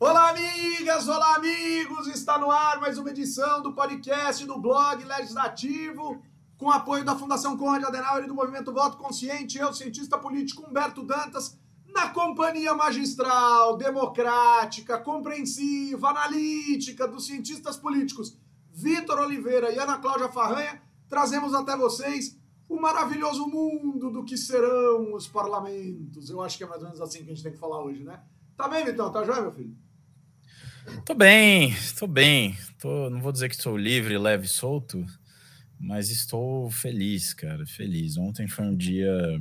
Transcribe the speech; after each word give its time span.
Olá, 0.00 0.30
amigas! 0.30 1.06
Olá, 1.06 1.36
amigos! 1.36 2.08
Está 2.08 2.36
no 2.36 2.50
ar 2.50 2.80
mais 2.80 2.98
uma 2.98 3.10
edição 3.10 3.62
do 3.62 3.72
podcast 3.72 4.44
do 4.44 4.58
blog 4.58 5.04
Legislativo, 5.04 6.20
com 6.58 6.68
apoio 6.68 7.04
da 7.04 7.16
Fundação 7.16 7.56
Conrad 7.56 7.84
Adenauer 7.84 8.24
e 8.24 8.26
do 8.26 8.34
Movimento 8.34 8.72
Voto 8.72 8.96
Consciente. 8.96 9.56
Eu, 9.56 9.72
cientista 9.72 10.18
político 10.18 10.68
Humberto 10.68 11.04
Dantas, 11.04 11.56
na 11.86 12.08
companhia 12.08 12.74
magistral, 12.74 13.76
democrática, 13.76 14.98
compreensiva, 14.98 16.08
analítica 16.08 17.06
dos 17.06 17.26
cientistas 17.26 17.76
políticos 17.76 18.36
Vitor 18.72 19.20
Oliveira 19.20 19.70
e 19.70 19.78
Ana 19.78 19.98
Cláudia 19.98 20.28
Farranha, 20.28 20.82
trazemos 21.08 21.54
até 21.54 21.76
vocês 21.76 22.36
o 22.68 22.80
maravilhoso 22.80 23.46
mundo 23.46 24.10
do 24.10 24.24
que 24.24 24.36
serão 24.36 25.14
os 25.14 25.28
parlamentos. 25.28 26.30
Eu 26.30 26.42
acho 26.42 26.58
que 26.58 26.64
é 26.64 26.66
mais 26.66 26.82
ou 26.82 26.88
menos 26.88 27.00
assim 27.00 27.18
que 27.18 27.30
a 27.30 27.34
gente 27.34 27.44
tem 27.44 27.52
que 27.52 27.58
falar 27.58 27.80
hoje, 27.80 28.02
né? 28.02 28.20
Tá 28.56 28.68
bem, 28.68 28.84
Vitão? 28.84 29.10
Tá 29.10 29.24
joia, 29.24 29.42
meu 29.42 29.52
filho? 29.52 29.76
Tô 31.04 31.14
bem, 31.14 31.74
tô 31.98 32.06
bem. 32.06 32.56
Tô, 32.78 33.10
não 33.10 33.20
vou 33.20 33.32
dizer 33.32 33.48
que 33.48 33.56
sou 33.56 33.76
livre, 33.76 34.16
leve 34.18 34.46
e 34.46 34.48
solto, 34.48 35.04
mas 35.80 36.10
estou 36.10 36.70
feliz, 36.70 37.34
cara, 37.34 37.66
feliz. 37.66 38.16
Ontem 38.16 38.46
foi 38.46 38.66
um 38.66 38.76
dia, 38.76 39.40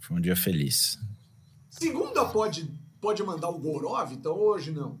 foi 0.00 0.16
um 0.16 0.20
dia 0.20 0.36
feliz. 0.36 0.98
Segunda 1.70 2.26
pode, 2.26 2.70
pode 3.00 3.22
mandar 3.22 3.48
o 3.48 3.58
Gorov, 3.58 4.12
então 4.12 4.34
hoje 4.34 4.72
não. 4.72 4.98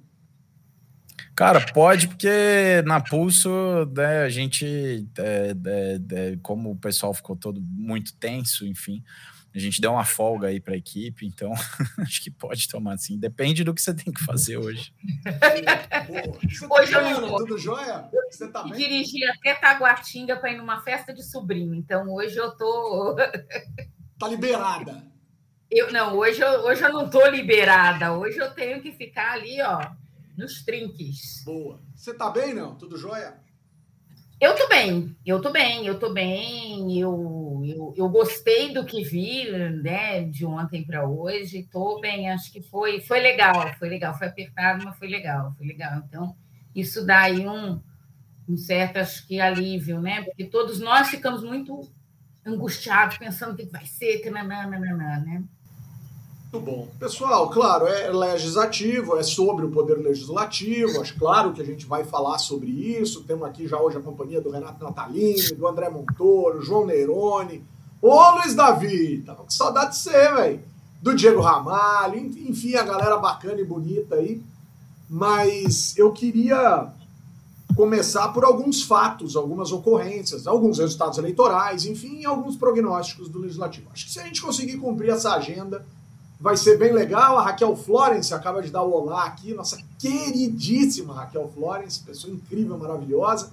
Cara, 1.34 1.60
pode, 1.72 2.08
porque 2.08 2.82
na 2.84 3.00
Pulso, 3.00 3.50
né, 3.96 4.22
a 4.22 4.28
gente, 4.28 5.06
é, 5.18 5.54
é, 5.66 6.00
é, 6.12 6.36
como 6.42 6.70
o 6.70 6.76
pessoal 6.76 7.14
ficou 7.14 7.34
todo 7.34 7.60
muito 7.60 8.14
tenso, 8.14 8.66
enfim, 8.66 9.02
a 9.54 9.58
gente 9.58 9.80
deu 9.80 9.92
uma 9.92 10.04
folga 10.04 10.48
aí 10.48 10.60
para 10.60 10.74
a 10.74 10.76
equipe, 10.76 11.26
então 11.26 11.52
acho 11.98 12.22
que 12.22 12.30
pode 12.30 12.68
tomar 12.68 12.94
assim. 12.94 13.18
Depende 13.18 13.64
do 13.64 13.74
que 13.74 13.82
você 13.82 13.92
tem 13.92 14.12
que 14.12 14.22
fazer 14.24 14.56
hoje. 14.56 14.92
hoje 16.70 16.92
eu 16.92 17.20
não 17.20 17.36
tudo 17.38 17.58
jóia? 17.58 18.08
Você 18.30 18.48
tá 18.48 18.62
bem? 18.62 18.72
Dirigi 18.74 19.24
até 19.24 19.54
Taguatinga 19.54 20.36
para 20.36 20.52
ir 20.52 20.56
numa 20.56 20.80
festa 20.82 21.12
de 21.12 21.22
sobrinho, 21.22 21.74
então 21.74 22.08
hoje 22.08 22.36
eu 22.36 22.52
tô. 22.56 23.16
tá 24.18 24.28
liberada. 24.28 25.10
Eu 25.70 25.92
não, 25.92 26.16
hoje 26.16 26.40
eu, 26.40 26.64
hoje 26.64 26.82
eu 26.82 26.92
não 26.92 27.08
tô 27.08 27.24
liberada. 27.26 28.12
Hoje 28.12 28.38
eu 28.38 28.52
tenho 28.52 28.80
que 28.82 28.92
ficar 28.92 29.32
ali, 29.32 29.60
ó, 29.62 29.90
nos 30.36 30.62
trinques. 30.64 31.42
Boa. 31.44 31.80
Você 31.94 32.14
tá 32.14 32.30
bem, 32.30 32.54
não? 32.54 32.74
Tudo 32.76 32.96
jóia? 32.96 33.38
Eu 34.40 34.56
tô 34.56 34.66
bem, 34.68 35.14
eu 35.24 35.38
tô 35.38 35.50
bem, 35.50 35.86
eu 35.86 35.98
tô 35.98 36.14
bem, 36.14 36.98
eu, 36.98 37.49
eu, 37.64 37.94
eu 37.96 38.08
gostei 38.08 38.72
do 38.72 38.84
que 38.84 39.02
vi, 39.04 39.50
né, 39.82 40.22
de 40.22 40.44
ontem 40.44 40.84
para 40.84 41.06
hoje, 41.06 41.68
tô 41.70 42.00
bem, 42.00 42.30
acho 42.30 42.52
que 42.52 42.62
foi, 42.62 43.00
foi 43.00 43.20
legal, 43.20 43.54
foi 43.78 43.88
legal, 43.88 44.16
foi 44.16 44.28
apertado, 44.28 44.84
mas 44.84 44.98
foi 44.98 45.08
legal, 45.08 45.54
foi 45.56 45.66
legal. 45.66 46.02
Então, 46.06 46.36
isso 46.74 47.04
dá 47.04 47.22
aí 47.22 47.46
um, 47.46 47.80
um 48.48 48.56
certo, 48.56 48.98
acho 48.98 49.26
que, 49.26 49.40
alívio, 49.40 50.00
né, 50.00 50.22
porque 50.22 50.44
todos 50.44 50.80
nós 50.80 51.08
ficamos 51.08 51.42
muito 51.42 51.80
angustiados, 52.44 53.18
pensando 53.18 53.52
o 53.52 53.56
que 53.56 53.66
vai 53.66 53.84
ser, 53.84 54.18
que 54.18 54.30
nanana, 54.30 54.78
né? 55.18 55.44
Muito 56.52 56.66
bom. 56.66 56.88
Pessoal, 56.98 57.48
claro, 57.48 57.86
é 57.86 58.10
legislativo, 58.10 59.16
é 59.16 59.22
sobre 59.22 59.64
o 59.64 59.70
poder 59.70 59.98
legislativo, 59.98 61.00
acho 61.00 61.16
claro 61.16 61.52
que 61.52 61.62
a 61.62 61.64
gente 61.64 61.86
vai 61.86 62.02
falar 62.02 62.38
sobre 62.38 62.68
isso. 62.68 63.22
Temos 63.22 63.46
aqui 63.46 63.68
já 63.68 63.80
hoje 63.80 63.98
a 63.98 64.00
companhia 64.00 64.40
do 64.40 64.50
Renato 64.50 64.82
Natalini, 64.82 65.54
do 65.54 65.68
André 65.68 65.88
Montoro, 65.88 66.60
João 66.60 66.84
Neroni. 66.84 67.62
Ô 68.02 68.30
Luiz 68.32 68.56
Davi, 68.56 69.22
tava 69.24 69.44
com 69.44 69.50
saudade 69.50 69.92
de 69.92 69.98
você, 69.98 70.32
velho. 70.32 70.60
Do 71.00 71.14
Diego 71.14 71.40
Ramalho, 71.40 72.18
enfim, 72.18 72.74
a 72.74 72.82
galera 72.82 73.16
bacana 73.16 73.60
e 73.60 73.64
bonita 73.64 74.16
aí. 74.16 74.42
Mas 75.08 75.96
eu 75.96 76.10
queria 76.10 76.92
começar 77.76 78.28
por 78.30 78.44
alguns 78.44 78.82
fatos, 78.82 79.36
algumas 79.36 79.70
ocorrências, 79.70 80.48
alguns 80.48 80.78
resultados 80.78 81.16
eleitorais, 81.16 81.84
enfim, 81.84 82.24
alguns 82.24 82.56
prognósticos 82.56 83.28
do 83.28 83.38
legislativo. 83.38 83.88
Acho 83.92 84.06
que 84.06 84.12
se 84.12 84.18
a 84.18 84.24
gente 84.24 84.42
conseguir 84.42 84.78
cumprir 84.78 85.10
essa 85.10 85.32
agenda 85.34 85.86
vai 86.40 86.56
ser 86.56 86.78
bem 86.78 86.92
legal. 86.92 87.38
A 87.38 87.44
Raquel 87.44 87.76
Florence 87.76 88.32
acaba 88.32 88.62
de 88.62 88.70
dar 88.70 88.82
o 88.82 88.92
olá 88.92 89.24
aqui, 89.24 89.52
nossa 89.52 89.78
queridíssima 89.98 91.14
Raquel 91.14 91.50
Florence, 91.54 92.00
pessoa 92.00 92.32
incrível, 92.32 92.78
maravilhosa. 92.78 93.50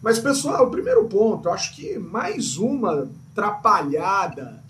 Mas, 0.00 0.20
pessoal, 0.20 0.66
o 0.66 0.70
primeiro 0.70 1.04
ponto, 1.06 1.50
acho 1.50 1.74
que 1.74 1.98
mais 1.98 2.56
uma 2.56 3.08
trapalhada 3.34 4.62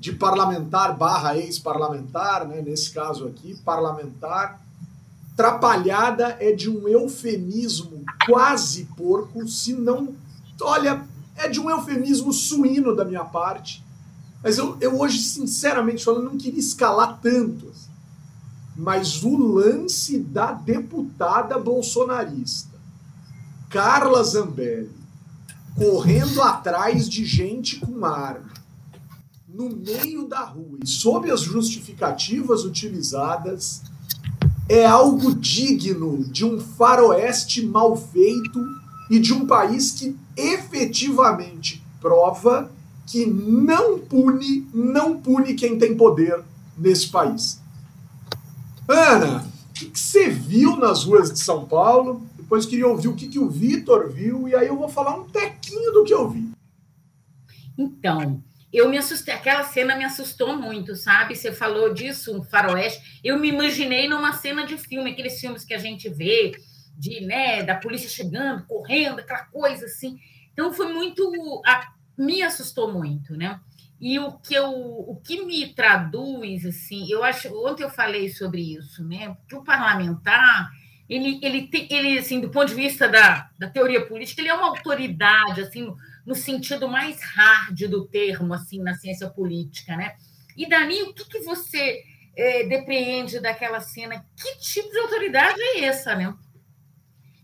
de 0.00 0.12
parlamentar 0.12 0.96
barra 0.96 1.36
ex-parlamentar, 1.36 2.48
né, 2.48 2.60
nesse 2.60 2.90
caso 2.90 3.28
aqui, 3.28 3.56
parlamentar. 3.64 4.60
Trapalhada 5.36 6.36
é 6.40 6.50
de 6.50 6.68
um 6.68 6.88
eufemismo 6.88 8.04
quase 8.26 8.84
porco, 8.96 9.46
se 9.46 9.72
não. 9.72 10.12
Olha, 10.60 11.04
é 11.36 11.48
de 11.48 11.60
um 11.60 11.70
eufemismo 11.70 12.32
suíno 12.32 12.96
da 12.96 13.04
minha 13.04 13.24
parte 13.24 13.82
mas 14.42 14.58
eu, 14.58 14.76
eu 14.80 14.98
hoje, 14.98 15.18
sinceramente 15.18 16.04
falando, 16.04 16.30
não 16.30 16.38
queria 16.38 16.58
escalar 16.58 17.20
tanto. 17.20 17.68
Assim. 17.68 17.90
Mas 18.76 19.22
o 19.22 19.36
lance 19.36 20.18
da 20.18 20.52
deputada 20.52 21.58
bolsonarista, 21.58 22.76
Carla 23.70 24.22
Zambelli, 24.24 24.90
correndo 25.76 26.42
atrás 26.42 27.08
de 27.08 27.24
gente 27.24 27.78
com 27.78 28.04
arma, 28.04 28.50
no 29.48 29.68
meio 29.68 30.26
da 30.26 30.40
rua 30.40 30.78
e 30.82 30.86
sob 30.86 31.30
as 31.30 31.42
justificativas 31.42 32.64
utilizadas, 32.64 33.82
é 34.68 34.86
algo 34.86 35.34
digno 35.34 36.24
de 36.24 36.44
um 36.44 36.58
faroeste 36.58 37.64
mal 37.64 37.94
feito 37.96 38.64
e 39.10 39.18
de 39.18 39.34
um 39.34 39.46
país 39.46 39.90
que 39.90 40.16
efetivamente 40.36 41.84
prova 42.00 42.70
que 43.12 43.26
não 43.26 43.98
pune, 43.98 44.66
não 44.72 45.20
pune 45.20 45.52
quem 45.52 45.78
tem 45.78 45.94
poder 45.94 46.42
nesse 46.78 47.10
país. 47.10 47.60
Ana, 48.88 49.46
o 49.68 49.72
que, 49.74 49.90
você 49.92 50.30
viu 50.30 50.78
nas 50.78 51.04
ruas 51.04 51.30
de 51.30 51.38
São 51.38 51.66
Paulo? 51.66 52.26
Depois 52.38 52.64
queria 52.64 52.88
ouvir 52.88 53.08
o 53.08 53.14
que, 53.14 53.28
que 53.28 53.38
o 53.38 53.50
Vitor 53.50 54.10
viu, 54.10 54.48
e 54.48 54.54
aí 54.54 54.66
eu 54.66 54.78
vou 54.78 54.88
falar 54.88 55.14
um 55.14 55.24
tequinho 55.24 55.92
do 55.92 56.04
que 56.04 56.14
eu 56.14 56.30
vi. 56.30 56.52
Então, 57.76 58.42
eu 58.72 58.88
me 58.88 58.96
assustei, 58.96 59.34
aquela 59.34 59.64
cena 59.64 59.94
me 59.94 60.04
assustou 60.04 60.56
muito, 60.56 60.96
sabe? 60.96 61.36
Você 61.36 61.52
falou 61.52 61.92
disso, 61.92 62.34
um 62.34 62.42
faroeste. 62.42 63.20
Eu 63.22 63.38
me 63.38 63.48
imaginei 63.48 64.08
numa 64.08 64.32
cena 64.32 64.64
de 64.64 64.78
filme, 64.78 65.10
aqueles 65.10 65.38
filmes 65.38 65.66
que 65.66 65.74
a 65.74 65.78
gente 65.78 66.08
vê, 66.08 66.52
de, 66.96 67.20
né, 67.20 67.62
da 67.62 67.74
polícia 67.74 68.08
chegando, 68.08 68.64
correndo, 68.66 69.18
aquela 69.18 69.44
coisa 69.44 69.84
assim. 69.84 70.18
Então 70.54 70.72
foi 70.72 70.90
muito 70.90 71.30
me 72.16 72.42
assustou 72.42 72.92
muito, 72.92 73.36
né? 73.36 73.60
E 74.00 74.18
o 74.18 74.32
que 74.32 74.52
eu, 74.52 74.68
o 74.68 75.20
que 75.24 75.44
me 75.44 75.72
traduz 75.74 76.66
assim, 76.66 77.06
eu 77.08 77.22
acho, 77.22 77.48
ontem 77.64 77.84
eu 77.84 77.90
falei 77.90 78.28
sobre 78.28 78.74
isso, 78.74 79.04
né? 79.04 79.36
Que 79.48 79.54
o 79.54 79.62
parlamentar, 79.62 80.70
ele, 81.08 81.38
ele 81.40 81.68
tem, 81.68 81.86
ele 81.88 82.18
assim, 82.18 82.40
do 82.40 82.50
ponto 82.50 82.66
de 82.66 82.74
vista 82.74 83.08
da, 83.08 83.48
da 83.58 83.70
teoria 83.70 84.04
política, 84.04 84.40
ele 84.40 84.48
é 84.48 84.54
uma 84.54 84.68
autoridade 84.68 85.60
assim, 85.60 85.82
no, 85.82 85.96
no 86.26 86.34
sentido 86.34 86.88
mais 86.88 87.22
hard 87.22 87.80
do 87.88 88.04
termo, 88.06 88.52
assim, 88.54 88.82
na 88.82 88.94
ciência 88.94 89.30
política, 89.30 89.96
né? 89.96 90.16
E 90.56 90.68
Dani, 90.68 91.02
o 91.02 91.14
que, 91.14 91.24
que 91.24 91.38
você 91.40 92.02
é, 92.36 92.64
depreende 92.64 93.40
daquela 93.40 93.80
cena? 93.80 94.26
Que 94.36 94.58
tipo 94.58 94.90
de 94.90 94.98
autoridade 94.98 95.60
é 95.60 95.84
essa, 95.84 96.14
né? 96.14 96.34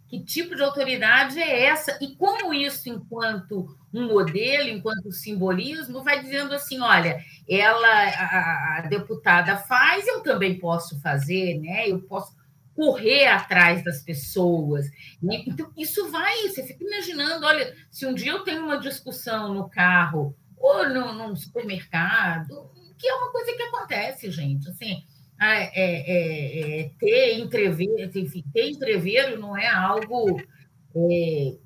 Que 0.08 0.24
tipo 0.24 0.56
de 0.56 0.62
autoridade 0.62 1.38
é 1.38 1.64
essa? 1.66 1.98
E 2.00 2.16
como 2.16 2.54
isso, 2.54 2.88
enquanto 2.88 3.76
um 3.92 4.06
modelo, 4.06 4.68
enquanto 4.70 5.12
simbolismo, 5.12 6.02
vai 6.02 6.22
dizendo 6.22 6.54
assim: 6.54 6.80
olha, 6.80 7.22
ela, 7.48 7.86
a, 7.86 8.78
a, 8.78 8.80
deputada 8.88 9.58
faz, 9.58 10.06
eu 10.06 10.22
também 10.22 10.58
posso 10.58 10.98
fazer, 11.00 11.58
né? 11.58 11.88
Eu 11.88 12.00
posso 12.00 12.36
correr 12.74 13.26
atrás 13.26 13.82
das 13.84 14.02
pessoas. 14.02 14.86
Né? 15.20 15.42
Então, 15.46 15.70
isso 15.76 16.10
vai, 16.10 16.48
você 16.48 16.62
fica 16.64 16.84
imaginando, 16.84 17.44
olha, 17.44 17.74
se 17.90 18.06
um 18.06 18.14
dia 18.14 18.30
eu 18.30 18.44
tenho 18.44 18.64
uma 18.64 18.78
discussão 18.78 19.52
no 19.52 19.68
carro 19.68 20.34
ou 20.56 20.88
no, 20.88 21.12
no 21.12 21.36
supermercado, 21.36 22.70
que 22.96 23.08
é 23.08 23.14
uma 23.14 23.32
coisa 23.32 23.52
que 23.52 23.62
acontece, 23.62 24.30
gente, 24.30 24.68
assim. 24.70 25.04
É, 25.40 25.70
é, 25.80 26.80
é, 26.80 26.90
ter 26.98 27.38
entreveiro, 27.38 28.18
enfim, 28.18 28.44
ter 28.52 28.70
entreveiro 28.70 29.38
não 29.38 29.56
é 29.56 29.68
algo 29.68 30.36
é, 30.96 31.56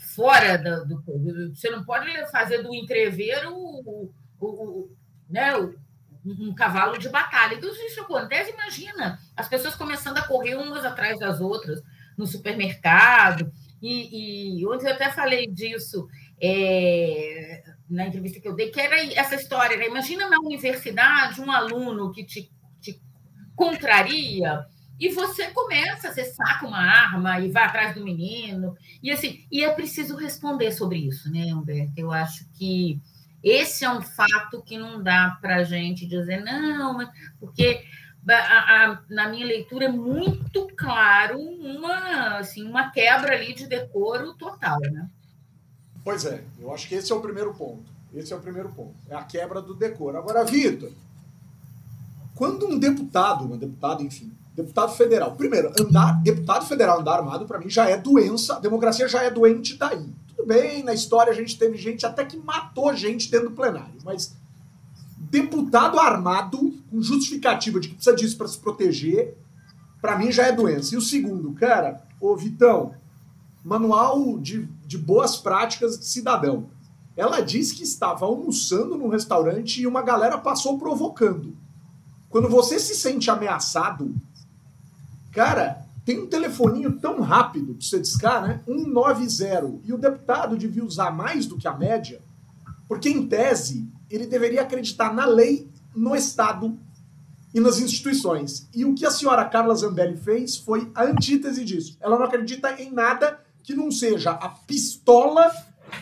fora 0.00 0.58
do, 0.58 0.84
do, 1.02 1.54
Você 1.54 1.70
não 1.70 1.84
pode 1.84 2.10
fazer 2.32 2.62
do 2.62 2.74
entreveiro 2.74 3.54
o, 3.54 4.12
o, 4.40 4.46
o, 4.46 4.90
né, 5.28 5.54
um 6.24 6.54
cavalo 6.54 6.98
de 6.98 7.08
batalha. 7.08 7.54
Então, 7.54 7.70
isso 7.70 8.00
acontece, 8.00 8.52
imagina 8.52 9.18
as 9.36 9.48
pessoas 9.48 9.74
começando 9.74 10.18
a 10.18 10.26
correr 10.26 10.56
umas 10.56 10.84
atrás 10.84 11.18
das 11.18 11.40
outras 11.40 11.82
no 12.16 12.26
supermercado. 12.26 13.50
E, 13.80 14.60
e 14.60 14.66
ontem 14.66 14.88
eu 14.88 14.92
até 14.92 15.10
falei 15.10 15.46
disso 15.46 16.06
é, 16.40 17.62
na 17.88 18.06
entrevista 18.06 18.40
que 18.40 18.48
eu 18.48 18.54
dei, 18.54 18.70
que 18.70 18.80
era 18.80 18.96
essa 19.14 19.36
história. 19.36 19.76
Né? 19.76 19.86
Imagina 19.86 20.28
na 20.28 20.38
universidade 20.38 21.40
um 21.40 21.50
aluno 21.50 22.12
que 22.12 22.24
te 22.24 22.50
contraria 23.60 24.64
e 24.98 25.10
você 25.10 25.48
começa, 25.48 26.10
você 26.10 26.24
saca 26.24 26.66
uma 26.66 26.78
arma 26.78 27.38
e 27.40 27.50
vai 27.50 27.64
atrás 27.64 27.94
do 27.94 28.02
menino. 28.02 28.74
E 29.02 29.10
assim, 29.10 29.44
e 29.52 29.62
é 29.62 29.70
preciso 29.70 30.16
responder 30.16 30.72
sobre 30.72 30.98
isso, 30.98 31.30
né, 31.30 31.54
Humberto? 31.54 31.92
Eu 31.94 32.10
acho 32.10 32.46
que 32.54 32.98
esse 33.42 33.84
é 33.84 33.90
um 33.90 34.00
fato 34.00 34.62
que 34.62 34.78
não 34.78 35.02
dá 35.02 35.36
para 35.42 35.56
a 35.56 35.64
gente 35.64 36.06
dizer, 36.06 36.42
não, 36.42 37.06
porque 37.38 37.84
a, 38.26 38.34
a, 38.34 39.02
na 39.10 39.28
minha 39.28 39.46
leitura 39.46 39.86
é 39.86 39.92
muito 39.92 40.68
claro 40.74 41.38
uma, 41.38 42.38
assim, 42.38 42.66
uma 42.66 42.90
quebra 42.90 43.34
ali 43.34 43.52
de 43.52 43.66
decoro 43.66 44.34
total, 44.34 44.80
né? 44.80 45.08
Pois 46.02 46.24
é, 46.24 46.42
eu 46.58 46.72
acho 46.72 46.88
que 46.88 46.94
esse 46.94 47.12
é 47.12 47.14
o 47.14 47.20
primeiro 47.20 47.52
ponto. 47.54 47.84
Esse 48.14 48.32
é 48.32 48.36
o 48.36 48.40
primeiro 48.40 48.70
ponto. 48.70 48.94
É 49.08 49.14
a 49.14 49.22
quebra 49.22 49.60
do 49.60 49.74
decoro. 49.74 50.16
Agora, 50.16 50.44
Vitor, 50.44 50.90
quando 52.40 52.66
um 52.66 52.78
deputado, 52.78 53.44
uma 53.44 53.58
deputada, 53.58 54.02
enfim, 54.02 54.32
deputado 54.56 54.94
federal, 54.94 55.32
primeiro, 55.32 55.70
andar, 55.78 56.22
deputado 56.22 56.64
federal 56.64 57.00
andar 57.00 57.18
armado, 57.18 57.44
para 57.44 57.58
mim, 57.58 57.68
já 57.68 57.86
é 57.86 57.98
doença, 57.98 58.56
a 58.56 58.58
democracia 58.58 59.06
já 59.06 59.22
é 59.22 59.30
doente 59.30 59.76
daí. 59.76 60.10
Tudo 60.26 60.46
bem, 60.46 60.82
na 60.82 60.94
história 60.94 61.30
a 61.30 61.36
gente 61.36 61.58
teve 61.58 61.76
gente 61.76 62.06
até 62.06 62.24
que 62.24 62.38
matou 62.38 62.96
gente 62.96 63.30
dentro 63.30 63.50
do 63.50 63.54
plenário, 63.54 63.92
mas 64.02 64.34
deputado 65.18 65.98
armado, 65.98 66.72
com 66.90 67.02
justificativa 67.02 67.78
de 67.78 67.88
que 67.88 67.94
precisa 67.96 68.16
disso 68.16 68.38
para 68.38 68.48
se 68.48 68.56
proteger, 68.56 69.36
para 70.00 70.16
mim 70.16 70.32
já 70.32 70.46
é 70.46 70.52
doença. 70.52 70.94
E 70.94 70.96
o 70.96 71.02
segundo, 71.02 71.52
cara, 71.52 72.02
ô 72.18 72.34
Vitão, 72.34 72.94
manual 73.62 74.38
de, 74.38 74.66
de 74.86 74.96
boas 74.96 75.36
práticas 75.36 75.98
de 75.98 76.06
cidadão. 76.06 76.70
Ela 77.14 77.42
disse 77.42 77.74
que 77.74 77.82
estava 77.82 78.24
almoçando 78.24 78.96
num 78.96 79.08
restaurante 79.08 79.82
e 79.82 79.86
uma 79.86 80.00
galera 80.00 80.38
passou 80.38 80.78
provocando. 80.78 81.54
Quando 82.30 82.48
você 82.48 82.78
se 82.78 82.94
sente 82.94 83.28
ameaçado, 83.28 84.14
cara, 85.32 85.84
tem 86.04 86.20
um 86.20 86.28
telefoninho 86.28 86.92
tão 86.92 87.20
rápido 87.20 87.74
para 87.74 87.84
você 87.84 88.00
discar, 88.00 88.42
né? 88.42 88.62
190. 88.64 89.80
E 89.84 89.92
o 89.92 89.98
deputado 89.98 90.56
devia 90.56 90.84
usar 90.84 91.10
mais 91.10 91.44
do 91.44 91.58
que 91.58 91.68
a 91.68 91.76
média, 91.76 92.22
porque 92.88 93.10
em 93.10 93.26
tese 93.26 93.86
ele 94.08 94.26
deveria 94.26 94.62
acreditar 94.62 95.12
na 95.12 95.26
lei, 95.26 95.68
no 95.94 96.14
Estado 96.14 96.78
e 97.52 97.60
nas 97.60 97.80
instituições. 97.80 98.68
E 98.72 98.84
o 98.84 98.94
que 98.94 99.04
a 99.04 99.10
senhora 99.10 99.44
Carla 99.44 99.74
Zambelli 99.74 100.16
fez 100.16 100.56
foi 100.56 100.90
a 100.94 101.02
antítese 101.02 101.64
disso. 101.64 101.96
Ela 102.00 102.16
não 102.16 102.24
acredita 102.24 102.80
em 102.80 102.92
nada 102.92 103.40
que 103.62 103.74
não 103.74 103.90
seja 103.90 104.30
a 104.30 104.48
pistola, 104.48 105.50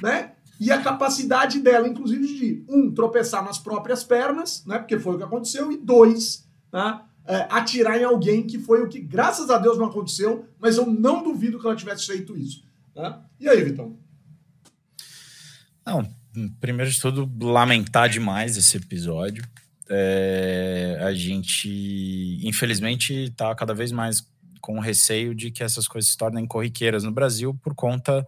né? 0.02 0.32
E 0.60 0.72
a 0.72 0.82
capacidade 0.82 1.60
dela, 1.60 1.87
inclusive, 1.87 2.26
de, 2.26 2.64
um, 2.69 2.90
tropeçar 2.90 3.44
nas 3.44 3.58
próprias 3.58 4.02
pernas, 4.02 4.64
né? 4.66 4.78
Porque 4.78 4.99
foi 4.99 5.14
o 5.14 5.19
que 5.19 5.25
aconteceu, 5.25 5.70
e 5.70 5.76
dois, 5.76 6.49
né? 6.72 7.00
É, 7.25 7.46
atirar 7.50 8.00
em 8.00 8.05
alguém 8.05 8.46
que 8.46 8.58
foi 8.58 8.82
o 8.82 8.88
que, 8.88 8.99
graças 8.99 9.50
a 9.50 9.58
Deus, 9.58 9.76
não 9.76 9.87
aconteceu, 9.87 10.46
mas 10.58 10.78
eu 10.78 10.87
não 10.87 11.22
duvido 11.22 11.58
que 11.60 11.66
ela 11.66 11.76
tivesse 11.76 12.06
feito 12.06 12.37
isso. 12.37 12.64
Né? 12.96 13.19
E 13.38 13.46
aí, 13.46 13.62
Vitão? 13.62 13.99
Não, 15.84 16.08
primeiro 16.58 16.90
de 16.90 16.99
tudo, 16.99 17.31
lamentar 17.46 18.08
demais 18.08 18.56
esse 18.56 18.78
episódio. 18.78 19.44
É, 19.90 20.99
a 21.02 21.12
gente, 21.12 22.40
infelizmente, 22.43 23.12
está 23.12 23.54
cada 23.54 23.75
vez 23.75 23.93
mais 23.93 24.26
com 24.61 24.81
receio 24.81 25.34
de 25.34 25.50
que 25.50 25.62
essas 25.62 25.87
coisas 25.87 26.11
se 26.11 26.16
tornem 26.16 26.46
corriqueiras 26.46 27.04
no 27.04 27.12
Brasil 27.12 27.54
por 27.62 27.75
conta 27.75 28.26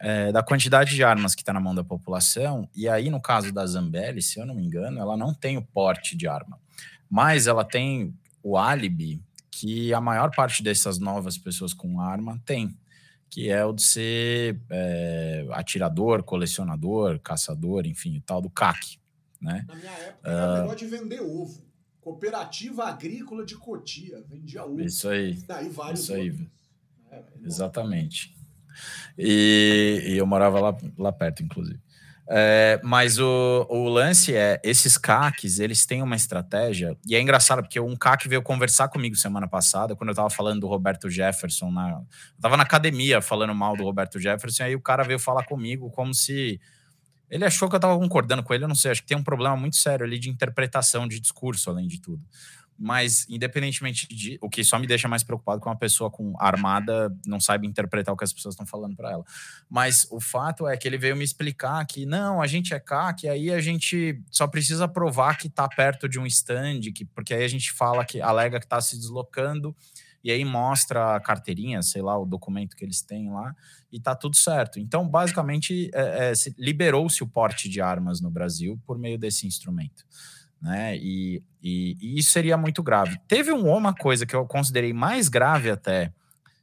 é, 0.00 0.32
da 0.32 0.42
quantidade 0.42 0.94
de 0.94 1.02
armas 1.02 1.34
que 1.34 1.42
está 1.42 1.52
na 1.52 1.60
mão 1.60 1.74
da 1.74 1.84
população. 1.84 2.68
E 2.74 2.88
aí, 2.88 3.10
no 3.10 3.20
caso 3.20 3.52
da 3.52 3.66
Zambelli, 3.66 4.22
se 4.22 4.38
eu 4.38 4.46
não 4.46 4.54
me 4.54 4.64
engano, 4.64 4.98
ela 4.98 5.16
não 5.16 5.34
tem 5.34 5.56
o 5.56 5.62
porte 5.62 6.16
de 6.16 6.26
arma, 6.26 6.58
mas 7.10 7.46
ela 7.46 7.64
tem 7.64 8.14
o 8.42 8.56
álibi 8.56 9.20
que 9.50 9.92
a 9.92 10.00
maior 10.00 10.30
parte 10.34 10.62
dessas 10.62 10.98
novas 10.98 11.36
pessoas 11.36 11.74
com 11.74 12.00
arma 12.00 12.40
tem, 12.44 12.76
que 13.28 13.50
é 13.50 13.64
o 13.64 13.72
de 13.72 13.82
ser 13.82 14.60
é, 14.70 15.46
atirador, 15.50 16.22
colecionador, 16.22 17.18
caçador, 17.18 17.86
enfim, 17.86 18.18
o 18.18 18.22
tal 18.22 18.40
do 18.40 18.48
CAC. 18.48 18.98
Né? 19.40 19.64
Na 19.66 19.74
minha 19.74 19.92
época, 19.92 20.30
era 20.30 20.52
uh, 20.52 20.56
negócio 20.62 20.78
de 20.78 20.86
vender 20.86 21.20
ovo. 21.20 21.66
Cooperativa 22.00 22.84
Agrícola 22.84 23.44
de 23.44 23.56
Cotia, 23.56 24.24
vendia 24.28 24.64
ovo. 24.64 24.80
Isso 24.80 25.08
aí. 25.08 25.34
Daí 25.46 25.68
vários 25.68 26.00
Isso 26.04 26.14
aí. 26.14 26.48
É, 27.10 27.22
Exatamente. 27.44 28.37
E, 29.16 30.04
e, 30.06 30.16
eu 30.16 30.26
morava 30.26 30.60
lá, 30.60 30.76
lá 30.96 31.12
perto, 31.12 31.42
inclusive. 31.42 31.80
É, 32.30 32.78
mas 32.84 33.18
o, 33.18 33.66
o 33.70 33.88
lance 33.88 34.34
é, 34.34 34.60
esses 34.62 34.98
CACs, 34.98 35.58
eles 35.60 35.86
têm 35.86 36.02
uma 36.02 36.14
estratégia, 36.14 36.94
e 37.06 37.16
é 37.16 37.20
engraçado, 37.20 37.62
porque 37.62 37.80
um 37.80 37.96
CAC 37.96 38.28
veio 38.28 38.42
conversar 38.42 38.88
comigo 38.88 39.16
semana 39.16 39.48
passada, 39.48 39.96
quando 39.96 40.10
eu 40.10 40.14
tava 40.14 40.28
falando 40.28 40.60
do 40.60 40.66
Roberto 40.66 41.08
Jefferson, 41.08 41.70
na, 41.70 41.90
eu 41.90 42.06
tava 42.40 42.56
na 42.58 42.64
academia 42.64 43.22
falando 43.22 43.54
mal 43.54 43.74
do 43.74 43.82
Roberto 43.82 44.20
Jefferson, 44.20 44.62
e 44.62 44.66
aí 44.66 44.76
o 44.76 44.80
cara 44.80 45.02
veio 45.04 45.18
falar 45.18 45.44
comigo 45.44 45.90
como 45.90 46.12
se 46.12 46.60
ele 47.30 47.44
achou 47.44 47.68
que 47.68 47.74
eu 47.74 47.78
estava 47.78 47.98
concordando 47.98 48.42
com 48.42 48.52
ele, 48.52 48.64
eu 48.64 48.68
não 48.68 48.74
sei, 48.74 48.90
acho 48.90 49.02
que 49.02 49.08
tem 49.08 49.16
um 49.16 49.22
problema 49.22 49.56
muito 49.56 49.76
sério 49.76 50.04
ali 50.04 50.18
de 50.18 50.28
interpretação 50.28 51.08
de 51.08 51.20
discurso, 51.20 51.70
além 51.70 51.86
de 51.86 52.00
tudo. 52.00 52.22
Mas, 52.78 53.26
independentemente 53.28 54.06
de. 54.06 54.38
O 54.40 54.48
que 54.48 54.62
só 54.62 54.78
me 54.78 54.86
deixa 54.86 55.08
mais 55.08 55.24
preocupado 55.24 55.60
com 55.60 55.68
uma 55.68 55.76
pessoa 55.76 56.10
com 56.10 56.34
armada 56.38 57.12
não 57.26 57.40
sabe 57.40 57.66
interpretar 57.66 58.14
o 58.14 58.16
que 58.16 58.22
as 58.22 58.32
pessoas 58.32 58.54
estão 58.54 58.66
falando 58.66 58.94
para 58.94 59.10
ela. 59.10 59.24
Mas 59.68 60.06
o 60.10 60.20
fato 60.20 60.68
é 60.68 60.76
que 60.76 60.86
ele 60.86 60.96
veio 60.96 61.16
me 61.16 61.24
explicar 61.24 61.84
que 61.86 62.06
não, 62.06 62.40
a 62.40 62.46
gente 62.46 62.72
é 62.72 62.78
CAC, 62.78 63.28
aí 63.28 63.50
a 63.50 63.60
gente 63.60 64.22
só 64.30 64.46
precisa 64.46 64.86
provar 64.86 65.36
que 65.36 65.48
está 65.48 65.66
perto 65.68 66.08
de 66.08 66.20
um 66.20 66.26
stand, 66.26 66.80
que, 66.94 67.04
porque 67.04 67.34
aí 67.34 67.42
a 67.42 67.48
gente 67.48 67.72
fala 67.72 68.04
que 68.04 68.20
alega 68.20 68.60
que 68.60 68.66
está 68.66 68.80
se 68.80 68.96
deslocando 68.96 69.74
e 70.22 70.30
aí 70.30 70.44
mostra 70.44 71.16
a 71.16 71.20
carteirinha, 71.20 71.82
sei 71.82 72.02
lá, 72.02 72.18
o 72.18 72.26
documento 72.26 72.76
que 72.76 72.84
eles 72.84 73.02
têm 73.02 73.30
lá, 73.30 73.54
e 73.90 74.00
tá 74.00 74.14
tudo 74.14 74.36
certo. 74.36 74.78
Então, 74.78 75.08
basicamente, 75.08 75.90
é, 75.94 76.30
é, 76.30 76.32
liberou-se 76.58 77.22
o 77.22 77.26
porte 77.26 77.68
de 77.68 77.80
armas 77.80 78.20
no 78.20 78.30
Brasil 78.30 78.78
por 78.84 78.98
meio 78.98 79.18
desse 79.18 79.46
instrumento. 79.46 80.04
Né? 80.60 80.96
E, 80.96 81.42
e, 81.62 81.96
e, 82.00 82.18
isso 82.18 82.30
seria 82.30 82.56
muito 82.56 82.82
grave. 82.82 83.18
Teve 83.28 83.52
uma 83.52 83.94
coisa 83.94 84.26
que 84.26 84.34
eu 84.34 84.46
considerei 84.46 84.92
mais 84.92 85.28
grave 85.28 85.70
até, 85.70 86.12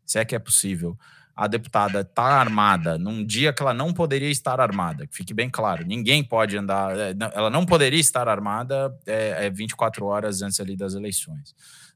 se 0.06 0.20
é 0.20 0.26
que 0.26 0.36
é 0.36 0.40
possível. 0.40 0.98
A 1.36 1.48
deputada 1.48 2.04
tá 2.04 2.24
armada 2.24 2.98
num 2.98 3.26
dia 3.26 3.52
que 3.52 3.62
ela 3.62 3.74
não 3.74 3.94
poderia 3.94 4.30
estar 4.30 4.60
armada, 4.62 5.06
que 5.06 5.16
fique 5.16 5.34
bem 5.34 5.50
claro, 5.50 5.86
ninguém 5.86 6.24
pode 6.24 6.58
andar, 6.58 6.98
é, 6.98 7.14
ela 7.34 7.50
não 7.50 7.66
poderia 7.66 8.00
estar 8.00 8.28
armada 8.30 8.98
é, 9.06 9.46
é 9.46 9.50
24 9.50 10.06
horas 10.06 10.42
antes 10.42 10.60
ali 10.62 10.78
das 10.78 10.94
eleições. 10.94 11.54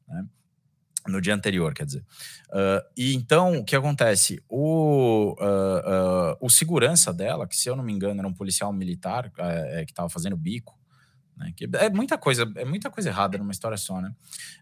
Né? 0.07 0.25
no 1.07 1.21
dia 1.21 1.33
anterior, 1.33 1.73
quer 1.73 1.85
dizer. 1.85 2.05
Uh, 2.49 2.83
e 2.95 3.15
então, 3.15 3.57
o 3.59 3.65
que 3.65 3.75
acontece? 3.75 4.41
O, 4.47 5.35
uh, 5.39 6.33
uh, 6.33 6.37
o 6.39 6.49
segurança 6.49 7.13
dela, 7.13 7.47
que 7.47 7.55
se 7.55 7.69
eu 7.69 7.75
não 7.75 7.83
me 7.83 7.91
engano 7.91 8.19
era 8.19 8.27
um 8.27 8.33
policial 8.33 8.71
militar 8.71 9.31
é, 9.37 9.85
que 9.85 9.91
estava 9.91 10.09
fazendo 10.09 10.37
bico, 10.37 10.78
né, 11.39 11.51
que 11.55 11.67
é 11.73 11.89
muita 11.89 12.17
coisa, 12.17 12.51
é 12.55 12.65
muita 12.65 12.89
coisa 12.91 13.09
errada 13.09 13.37
numa 13.37 13.51
história 13.51 13.77
só, 13.77 13.99
né? 13.99 14.13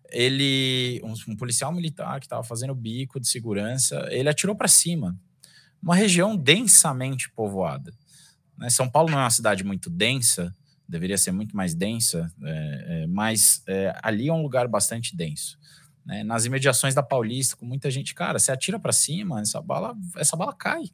Ele, 0.10 1.02
um, 1.04 1.14
um 1.32 1.36
policial 1.36 1.74
militar 1.74 2.20
que 2.20 2.26
estava 2.28 2.44
fazendo 2.44 2.74
bico 2.74 3.20
de 3.20 3.28
segurança, 3.28 4.08
ele 4.10 4.30
atirou 4.30 4.56
para 4.56 4.68
cima, 4.68 5.20
uma 5.82 5.96
região 5.96 6.38
densamente 6.38 7.30
povoada. 7.32 7.92
Né? 8.58 8.70
São 8.70 8.90
Paulo 8.90 9.10
não 9.10 9.20
é 9.20 9.24
uma 9.24 9.30
cidade 9.30 9.64
muito 9.64 9.90
densa, 9.90 10.56
deveria 10.88 11.18
ser 11.18 11.34
muito 11.34 11.58
mais 11.58 11.74
densa, 11.74 12.32
é, 12.42 12.86
é, 13.04 13.08
mas 13.08 13.62
é, 13.68 13.94
ali 14.02 14.30
é 14.30 14.34
um 14.34 14.42
lugar 14.42 14.68
bastante 14.70 15.16
denso 15.16 15.58
né, 16.08 16.24
nas 16.24 16.46
imediações 16.46 16.96
da 16.96 17.04
Paulista, 17.04 17.58
com 17.58 17.66
muita 17.66 17.92
gente, 17.92 18.16
cara, 18.16 18.40
você 18.40 18.50
atira 18.50 18.80
para 18.80 18.94
cima, 18.94 19.42
essa 19.42 19.62
bala, 19.62 19.94
essa 20.16 20.38
bala 20.38 20.54
cai. 20.54 20.86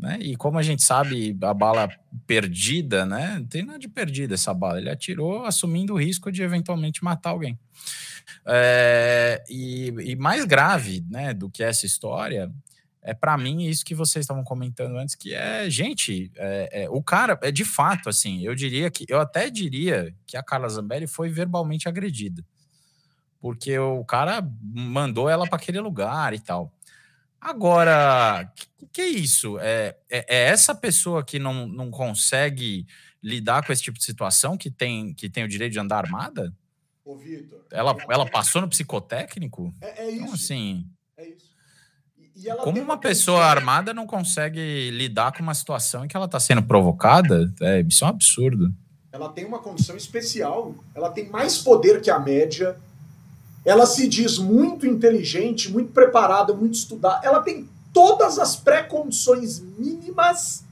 Né? 0.00 0.18
E 0.22 0.34
como 0.34 0.58
a 0.58 0.62
gente 0.62 0.82
sabe, 0.82 1.36
a 1.42 1.52
bala 1.52 1.90
perdida, 2.26 3.04
né? 3.04 3.36
Não 3.38 3.44
tem 3.44 3.62
nada 3.62 3.78
de 3.78 3.86
perdida 3.86 4.32
essa 4.32 4.54
bala. 4.54 4.78
Ele 4.78 4.88
atirou 4.88 5.44
assumindo 5.44 5.92
o 5.92 6.00
risco 6.00 6.32
de 6.32 6.42
eventualmente 6.42 7.04
matar 7.04 7.30
alguém. 7.30 7.58
É, 8.46 9.44
e, 9.48 9.88
e, 9.88 10.16
mais 10.16 10.46
grave, 10.46 11.04
né, 11.10 11.34
do 11.34 11.50
que 11.50 11.62
essa 11.62 11.84
história 11.84 12.50
é 13.02 13.12
para 13.12 13.36
mim 13.36 13.64
isso 13.64 13.84
que 13.84 13.94
vocês 13.94 14.24
estavam 14.24 14.44
comentando 14.44 14.96
antes, 14.96 15.14
que 15.14 15.34
é, 15.34 15.68
gente, 15.68 16.30
é, 16.36 16.84
é, 16.84 16.90
o 16.90 17.02
cara 17.02 17.38
é 17.42 17.50
de 17.50 17.64
fato 17.64 18.08
assim. 18.08 18.42
Eu 18.42 18.54
diria 18.54 18.90
que 18.90 19.04
eu 19.06 19.20
até 19.20 19.50
diria 19.50 20.14
que 20.26 20.36
a 20.36 20.42
Carla 20.42 20.68
Zambelli 20.68 21.06
foi 21.06 21.28
verbalmente 21.28 21.88
agredida 21.88 22.42
porque 23.40 23.78
o 23.78 24.04
cara 24.04 24.46
mandou 24.62 25.28
ela 25.28 25.46
para 25.46 25.56
aquele 25.56 25.80
lugar 25.80 26.34
e 26.34 26.38
tal. 26.38 26.70
Agora, 27.40 28.52
o 28.52 28.54
que, 28.54 28.86
que, 28.92 29.00
é 29.00 29.08
isso? 29.08 29.58
É, 29.58 29.96
é, 30.10 30.26
é, 30.28 30.48
essa 30.50 30.74
pessoa 30.74 31.24
que 31.24 31.38
não, 31.38 31.66
não 31.66 31.90
consegue 31.90 32.86
lidar 33.22 33.64
com 33.64 33.72
esse 33.72 33.82
tipo 33.82 33.98
de 33.98 34.04
situação 34.04 34.56
que 34.56 34.70
tem, 34.70 35.14
que 35.14 35.28
tem 35.30 35.44
o 35.44 35.48
direito 35.48 35.72
de 35.72 35.78
andar 35.78 35.98
armada? 36.04 36.54
Ô, 37.04 37.16
Vitor. 37.16 37.64
Ela, 37.70 37.96
ela 38.10 38.30
passou 38.30 38.60
no 38.60 38.68
psicotécnico? 38.68 39.72
É, 39.80 40.02
é 40.02 40.10
isso. 40.10 40.22
Então, 40.22 40.34
assim. 40.34 40.86
É 41.16 41.28
isso. 41.28 41.50
Como 42.62 42.80
uma 42.80 42.96
pessoa 42.96 43.44
armada 43.44 43.92
não 43.92 44.06
consegue 44.06 44.90
lidar 44.90 45.32
com 45.32 45.42
uma 45.42 45.54
situação 45.54 46.04
em 46.04 46.08
que 46.08 46.16
ela 46.16 46.26
está 46.26 46.40
sendo 46.40 46.62
provocada? 46.62 47.52
É, 47.60 47.80
isso 47.80 48.04
é 48.04 48.06
um 48.06 48.10
absurdo. 48.10 48.72
Ela 49.12 49.28
tem 49.30 49.44
uma 49.44 49.58
condição 49.58 49.96
especial. 49.96 50.74
Ela 50.94 51.10
tem 51.10 51.28
mais 51.28 51.58
poder 51.58 52.00
que 52.00 52.10
a 52.10 52.18
média 52.18 52.76
ela 53.64 53.86
se 53.86 54.08
diz 54.08 54.38
muito 54.38 54.86
inteligente, 54.86 55.70
muito 55.70 55.92
preparada, 55.92 56.54
muito 56.54 56.74
estudada. 56.74 57.26
Ela 57.26 57.42
tem 57.42 57.68
todas 57.92 58.38
as 58.38 58.56
pré-condições 58.56 59.60
mínimas 59.60 60.64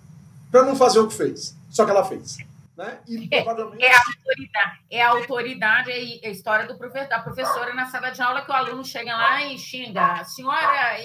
para 0.50 0.64
não 0.64 0.74
fazer 0.74 1.00
o 1.00 1.08
que 1.08 1.14
fez. 1.14 1.56
Só 1.68 1.84
que 1.84 1.90
ela 1.90 2.04
fez. 2.04 2.38
Né? 2.76 2.98
E, 3.08 3.28
é, 3.30 3.42
provavelmente... 3.42 3.84
é, 3.84 3.92
a 3.92 3.98
autoridade, 3.98 4.80
é 4.90 5.02
a 5.02 5.08
autoridade, 5.10 5.90
é 5.90 6.28
a 6.28 6.30
história 6.30 6.66
do 6.66 6.78
profe, 6.78 7.06
da 7.06 7.18
professora 7.18 7.74
na 7.74 7.86
sala 7.86 8.10
de 8.10 8.22
aula 8.22 8.42
que 8.42 8.50
o 8.50 8.54
aluno 8.54 8.84
chega 8.84 9.16
lá 9.16 9.44
e 9.44 9.58
xinga, 9.58 10.20
a 10.20 10.24
senhora 10.24 10.96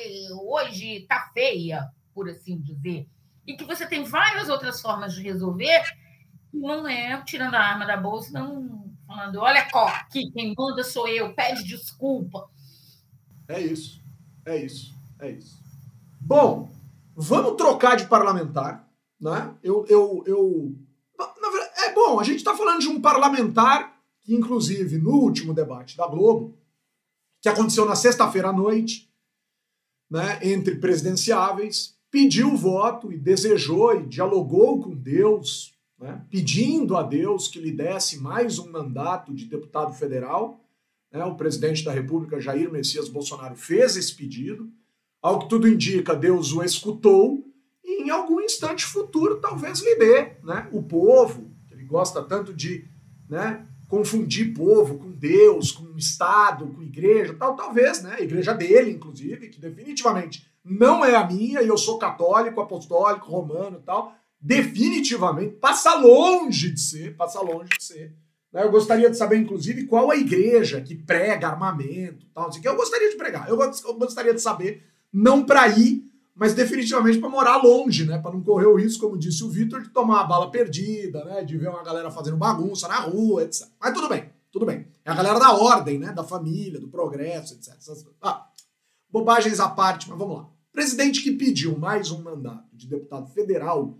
hoje 0.46 0.98
está 0.98 1.32
feia, 1.34 1.90
por 2.14 2.30
assim 2.30 2.62
dizer. 2.62 3.08
E 3.46 3.58
que 3.58 3.66
você 3.66 3.88
tem 3.88 4.04
várias 4.04 4.50
outras 4.50 4.80
formas 4.80 5.16
de 5.16 5.24
resolver, 5.24 5.82
não 6.54 6.88
é 6.88 7.20
tirando 7.26 7.56
a 7.56 7.60
arma 7.60 7.86
da 7.86 7.98
bolsa, 7.98 8.32
não 8.32 8.83
falando, 9.14 9.40
olha 9.40 9.62
aqui, 9.62 10.32
quem 10.32 10.54
manda 10.58 10.84
sou 10.84 11.08
eu, 11.08 11.34
pede 11.34 11.64
desculpa. 11.64 12.50
É 13.48 13.62
isso, 13.62 14.02
é 14.46 14.58
isso, 14.58 14.94
é 15.20 15.32
isso. 15.32 15.62
Bom, 16.20 16.70
vamos 17.16 17.56
trocar 17.56 17.96
de 17.96 18.08
parlamentar, 18.08 18.88
né? 19.20 19.54
Eu, 19.62 19.86
eu, 19.88 20.24
eu 20.26 20.76
na 21.18 21.50
verdade, 21.50 21.72
é 21.86 21.94
bom, 21.94 22.20
a 22.20 22.24
gente 22.24 22.38
está 22.38 22.56
falando 22.56 22.80
de 22.80 22.88
um 22.88 23.00
parlamentar 23.00 24.02
que, 24.22 24.34
inclusive, 24.34 24.98
no 24.98 25.12
último 25.12 25.54
debate 25.54 25.96
da 25.96 26.08
Globo, 26.08 26.58
que 27.42 27.50
aconteceu 27.50 27.86
na 27.86 27.96
sexta-feira 27.96 28.50
à 28.50 28.54
noite, 28.54 29.12
né, 30.10 30.40
entre 30.42 30.76
presidenciáveis, 30.76 31.96
pediu 32.10 32.56
voto 32.56 33.12
e 33.12 33.18
desejou 33.18 33.96
e 33.96 34.08
dialogou 34.08 34.82
com 34.82 34.96
Deus, 34.96 35.73
né, 36.04 36.22
pedindo 36.30 36.98
a 36.98 37.02
Deus 37.02 37.48
que 37.48 37.60
lhe 37.60 37.72
desse 37.72 38.20
mais 38.20 38.60
um 38.60 38.70
mandato 38.70 39.34
de 39.34 39.46
deputado 39.46 39.94
federal. 39.94 40.60
Né, 41.10 41.24
o 41.24 41.36
presidente 41.36 41.86
da 41.86 41.94
República, 41.94 42.42
Jair 42.42 42.70
Messias 42.70 43.08
Bolsonaro, 43.08 43.56
fez 43.56 43.96
esse 43.96 44.14
pedido. 44.14 44.70
Ao 45.22 45.40
que 45.40 45.48
tudo 45.48 45.66
indica, 45.66 46.14
Deus 46.14 46.52
o 46.52 46.62
escutou 46.62 47.42
e 47.82 48.04
em 48.04 48.10
algum 48.10 48.42
instante 48.42 48.86
futuro 48.86 49.40
talvez 49.40 49.80
lhe 49.80 49.96
dê. 49.96 50.34
Né? 50.44 50.68
O 50.74 50.84
povo, 50.84 51.50
ele 51.72 51.86
gosta 51.86 52.22
tanto 52.22 52.54
de 52.54 52.86
né, 53.30 53.66
confundir 53.88 54.54
povo 54.54 54.98
com 54.98 55.10
Deus, 55.10 55.72
com 55.72 55.96
Estado, 55.96 56.68
com 56.68 56.84
igreja, 56.84 57.34
tal, 57.34 57.56
talvez, 57.56 58.04
né? 58.04 58.16
A 58.20 58.22
igreja 58.22 58.54
dele, 58.54 58.92
inclusive, 58.92 59.48
que 59.48 59.62
definitivamente 59.62 60.46
não 60.66 61.06
é 61.06 61.16
a 61.16 61.26
minha, 61.26 61.62
e 61.62 61.68
eu 61.68 61.78
sou 61.78 61.98
católico, 61.98 62.60
apostólico, 62.60 63.30
romano 63.30 63.78
e 63.80 63.86
tal, 63.86 64.14
definitivamente 64.44 65.56
passa 65.56 65.96
longe 65.96 66.72
de 66.72 66.82
ser, 66.82 67.16
passa 67.16 67.40
longe 67.40 67.70
de 67.78 67.84
ser. 67.84 68.14
Né? 68.52 68.62
Eu 68.62 68.70
gostaria 68.70 69.10
de 69.10 69.18
saber, 69.18 69.38
inclusive, 69.38 69.86
qual 69.86 70.12
a 70.12 70.18
igreja 70.18 70.82
que 70.82 70.94
prega 70.94 71.48
armamento, 71.48 72.28
tal, 72.34 72.50
assim, 72.50 72.60
que 72.60 72.68
eu 72.68 72.76
gostaria 72.76 73.10
de 73.10 73.16
pregar. 73.16 73.48
Eu 73.48 73.58
gostaria 73.98 74.34
de 74.34 74.42
saber, 74.42 74.84
não 75.12 75.46
para 75.46 75.68
ir 75.70 76.12
mas 76.36 76.54
definitivamente 76.54 77.20
para 77.20 77.30
morar 77.30 77.58
longe, 77.58 78.06
né? 78.06 78.18
Para 78.18 78.32
não 78.32 78.42
correr 78.42 78.66
o 78.66 78.76
risco, 78.76 79.06
como 79.06 79.20
disse 79.20 79.44
o 79.44 79.50
Vitor, 79.50 79.84
de 79.84 79.90
tomar 79.90 80.16
uma 80.16 80.24
bala 80.24 80.50
perdida, 80.50 81.24
né? 81.26 81.44
De 81.44 81.56
ver 81.58 81.70
uma 81.70 81.84
galera 81.84 82.10
fazendo 82.10 82.38
bagunça 82.38 82.88
na 82.88 83.00
rua, 83.02 83.44
etc. 83.44 83.68
Mas 83.80 83.94
tudo 83.94 84.10
bem, 84.10 84.32
tudo 84.52 84.66
bem. 84.66 84.88
É 85.06 85.12
a 85.12 85.14
galera 85.16 85.38
da 85.38 85.54
ordem, 85.54 86.00
né? 86.00 86.12
Da 86.12 86.24
família, 86.24 86.80
do 86.80 86.88
progresso, 86.88 87.54
etc. 87.54 87.76
Ah, 88.20 88.48
bobagens 89.12 89.60
à 89.60 89.70
parte, 89.70 90.10
mas 90.10 90.18
vamos 90.18 90.38
lá. 90.38 90.50
Presidente 90.72 91.22
que 91.22 91.32
pediu 91.34 91.78
mais 91.78 92.10
um 92.10 92.24
mandato 92.24 92.76
de 92.76 92.88
deputado 92.88 93.28
federal 93.28 93.96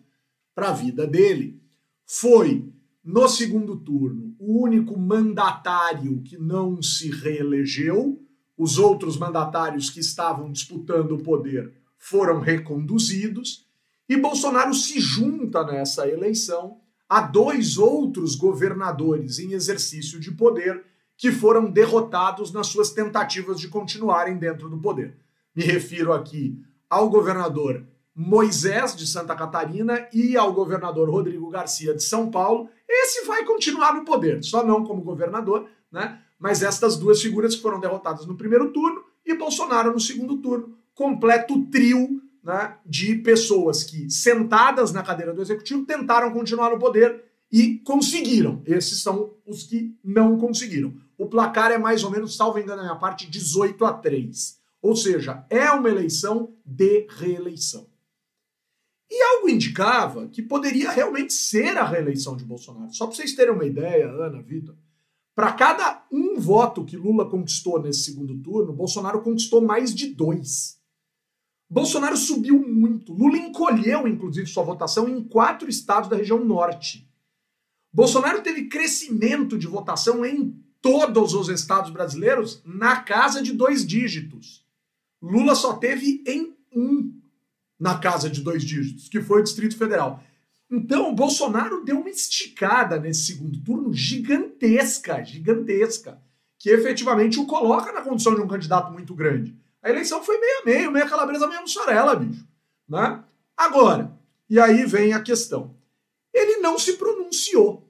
para 0.54 0.70
a 0.70 0.74
vida 0.74 1.08
dele 1.08 1.62
foi, 2.06 2.72
no 3.04 3.28
segundo 3.28 3.76
turno, 3.76 4.36
o 4.40 4.62
único 4.62 4.98
mandatário 4.98 6.22
que 6.22 6.38
não 6.38 6.82
se 6.82 7.10
reelegeu. 7.10 8.20
Os 8.56 8.78
outros 8.78 9.18
mandatários 9.18 9.90
que 9.90 10.00
estavam 10.00 10.52
disputando 10.52 11.14
o 11.14 11.24
poder 11.24 11.74
foram 11.98 12.40
reconduzidos 12.40 13.66
e 14.08 14.18
Bolsonaro 14.18 14.74
se 14.74 15.00
junta 15.00 15.64
nessa 15.66 16.08
eleição 16.08 16.78
a 17.10 17.22
dois 17.22 17.78
outros 17.78 18.36
governadores 18.36 19.40
em 19.40 19.54
exercício 19.54 20.20
de 20.20 20.32
poder 20.32 20.84
que 21.18 21.32
foram 21.32 21.70
derrotados 21.70 22.52
nas 22.52 22.68
suas 22.68 22.90
tentativas 22.90 23.60
de 23.60 23.68
continuarem 23.68 24.38
dentro 24.38 24.70
do 24.70 24.78
poder. 24.78 25.18
Me 25.56 25.64
refiro 25.64 26.12
aqui 26.12 26.60
ao 26.90 27.10
governador 27.10 27.86
Moisés 28.16 28.96
de 28.96 29.08
Santa 29.08 29.36
Catarina 29.36 30.08
e 30.14 30.38
ao 30.38 30.54
governador 30.54 31.10
Rodrigo 31.10 31.50
Garcia 31.50 31.94
de 31.94 32.04
São 32.04 32.30
Paulo. 32.30 32.70
Esse 32.88 33.26
vai 33.26 33.44
continuar 33.44 33.96
no 33.96 34.06
poder, 34.06 34.44
só 34.44 34.66
não 34.66 34.84
como 34.84 35.02
governador, 35.02 35.68
né? 35.92 36.20
Mas 36.38 36.62
estas 36.62 36.98
duas 36.98 37.22
figuras 37.22 37.56
foram 37.56 37.80
derrotadas 37.80 38.26
no 38.26 38.36
primeiro 38.36 38.72
turno 38.72 39.04
e 39.26 39.34
Bolsonaro 39.36 39.94
no 39.94 40.00
segundo 40.00 40.38
turno 40.38 40.78
completo 40.94 41.66
trio 41.68 42.22
né, 42.44 42.76
de 42.86 43.16
pessoas 43.16 43.84
que, 43.84 44.10
sentadas 44.10 44.92
na 44.92 45.02
cadeira 45.02 45.34
do 45.34 45.42
executivo, 45.42 45.86
tentaram 45.86 46.32
continuar 46.32 46.72
no 46.72 46.80
poder 46.80 47.24
e 47.52 47.80
conseguiram. 47.80 48.62
Esses 48.66 49.02
são 49.02 49.34
os 49.46 49.64
que 49.64 49.96
não 50.04 50.38
conseguiram. 50.38 50.94
O 51.18 51.28
placar 51.28 51.72
é 51.72 51.78
mais 51.78 52.04
ou 52.04 52.12
menos, 52.12 52.36
salvo 52.36 52.60
engano 52.60 52.78
na 52.78 52.90
minha 52.90 53.00
parte, 53.00 53.30
18 53.30 53.86
a 53.86 53.94
3. 53.94 54.60
Ou 54.82 54.96
seja, 54.96 55.46
é 55.50 55.70
uma 55.72 55.90
eleição 55.90 56.54
de 56.66 57.08
reeleição. 57.10 57.88
E 59.16 59.22
algo 59.22 59.48
indicava 59.48 60.28
que 60.28 60.42
poderia 60.42 60.90
realmente 60.90 61.34
ser 61.34 61.78
a 61.78 61.86
reeleição 61.86 62.36
de 62.36 62.44
Bolsonaro. 62.44 62.92
Só 62.92 63.06
para 63.06 63.16
vocês 63.16 63.36
terem 63.36 63.54
uma 63.54 63.64
ideia, 63.64 64.10
Ana, 64.10 64.42
Vitor, 64.42 64.76
para 65.36 65.54
cada 65.54 66.04
um 66.12 66.40
voto 66.40 66.84
que 66.84 66.98
Lula 66.98 67.30
conquistou 67.30 67.80
nesse 67.80 68.06
segundo 68.06 68.36
turno, 68.40 68.74
Bolsonaro 68.74 69.22
conquistou 69.22 69.62
mais 69.62 69.94
de 69.94 70.08
dois. 70.08 70.80
Bolsonaro 71.70 72.18
subiu 72.18 72.60
muito. 72.60 73.14
Lula 73.14 73.38
encolheu, 73.38 74.08
inclusive, 74.08 74.48
sua 74.48 74.64
votação 74.64 75.08
em 75.08 75.24
quatro 75.24 75.70
estados 75.70 76.10
da 76.10 76.16
região 76.16 76.44
norte. 76.44 77.08
Bolsonaro 77.94 78.42
teve 78.42 78.68
crescimento 78.68 79.60
de 79.60 79.68
votação 79.68 80.26
em 80.26 80.60
todos 80.82 81.36
os 81.36 81.50
estados 81.50 81.92
brasileiros 81.92 82.64
na 82.66 83.02
casa 83.02 83.44
de 83.44 83.54
dois 83.54 83.86
dígitos. 83.86 84.66
Lula 85.22 85.54
só 85.54 85.74
teve 85.74 86.24
em 86.26 86.58
um 86.76 87.22
na 87.84 87.98
casa 87.98 88.30
de 88.30 88.40
dois 88.40 88.64
dígitos, 88.64 89.10
que 89.10 89.20
foi 89.20 89.42
o 89.42 89.44
Distrito 89.44 89.78
Federal. 89.78 90.24
Então, 90.72 91.10
o 91.10 91.14
Bolsonaro 91.14 91.84
deu 91.84 92.00
uma 92.00 92.10
esticada 92.10 92.98
nesse 92.98 93.26
segundo 93.26 93.62
turno 93.62 93.94
gigantesca, 93.94 95.22
gigantesca, 95.22 96.18
que 96.58 96.70
efetivamente 96.70 97.42
o 97.42 97.46
coloca 97.46 97.92
na 97.92 98.02
condição 98.02 98.34
de 98.36 98.40
um 98.40 98.48
candidato 98.48 98.90
muito 98.94 99.14
grande. 99.14 99.54
A 99.82 99.90
eleição 99.90 100.24
foi 100.24 100.40
meio 100.40 100.62
a 100.62 100.66
meio, 100.66 100.92
meia 100.94 101.10
calabresa, 101.10 101.46
meia 101.46 101.60
mussarela, 101.60 102.16
bicho. 102.16 102.48
Né? 102.88 103.22
Agora, 103.58 104.18
e 104.50 104.58
aí 104.58 104.86
vem 104.86 105.12
a 105.12 105.22
questão. 105.22 105.76
Ele 106.34 106.62
não 106.62 106.80
se 106.80 106.94
pronunciou. 106.94 107.86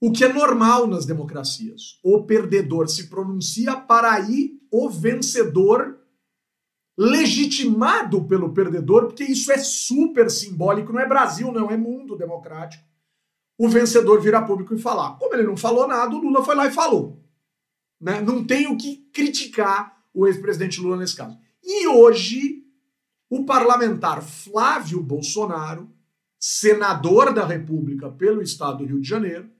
O 0.00 0.12
que 0.12 0.24
é 0.24 0.32
normal 0.32 0.86
nas 0.86 1.04
democracias. 1.04 1.98
O 2.02 2.22
perdedor 2.22 2.88
se 2.88 3.08
pronuncia 3.08 3.76
para 3.76 4.14
aí 4.14 4.58
o 4.70 4.88
vencedor 4.88 5.98
legitimado 6.96 8.24
pelo 8.24 8.52
perdedor, 8.52 9.06
porque 9.06 9.24
isso 9.24 9.50
é 9.50 9.58
super 9.58 10.30
simbólico, 10.30 10.92
não 10.92 11.00
é 11.00 11.08
Brasil, 11.08 11.50
não, 11.50 11.70
é 11.70 11.76
mundo 11.76 12.16
democrático. 12.16 12.84
O 13.58 13.68
vencedor 13.68 14.20
virar 14.20 14.42
público 14.42 14.74
e 14.74 14.78
falar. 14.78 15.16
Como 15.16 15.34
ele 15.34 15.44
não 15.44 15.56
falou 15.56 15.86
nada, 15.86 16.14
o 16.14 16.20
Lula 16.20 16.44
foi 16.44 16.54
lá 16.54 16.66
e 16.66 16.72
falou. 16.72 17.20
Né? 18.00 18.20
Não 18.20 18.44
tem 18.44 18.66
o 18.66 18.76
que 18.76 19.08
criticar 19.12 20.04
o 20.12 20.26
ex-presidente 20.26 20.80
Lula 20.80 20.96
nesse 20.96 21.16
caso. 21.16 21.38
E 21.62 21.86
hoje, 21.88 22.64
o 23.28 23.44
parlamentar 23.44 24.22
Flávio 24.22 25.02
Bolsonaro, 25.02 25.90
senador 26.38 27.32
da 27.32 27.44
República 27.44 28.10
pelo 28.10 28.42
estado 28.42 28.78
do 28.78 28.84
Rio 28.84 29.00
de 29.00 29.08
Janeiro, 29.08 29.50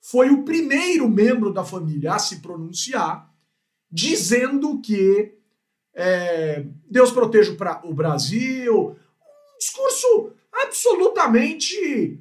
foi 0.00 0.30
o 0.30 0.44
primeiro 0.44 1.08
membro 1.08 1.52
da 1.52 1.64
família 1.64 2.14
a 2.14 2.18
se 2.18 2.40
pronunciar, 2.40 3.32
dizendo 3.90 4.80
que 4.80 5.35
é, 5.96 6.64
Deus 6.88 7.10
proteja 7.10 7.56
o 7.82 7.94
Brasil. 7.94 8.90
Um 8.90 9.58
discurso 9.58 10.30
absolutamente 10.52 12.20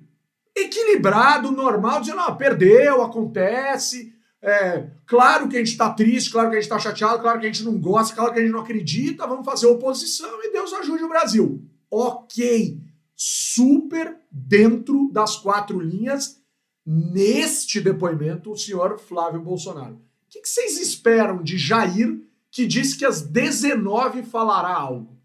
equilibrado, 0.56 1.52
normal, 1.52 2.00
dizendo: 2.00 2.22
ah, 2.22 2.32
perdeu, 2.32 3.04
acontece, 3.04 4.16
é, 4.46 4.92
claro 5.08 5.50
que 5.50 5.56
a 5.56 5.60
gente 5.60 5.72
está 5.72 5.92
triste, 5.92 6.30
claro 6.30 6.52
que 6.52 6.56
a 6.56 6.60
gente 6.60 6.72
está 6.72 6.78
chateado, 6.78 7.20
claro 7.20 7.40
que 7.40 7.48
a 7.48 7.52
gente 7.52 7.64
não 7.64 7.80
gosta, 7.80 8.16
claro 8.16 8.32
que 8.32 8.38
a 8.38 8.42
gente 8.44 8.52
não 8.52 8.62
acredita, 8.62 9.26
vamos 9.26 9.44
fazer 9.44 9.66
oposição 9.66 10.40
e 10.44 10.52
Deus 10.52 10.72
ajude 10.72 11.04
o 11.04 11.10
Brasil. 11.10 11.64
Ok, 11.90 12.80
super 13.16 14.18
dentro 14.32 15.10
das 15.12 15.36
quatro 15.36 15.80
linhas, 15.80 16.40
neste 16.86 17.82
depoimento, 17.82 18.52
o 18.52 18.58
senhor 18.58 19.00
Flávio 19.00 19.42
Bolsonaro. 19.42 19.96
O 19.96 20.00
que, 20.30 20.42
que 20.42 20.50
vocês 20.50 20.80
esperam 20.80 21.42
de 21.42 21.58
Jair, 21.58 22.20
que 22.56 22.66
diz 22.66 22.94
que 22.94 23.04
às 23.04 23.22
19 23.22 24.24
falará 24.24 24.74
algo? 24.74 25.22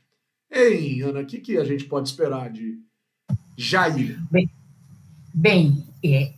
Ei, 0.50 1.00
Ana, 1.00 1.20
o 1.20 1.26
que, 1.26 1.38
que 1.38 1.56
a 1.58 1.64
gente 1.64 1.84
pode 1.84 2.08
esperar 2.08 2.50
de 2.50 2.76
Jair? 3.56 4.18
Bem, 4.28 4.50
bem 5.32 5.86
é, 6.04 6.32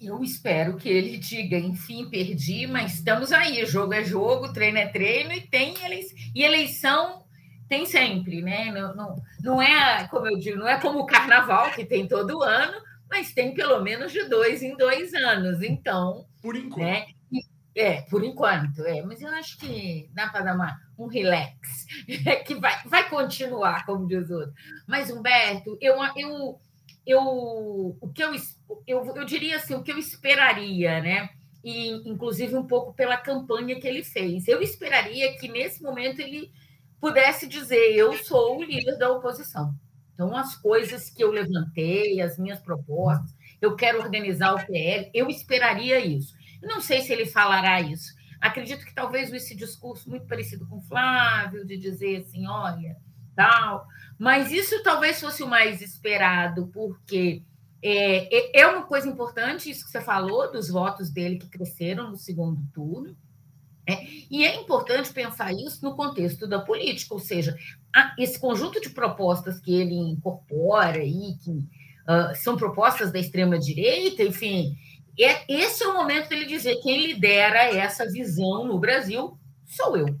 Eu 0.00 0.24
espero 0.24 0.76
que 0.76 0.88
ele 0.88 1.16
diga, 1.16 1.56
enfim, 1.56 2.10
perdi, 2.10 2.66
mas 2.66 2.94
estamos 2.94 3.30
aí. 3.30 3.64
Jogo 3.66 3.94
é 3.94 4.02
jogo, 4.02 4.52
treino 4.52 4.78
é 4.78 4.88
treino 4.88 5.32
e 5.32 5.42
tem 5.42 5.76
eleição. 5.84 6.18
E 6.34 6.42
eleição 6.42 7.24
tem 7.68 7.86
sempre, 7.86 8.42
né? 8.42 8.72
Não, 8.72 8.96
não, 8.96 9.22
não 9.40 9.62
é, 9.62 10.08
como 10.08 10.26
eu 10.26 10.36
digo, 10.40 10.58
não 10.58 10.66
é 10.66 10.80
como 10.80 10.98
o 10.98 11.06
carnaval, 11.06 11.70
que 11.70 11.84
tem 11.84 12.08
todo 12.08 12.42
ano, 12.42 12.82
mas 13.08 13.32
tem 13.32 13.54
pelo 13.54 13.80
menos 13.80 14.10
de 14.10 14.24
dois 14.24 14.60
em 14.60 14.76
dois 14.76 15.14
anos. 15.14 15.62
Então. 15.62 16.26
Por 16.42 16.56
enquanto. 16.56 16.80
Né? 16.80 17.06
É, 17.76 18.00
por 18.02 18.24
enquanto, 18.24 18.80
é. 18.86 19.02
Mas 19.02 19.20
eu 19.20 19.28
acho 19.28 19.58
que 19.58 20.08
dá 20.14 20.28
para 20.28 20.40
dar 20.46 20.54
uma, 20.54 20.80
um 20.98 21.06
relax, 21.06 21.86
é 22.26 22.36
que 22.36 22.54
vai, 22.54 22.82
vai 22.86 23.08
continuar, 23.10 23.84
como 23.84 24.08
diz 24.08 24.30
o 24.30 24.34
outro. 24.34 24.54
Mas, 24.86 25.10
Humberto, 25.10 25.76
eu, 25.78 25.96
eu, 26.16 26.58
eu, 27.06 27.20
o 28.00 28.10
que 28.14 28.24
eu, 28.24 28.34
eu, 28.86 29.16
eu 29.16 29.24
diria 29.26 29.56
assim, 29.56 29.74
o 29.74 29.82
que 29.82 29.92
eu 29.92 29.98
esperaria, 29.98 31.02
né? 31.02 31.28
E, 31.62 31.90
inclusive, 32.08 32.56
um 32.56 32.66
pouco 32.66 32.94
pela 32.94 33.18
campanha 33.18 33.78
que 33.78 33.86
ele 33.86 34.02
fez. 34.02 34.48
Eu 34.48 34.62
esperaria 34.62 35.36
que, 35.36 35.46
nesse 35.46 35.82
momento, 35.82 36.20
ele 36.20 36.50
pudesse 36.98 37.46
dizer: 37.46 37.94
eu 37.94 38.14
sou 38.14 38.58
o 38.58 38.62
líder 38.62 38.96
da 38.96 39.10
oposição. 39.10 39.74
Então, 40.14 40.34
as 40.34 40.56
coisas 40.56 41.10
que 41.10 41.22
eu 41.22 41.30
levantei, 41.30 42.22
as 42.22 42.38
minhas 42.38 42.60
propostas, 42.60 43.36
eu 43.60 43.76
quero 43.76 43.98
organizar 43.98 44.54
o 44.54 44.64
PL, 44.64 45.10
eu 45.12 45.28
esperaria 45.28 45.98
isso. 45.98 46.35
Não 46.66 46.80
sei 46.80 47.00
se 47.00 47.12
ele 47.12 47.26
falará 47.26 47.80
isso. 47.80 48.14
Acredito 48.40 48.84
que 48.84 48.94
talvez 48.94 49.32
esse 49.32 49.54
discurso 49.56 50.10
muito 50.10 50.26
parecido 50.26 50.66
com 50.66 50.82
Flávio, 50.82 51.64
de 51.64 51.76
dizer 51.76 52.18
assim, 52.18 52.46
olha, 52.46 52.96
tal. 53.34 53.86
Mas 54.18 54.50
isso 54.50 54.82
talvez 54.82 55.20
fosse 55.20 55.42
o 55.42 55.48
mais 55.48 55.80
esperado, 55.80 56.68
porque 56.68 57.42
é, 57.82 58.58
é, 58.58 58.60
é 58.60 58.66
uma 58.66 58.82
coisa 58.82 59.08
importante 59.08 59.70
isso 59.70 59.84
que 59.84 59.90
você 59.90 60.00
falou, 60.00 60.50
dos 60.50 60.68
votos 60.68 61.10
dele 61.10 61.38
que 61.38 61.48
cresceram 61.48 62.10
no 62.10 62.16
segundo 62.16 62.60
turno. 62.74 63.16
É, 63.88 64.04
e 64.28 64.44
é 64.44 64.56
importante 64.56 65.12
pensar 65.12 65.52
isso 65.52 65.84
no 65.84 65.94
contexto 65.94 66.48
da 66.48 66.58
política, 66.58 67.14
ou 67.14 67.20
seja, 67.20 67.56
esse 68.18 68.40
conjunto 68.40 68.80
de 68.80 68.90
propostas 68.90 69.60
que 69.60 69.72
ele 69.72 69.94
incorpora 69.94 70.98
aí, 70.98 71.36
que 71.40 71.50
uh, 71.52 72.34
são 72.34 72.56
propostas 72.56 73.12
da 73.12 73.20
extrema-direita, 73.20 74.24
enfim, 74.24 74.76
é, 75.24 75.44
esse 75.48 75.82
é 75.82 75.88
o 75.88 75.94
momento 75.94 76.28
dele 76.28 76.44
dizer 76.44 76.76
quem 76.82 77.06
lidera 77.06 77.64
essa 77.64 78.06
visão 78.06 78.66
no 78.66 78.78
Brasil 78.78 79.38
sou 79.64 79.96
eu. 79.96 80.18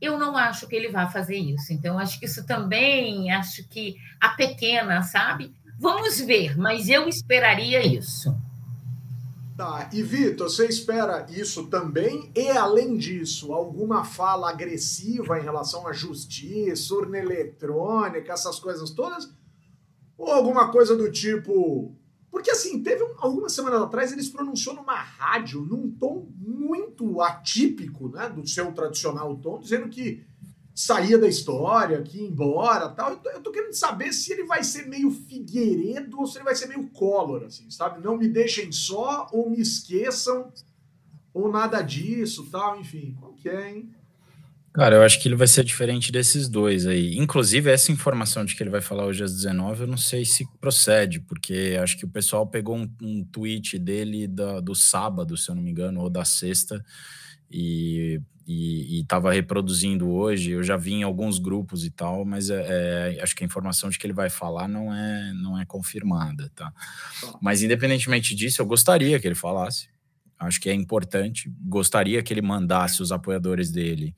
Eu 0.00 0.18
não 0.18 0.36
acho 0.36 0.66
que 0.66 0.76
ele 0.76 0.90
vá 0.90 1.08
fazer 1.08 1.36
isso. 1.36 1.72
Então, 1.72 1.98
acho 1.98 2.18
que 2.18 2.26
isso 2.26 2.46
também, 2.46 3.30
acho 3.32 3.66
que 3.68 3.96
a 4.20 4.30
pequena, 4.30 5.02
sabe? 5.02 5.54
Vamos 5.78 6.20
ver, 6.20 6.58
mas 6.58 6.88
eu 6.88 7.08
esperaria 7.08 7.84
isso. 7.86 8.36
Tá, 9.56 9.88
e 9.92 10.02
Vitor, 10.02 10.50
você 10.50 10.66
espera 10.66 11.26
isso 11.30 11.68
também? 11.68 12.30
E 12.34 12.48
além 12.50 12.96
disso, 12.96 13.52
alguma 13.52 14.04
fala 14.04 14.50
agressiva 14.50 15.38
em 15.38 15.42
relação 15.42 15.86
à 15.86 15.92
justiça, 15.92 16.92
urna 16.92 17.18
eletrônica, 17.18 18.32
essas 18.32 18.58
coisas 18.58 18.90
todas? 18.90 19.32
Ou 20.18 20.32
alguma 20.32 20.72
coisa 20.72 20.96
do 20.96 21.10
tipo, 21.10 21.94
porque, 22.34 22.50
assim, 22.50 22.82
teve 22.82 23.00
um, 23.00 23.14
algumas 23.18 23.52
semanas 23.52 23.80
atrás 23.80 24.10
ele 24.10 24.20
se 24.20 24.32
pronunciou 24.32 24.74
numa 24.74 24.96
rádio, 24.96 25.60
num 25.60 25.88
tom 25.88 26.28
muito 26.36 27.20
atípico, 27.20 28.08
né, 28.08 28.28
do 28.28 28.44
seu 28.44 28.72
tradicional 28.72 29.36
tom, 29.36 29.60
dizendo 29.60 29.88
que 29.88 30.26
saía 30.74 31.16
da 31.16 31.28
história, 31.28 32.02
que 32.02 32.18
ia 32.18 32.26
embora 32.26 32.88
tal. 32.88 33.10
Eu 33.10 33.16
tô, 33.18 33.30
eu 33.30 33.40
tô 33.40 33.52
querendo 33.52 33.72
saber 33.74 34.12
se 34.12 34.32
ele 34.32 34.42
vai 34.46 34.64
ser 34.64 34.88
meio 34.88 35.12
Figueiredo 35.12 36.18
ou 36.18 36.26
se 36.26 36.38
ele 36.38 36.44
vai 36.44 36.56
ser 36.56 36.66
meio 36.66 36.88
Collor, 36.88 37.44
assim, 37.44 37.70
sabe? 37.70 38.02
Não 38.02 38.16
me 38.18 38.26
deixem 38.26 38.72
só, 38.72 39.28
ou 39.30 39.48
me 39.48 39.60
esqueçam, 39.60 40.52
ou 41.32 41.48
nada 41.48 41.82
disso, 41.82 42.50
tal, 42.50 42.80
enfim. 42.80 43.16
Qual 43.20 43.34
que 43.34 43.48
é, 43.48 43.70
hein? 43.70 43.94
Cara, 44.74 44.96
eu 44.96 45.02
acho 45.04 45.20
que 45.20 45.28
ele 45.28 45.36
vai 45.36 45.46
ser 45.46 45.62
diferente 45.62 46.10
desses 46.10 46.48
dois 46.48 46.84
aí. 46.84 47.16
Inclusive, 47.16 47.70
essa 47.70 47.92
informação 47.92 48.44
de 48.44 48.56
que 48.56 48.62
ele 48.62 48.70
vai 48.70 48.80
falar 48.80 49.06
hoje 49.06 49.22
às 49.22 49.32
19, 49.32 49.82
eu 49.82 49.86
não 49.86 49.96
sei 49.96 50.24
se 50.24 50.44
procede, 50.60 51.20
porque 51.20 51.78
acho 51.80 51.96
que 51.96 52.04
o 52.04 52.08
pessoal 52.08 52.44
pegou 52.44 52.76
um, 52.76 52.92
um 53.00 53.24
tweet 53.24 53.78
dele 53.78 54.26
da, 54.26 54.58
do 54.58 54.74
sábado, 54.74 55.36
se 55.36 55.48
eu 55.48 55.54
não 55.54 55.62
me 55.62 55.70
engano, 55.70 56.00
ou 56.00 56.10
da 56.10 56.24
sexta, 56.24 56.84
e 57.48 58.20
estava 58.48 59.32
reproduzindo 59.32 60.10
hoje. 60.10 60.50
Eu 60.50 60.62
já 60.64 60.76
vi 60.76 60.94
em 60.94 61.02
alguns 61.04 61.38
grupos 61.38 61.84
e 61.84 61.90
tal, 61.90 62.24
mas 62.24 62.50
é, 62.50 63.14
é, 63.16 63.22
acho 63.22 63.36
que 63.36 63.44
a 63.44 63.46
informação 63.46 63.88
de 63.88 63.96
que 63.96 64.04
ele 64.04 64.12
vai 64.12 64.28
falar 64.28 64.66
não 64.66 64.92
é, 64.92 65.32
não 65.34 65.56
é 65.56 65.64
confirmada, 65.64 66.50
tá? 66.52 66.72
Mas 67.40 67.62
independentemente 67.62 68.34
disso, 68.34 68.60
eu 68.60 68.66
gostaria 68.66 69.20
que 69.20 69.28
ele 69.28 69.36
falasse. 69.36 69.88
Acho 70.36 70.60
que 70.60 70.68
é 70.68 70.74
importante. 70.74 71.48
Gostaria 71.60 72.20
que 72.24 72.34
ele 72.34 72.42
mandasse 72.42 73.00
os 73.00 73.12
apoiadores 73.12 73.70
dele 73.70 74.14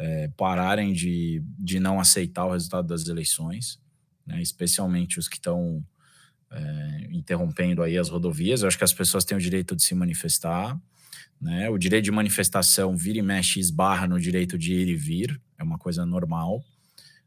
é, 0.00 0.28
pararem 0.28 0.94
de, 0.94 1.42
de 1.58 1.78
não 1.78 2.00
aceitar 2.00 2.46
o 2.46 2.52
resultado 2.52 2.88
das 2.88 3.06
eleições, 3.06 3.78
né, 4.26 4.40
especialmente 4.40 5.18
os 5.18 5.28
que 5.28 5.36
estão 5.36 5.84
é, 6.50 7.08
interrompendo 7.10 7.82
aí 7.82 7.98
as 7.98 8.08
rodovias. 8.08 8.62
Eu 8.62 8.68
acho 8.68 8.78
que 8.78 8.84
as 8.84 8.94
pessoas 8.94 9.26
têm 9.26 9.36
o 9.36 9.40
direito 9.40 9.76
de 9.76 9.82
se 9.82 9.94
manifestar, 9.94 10.80
né? 11.40 11.70
O 11.70 11.78
direito 11.78 12.04
de 12.04 12.10
manifestação 12.10 12.96
vira 12.96 13.18
e 13.18 13.22
mexe 13.22 13.60
esbarra 13.60 14.06
no 14.06 14.18
direito 14.18 14.58
de 14.58 14.74
ir 14.74 14.88
e 14.88 14.96
vir, 14.96 15.40
é 15.58 15.62
uma 15.62 15.78
coisa 15.78 16.04
normal, 16.04 16.62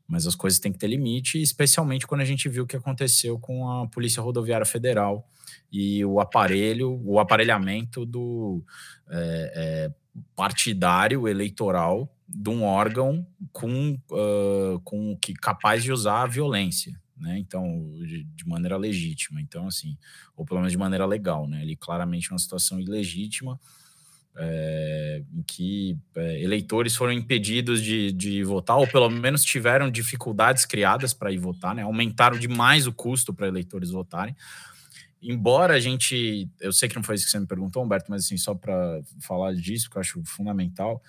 mas 0.08 0.28
as 0.28 0.36
coisas 0.36 0.60
têm 0.60 0.72
que 0.72 0.78
ter 0.78 0.88
limite, 0.88 1.42
especialmente 1.42 2.06
quando 2.06 2.22
a 2.22 2.26
gente 2.26 2.50
viu 2.50 2.64
o 2.64 2.68
que 2.68 2.76
aconteceu 2.76 3.40
com 3.40 3.70
a 3.70 3.88
Polícia 3.88 4.22
Rodoviária 4.22 4.66
Federal 4.66 5.28
e 5.72 6.04
o 6.06 6.20
aparelho, 6.20 7.02
o 7.04 7.20
aparelhamento 7.20 8.06
do 8.06 8.64
é, 9.10 9.54
é, 9.56 9.92
partidário 10.36 11.28
eleitoral 11.28 12.10
de 12.28 12.50
um 12.50 12.64
órgão 12.64 13.26
com, 13.52 13.98
uh, 14.12 14.80
com 14.84 15.18
que 15.18 15.34
capaz 15.34 15.84
de 15.84 15.92
usar 15.92 16.24
a 16.24 16.28
violência, 16.28 17.00
né? 17.18 17.38
Então, 17.38 17.92
de, 18.00 18.24
de, 18.24 18.48
maneira 18.48 18.76
legítima. 18.78 19.42
Então, 19.42 19.68
assim, 19.68 19.98
ou 20.36 20.46
pelo 20.46 20.60
menos 20.60 20.72
de 20.72 20.78
maneira 20.78 21.06
legal, 21.06 21.48
né? 21.48 21.62
Ele 21.62 21.76
claramente 21.76 22.30
é 22.30 22.34
uma 22.34 22.40
situação 22.40 22.80
ilegítima 22.80 23.60
é, 24.36 25.24
em 25.32 25.44
que 25.44 25.98
é, 26.16 26.42
eleitores 26.42 26.96
foram 26.96 27.14
impedidos 27.14 27.84
de, 27.84 28.12
de 28.12 28.44
votar, 28.44 28.78
ou 28.78 28.88
pelo 28.88 29.10
menos 29.10 29.44
tiveram 29.44 29.92
dificuldades 29.92 30.66
criadas 30.66 31.14
para 31.14 31.32
ir 31.32 31.38
votar, 31.38 31.76
né? 31.76 31.84
Aumentaram 31.84 32.38
demais 32.38 32.88
o 32.88 32.94
custo 32.94 33.34
para 33.34 33.48
eleitores 33.48 33.92
votarem 33.92 34.36
embora 35.24 35.76
a 35.76 35.80
gente, 35.80 36.50
eu 36.60 36.72
sei 36.74 36.90
que 36.90 36.96
não 36.96 37.04
foi 37.04 37.16
isso 37.16 37.26
que 37.26 37.32
você 37.32 37.40
me 37.40 37.48
perguntou, 37.48 37.84
Humberto, 37.84 38.10
mas 38.10 38.26
assim, 38.26 38.38
só 38.38 38.54
para 38.54 39.02
falar 39.22 39.54
disso, 39.54 39.90
que 39.90 39.98
eu 39.98 40.02
acho 40.02 40.24
fundamental, 40.26 41.02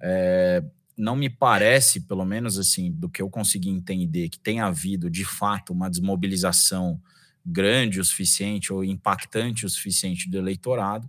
é, 0.00 0.62
não 0.96 1.16
me 1.16 1.30
parece, 1.30 2.00
pelo 2.00 2.24
menos 2.24 2.58
assim, 2.58 2.92
do 2.92 3.08
que 3.08 3.22
eu 3.22 3.30
consegui 3.30 3.70
entender, 3.70 4.28
que 4.28 4.38
tenha 4.38 4.66
havido 4.66 5.08
de 5.08 5.24
fato 5.24 5.72
uma 5.72 5.88
desmobilização 5.88 7.00
grande 7.44 8.00
o 8.00 8.04
suficiente 8.04 8.72
ou 8.72 8.84
impactante 8.84 9.64
o 9.64 9.70
suficiente 9.70 10.28
do 10.28 10.36
eleitorado. 10.36 11.08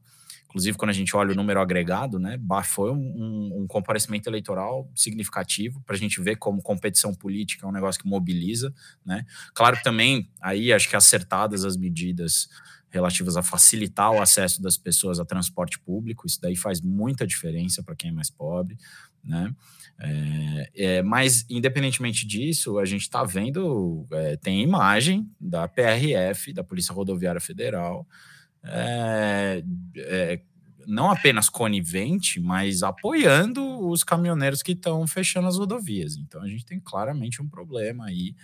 Inclusive, 0.51 0.77
quando 0.77 0.89
a 0.89 0.93
gente 0.93 1.15
olha 1.15 1.31
o 1.31 1.35
número 1.35 1.61
agregado, 1.61 2.19
né, 2.19 2.37
foi 2.65 2.91
um, 2.91 3.61
um 3.61 3.67
comparecimento 3.67 4.29
eleitoral 4.29 4.91
significativo 4.93 5.81
para 5.85 5.95
a 5.95 5.97
gente 5.97 6.21
ver 6.21 6.35
como 6.35 6.61
competição 6.61 7.15
política 7.15 7.65
é 7.65 7.69
um 7.69 7.71
negócio 7.71 8.01
que 8.01 8.07
mobiliza. 8.07 8.73
Né? 9.05 9.25
Claro 9.53 9.77
que 9.77 9.83
também, 9.83 10.29
aí 10.41 10.73
acho 10.73 10.89
que 10.89 10.95
acertadas 10.97 11.63
as 11.63 11.77
medidas 11.77 12.49
relativas 12.89 13.37
a 13.37 13.41
facilitar 13.41 14.11
o 14.11 14.21
acesso 14.21 14.61
das 14.61 14.77
pessoas 14.77 15.21
a 15.21 15.25
transporte 15.25 15.79
público, 15.79 16.27
isso 16.27 16.41
daí 16.41 16.57
faz 16.57 16.81
muita 16.81 17.25
diferença 17.25 17.81
para 17.81 17.95
quem 17.95 18.09
é 18.09 18.13
mais 18.13 18.29
pobre, 18.29 18.77
né? 19.23 19.55
É, 20.03 20.71
é, 20.75 21.01
mas, 21.01 21.45
independentemente 21.49 22.27
disso, 22.27 22.77
a 22.77 22.85
gente 22.85 23.03
está 23.03 23.23
vendo, 23.23 24.05
é, 24.11 24.35
tem 24.35 24.61
imagem 24.61 25.31
da 25.39 25.65
PRF, 25.67 26.51
da 26.51 26.63
Polícia 26.63 26.93
Rodoviária 26.93 27.39
Federal, 27.39 28.05
é, 28.63 29.63
é, 29.97 30.41
não 30.87 31.11
apenas 31.11 31.49
conivente, 31.49 32.39
mas 32.39 32.83
apoiando 32.83 33.87
os 33.87 34.03
caminhoneiros 34.03 34.61
que 34.61 34.73
estão 34.73 35.07
fechando 35.07 35.47
as 35.47 35.57
rodovias. 35.57 36.15
Então, 36.17 36.41
a 36.41 36.47
gente 36.47 36.65
tem 36.65 36.79
claramente 36.79 37.41
um 37.41 37.47
problema 37.47 38.05
aí 38.05 38.35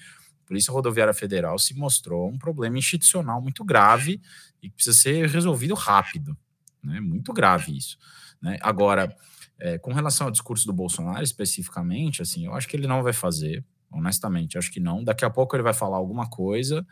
Polícia 0.47 0.71
Rodoviária 0.71 1.13
Federal 1.13 1.59
se 1.59 1.75
mostrou 1.75 2.29
um 2.29 2.37
problema 2.37 2.77
institucional 2.79 3.41
muito 3.41 3.65
grave 3.65 4.21
e 4.63 4.69
que 4.69 4.75
precisa 4.75 4.97
ser 4.97 5.27
resolvido 5.27 5.75
rápido. 5.75 6.35
Né? 6.81 7.01
Muito 7.01 7.33
grave 7.33 7.77
isso. 7.77 7.97
Né? 8.41 8.57
Agora, 8.61 9.13
é, 9.59 9.77
com 9.77 9.91
relação 9.91 10.27
ao 10.27 10.31
discurso 10.31 10.65
do 10.65 10.71
Bolsonaro 10.71 11.21
especificamente, 11.21 12.21
assim, 12.21 12.45
eu 12.45 12.53
acho 12.55 12.67
que 12.67 12.77
ele 12.77 12.87
não 12.87 13.03
vai 13.03 13.11
fazer, 13.11 13.63
honestamente, 13.91 14.57
acho 14.57 14.71
que 14.71 14.79
não. 14.79 15.03
Daqui 15.03 15.25
a 15.25 15.29
pouco 15.29 15.53
ele 15.53 15.63
vai 15.63 15.73
falar 15.73 15.97
alguma 15.97 16.29
coisa, 16.29 16.85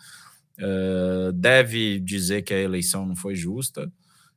uh, 0.60 1.32
deve 1.34 2.00
dizer 2.00 2.42
que 2.42 2.54
a 2.54 2.60
eleição 2.60 3.06
não 3.06 3.16
foi 3.16 3.36
justa, 3.36 3.92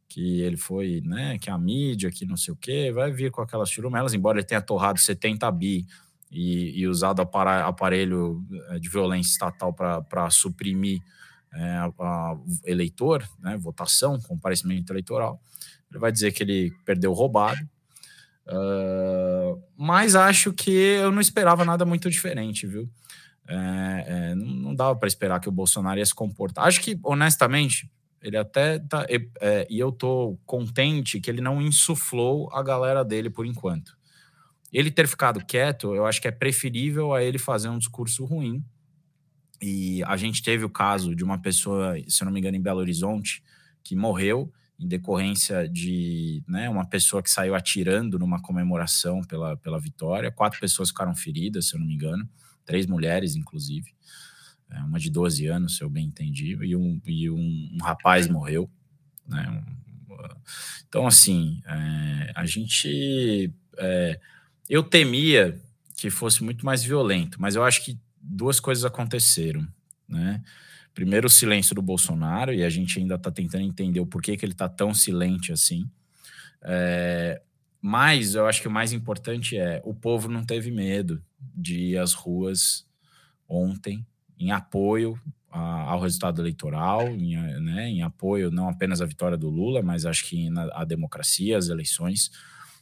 que 0.09 0.40
ele 0.40 0.57
foi, 0.57 1.02
né, 1.04 1.38
que 1.38 1.50
a 1.50 1.59
mídia, 1.59 2.11
que 2.11 2.24
não 2.24 2.37
sei 2.37 2.54
o 2.54 2.57
quê, 2.57 2.90
vai 2.90 3.12
vir 3.12 3.31
com 3.31 3.42
aquelas 3.42 3.70
churumelas, 3.70 4.14
embora 4.14 4.38
ele 4.38 4.46
tenha 4.46 4.61
torrado 4.62 4.98
70 4.98 5.50
bi 5.52 5.87
e, 6.31 6.81
e 6.81 6.87
usado 6.87 7.20
aparelho 7.20 8.42
eh, 8.70 8.78
de 8.78 8.88
violência 8.88 9.31
estatal 9.31 9.72
para 9.72 10.31
suprimir 10.31 11.00
é, 11.52 11.62
a, 11.76 11.90
a 11.98 12.37
eleitor, 12.64 13.26
né, 13.40 13.57
votação, 13.57 14.20
comparecimento 14.20 14.92
eleitoral, 14.92 15.40
ele 15.90 15.98
vai 15.98 16.12
dizer 16.12 16.33
que 16.33 16.42
ele 16.42 16.72
perdeu 16.85 17.12
roubado. 17.12 17.61
Uh, 18.46 19.62
mas 19.76 20.14
acho 20.14 20.54
que 20.54 20.70
eu 20.70 21.12
não 21.12 21.20
esperava 21.20 21.66
nada 21.66 21.85
muito 21.85 22.09
diferente, 22.09 22.66
viu? 22.66 22.88
É, 23.48 24.04
é, 24.06 24.34
não, 24.34 24.74
dava 24.74 24.94
para 24.94 25.08
esperar 25.08 25.40
que 25.40 25.48
o 25.48 25.52
Bolsonaro 25.52 25.98
ia 25.98 26.04
se 26.04 26.14
comportar. 26.14 26.66
Acho 26.66 26.82
que, 26.82 26.98
honestamente, 27.02 27.90
ele 28.20 28.37
até 28.37 28.78
tá. 28.78 29.06
É, 29.40 29.66
e 29.70 29.78
eu 29.78 29.90
tô 29.90 30.38
contente 30.44 31.18
que 31.18 31.30
ele 31.30 31.40
não 31.40 31.62
insuflou 31.62 32.52
a 32.52 32.62
galera 32.62 33.02
dele 33.02 33.30
por 33.30 33.46
enquanto. 33.46 33.96
Ele 34.70 34.90
ter 34.90 35.08
ficado 35.08 35.44
quieto, 35.46 35.94
eu 35.94 36.04
acho 36.04 36.20
que 36.20 36.28
é 36.28 36.30
preferível 36.30 37.14
a 37.14 37.22
ele 37.22 37.38
fazer 37.38 37.70
um 37.70 37.78
discurso 37.78 38.26
ruim. 38.26 38.62
E 39.62 40.04
a 40.04 40.16
gente 40.16 40.42
teve 40.42 40.64
o 40.64 40.70
caso 40.70 41.16
de 41.16 41.24
uma 41.24 41.40
pessoa, 41.40 41.96
se 42.06 42.22
não 42.24 42.30
me 42.30 42.38
engano, 42.38 42.56
em 42.56 42.61
Belo 42.61 42.80
Horizonte, 42.80 43.42
que 43.82 43.96
morreu 43.96 44.52
em 44.78 44.87
decorrência 44.87 45.68
de 45.68 46.44
né, 46.46 46.68
uma 46.68 46.87
pessoa 46.87 47.22
que 47.22 47.30
saiu 47.30 47.54
atirando 47.54 48.18
numa 48.18 48.40
comemoração 48.40 49.22
pela, 49.22 49.56
pela 49.56 49.80
vitória. 49.80 50.30
Quatro 50.30 50.61
pessoas 50.61 50.90
ficaram 50.90 51.14
feridas, 51.16 51.68
se 51.68 51.74
eu 51.74 51.80
não 51.80 51.87
me 51.87 51.94
engano, 51.94 52.28
três 52.68 52.87
mulheres, 52.87 53.35
inclusive. 53.35 53.94
É, 54.70 54.78
uma 54.81 54.98
de 54.98 55.11
12 55.11 55.46
anos, 55.46 55.78
se 55.78 55.83
eu 55.83 55.88
bem 55.88 56.04
entendi, 56.04 56.50
e 56.61 56.76
um, 56.76 57.00
e 57.07 57.31
um, 57.31 57.70
um 57.72 57.83
rapaz 57.83 58.28
morreu. 58.28 58.70
Né? 59.26 59.64
então, 60.87 61.07
assim, 61.07 61.62
é, 61.66 62.33
a 62.35 62.44
gente. 62.44 63.50
É, 63.78 64.20
eu 64.68 64.83
temia 64.83 65.59
que 65.96 66.11
fosse 66.11 66.44
muito 66.44 66.66
mais 66.66 66.85
violento, 66.85 67.40
mas 67.40 67.57
eu 67.57 67.64
acho 67.64 67.83
que 67.83 67.98
duas 68.20 68.61
coisas 68.61 68.85
aconteceram. 68.85 69.66
Né? 70.07 70.42
Primeiro, 70.92 71.26
o 71.26 71.31
silêncio 71.31 71.74
do 71.74 71.81
Bolsonaro, 71.81 72.52
e 72.52 72.62
a 72.62 72.68
gente 72.68 72.98
ainda 72.98 73.14
está 73.14 73.31
tentando 73.31 73.64
entender 73.64 74.00
o 74.00 74.07
porquê 74.07 74.37
que 74.37 74.44
ele 74.44 74.52
está 74.52 74.68
tão 74.68 74.92
silente 74.92 75.52
assim. 75.52 75.88
É, 76.62 77.40
mas 77.80 78.34
eu 78.34 78.46
acho 78.46 78.60
que 78.60 78.68
o 78.68 78.70
mais 78.70 78.92
importante 78.92 79.56
é 79.56 79.80
o 79.84 79.94
povo 79.94 80.28
não 80.28 80.44
teve 80.44 80.70
medo 80.70 81.22
de 81.54 81.78
ir 81.78 81.98
às 81.98 82.12
ruas 82.12 82.86
ontem 83.48 84.06
em 84.38 84.50
apoio 84.50 85.18
a, 85.50 85.60
ao 85.90 86.00
resultado 86.00 86.40
eleitoral, 86.42 87.08
em, 87.08 87.36
né, 87.60 87.88
em 87.88 88.02
apoio 88.02 88.50
não 88.50 88.68
apenas 88.68 89.00
à 89.00 89.06
vitória 89.06 89.36
do 89.36 89.48
Lula, 89.48 89.82
mas 89.82 90.04
acho 90.04 90.26
que 90.26 90.50
na, 90.50 90.64
a 90.72 90.84
democracia, 90.84 91.56
as 91.56 91.68
eleições. 91.68 92.30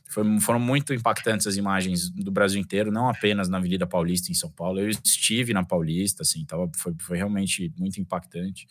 Foi, 0.09 0.39
foram 0.41 0.61
muito 0.61 0.95
impactantes 0.95 1.49
as 1.49 1.57
imagens 1.57 2.09
do 2.11 2.31
Brasil 2.31 2.61
inteiro, 2.61 2.93
não 2.93 3.09
apenas 3.09 3.49
na 3.49 3.59
Avenida 3.59 3.87
Paulista 3.87 4.31
em 4.31 4.35
São 4.35 4.51
Paulo. 4.51 4.79
Eu 4.79 4.89
estive 4.89 5.53
na 5.53 5.65
Paulista, 5.65 6.23
assim, 6.23 6.45
tava, 6.45 6.71
foi, 6.77 6.95
foi 7.01 7.17
realmente 7.17 7.73
muito 7.77 8.01
impactante. 8.01 8.69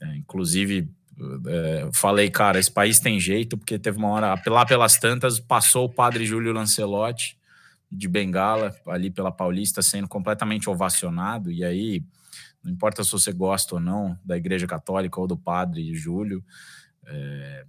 É, 0.00 0.16
inclusive, 0.16 0.90
é, 1.46 1.88
falei, 1.92 2.30
cara, 2.30 2.58
esse 2.58 2.70
país 2.70 2.98
tem 3.00 3.20
jeito, 3.20 3.56
porque 3.56 3.78
teve 3.78 3.98
uma 3.98 4.08
hora, 4.08 4.40
lá 4.46 4.66
pelas 4.66 4.98
tantas, 4.98 5.38
passou 5.38 5.86
o 5.86 5.88
padre 5.88 6.24
Júlio 6.24 6.52
Lancelotti 6.52 7.38
de 7.90 8.08
Bengala, 8.08 8.74
ali 8.86 9.10
pela 9.10 9.30
Paulista, 9.30 9.82
sendo 9.82 10.08
completamente 10.08 10.70
ovacionado, 10.70 11.52
e 11.52 11.62
aí, 11.62 12.02
não 12.64 12.72
importa 12.72 13.04
se 13.04 13.12
você 13.12 13.32
gosta 13.32 13.74
ou 13.74 13.80
não 13.80 14.18
da 14.24 14.36
Igreja 14.36 14.66
Católica 14.66 15.20
ou 15.20 15.26
do 15.26 15.36
padre 15.36 15.94
Júlio, 15.94 16.42
é, 17.06 17.66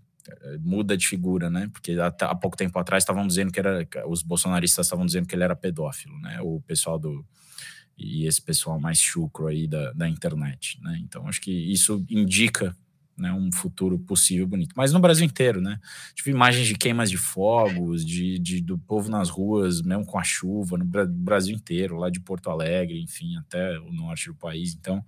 muda 0.61 0.95
de 0.95 1.07
figura, 1.07 1.49
né? 1.49 1.69
Porque 1.71 1.97
há, 1.99 2.35
pouco 2.35 2.55
tempo 2.55 2.77
atrás 2.79 3.03
estavam 3.03 3.27
dizendo 3.27 3.51
que 3.51 3.59
era, 3.59 3.85
os 4.07 4.23
bolsonaristas 4.23 4.85
estavam 4.85 5.05
dizendo 5.05 5.27
que 5.27 5.35
ele 5.35 5.43
era 5.43 5.55
pedófilo, 5.55 6.17
né? 6.19 6.39
O 6.41 6.61
pessoal 6.61 6.97
do 6.97 7.25
e 7.95 8.25
esse 8.25 8.41
pessoal 8.41 8.79
mais 8.79 8.99
chucro 8.99 9.45
aí 9.47 9.67
da, 9.67 9.91
da 9.93 10.09
internet, 10.09 10.79
né? 10.81 10.99
Então 11.03 11.27
acho 11.27 11.41
que 11.41 11.51
isso 11.51 12.03
indica 12.09 12.75
né, 13.17 13.31
um 13.31 13.51
futuro 13.51 13.99
possível 13.99 14.47
bonito. 14.47 14.73
Mas 14.75 14.91
no 14.91 14.99
Brasil 14.99 15.25
inteiro, 15.25 15.61
né? 15.61 15.79
Tive 16.15 16.31
imagens 16.31 16.67
de 16.67 16.75
queimas 16.75 17.09
de 17.09 17.17
fogos, 17.17 18.05
de, 18.05 18.39
de, 18.39 18.61
do 18.61 18.77
povo 18.77 19.09
nas 19.09 19.29
ruas, 19.29 19.81
mesmo 19.81 20.05
com 20.05 20.17
a 20.17 20.23
chuva, 20.23 20.77
no 20.77 20.85
Brasil 20.85 21.55
inteiro, 21.55 21.97
lá 21.97 22.09
de 22.09 22.19
Porto 22.19 22.49
Alegre, 22.49 23.01
enfim, 23.01 23.37
até 23.37 23.77
o 23.79 23.91
norte 23.91 24.27
do 24.27 24.35
país. 24.35 24.73
Então, 24.73 25.03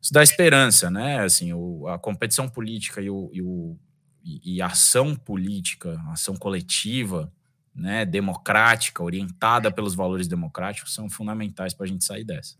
isso 0.00 0.12
dá 0.12 0.22
esperança, 0.22 0.90
né? 0.90 1.20
Assim, 1.20 1.52
o, 1.52 1.86
a 1.88 1.98
competição 1.98 2.48
política 2.48 3.00
e, 3.02 3.10
o, 3.10 3.30
e, 3.32 3.42
o, 3.42 3.76
e, 4.24 4.62
a 4.62 4.66
ação 4.66 5.14
política, 5.14 6.00
a 6.06 6.12
ação 6.12 6.36
coletiva, 6.36 7.32
né, 7.74 8.04
democrática, 8.04 9.02
orientada 9.02 9.70
pelos 9.70 9.94
valores 9.94 10.26
democráticos, 10.26 10.94
são 10.94 11.08
fundamentais 11.08 11.74
para 11.74 11.86
a 11.86 11.88
gente 11.88 12.04
sair 12.04 12.24
dessa. 12.24 12.56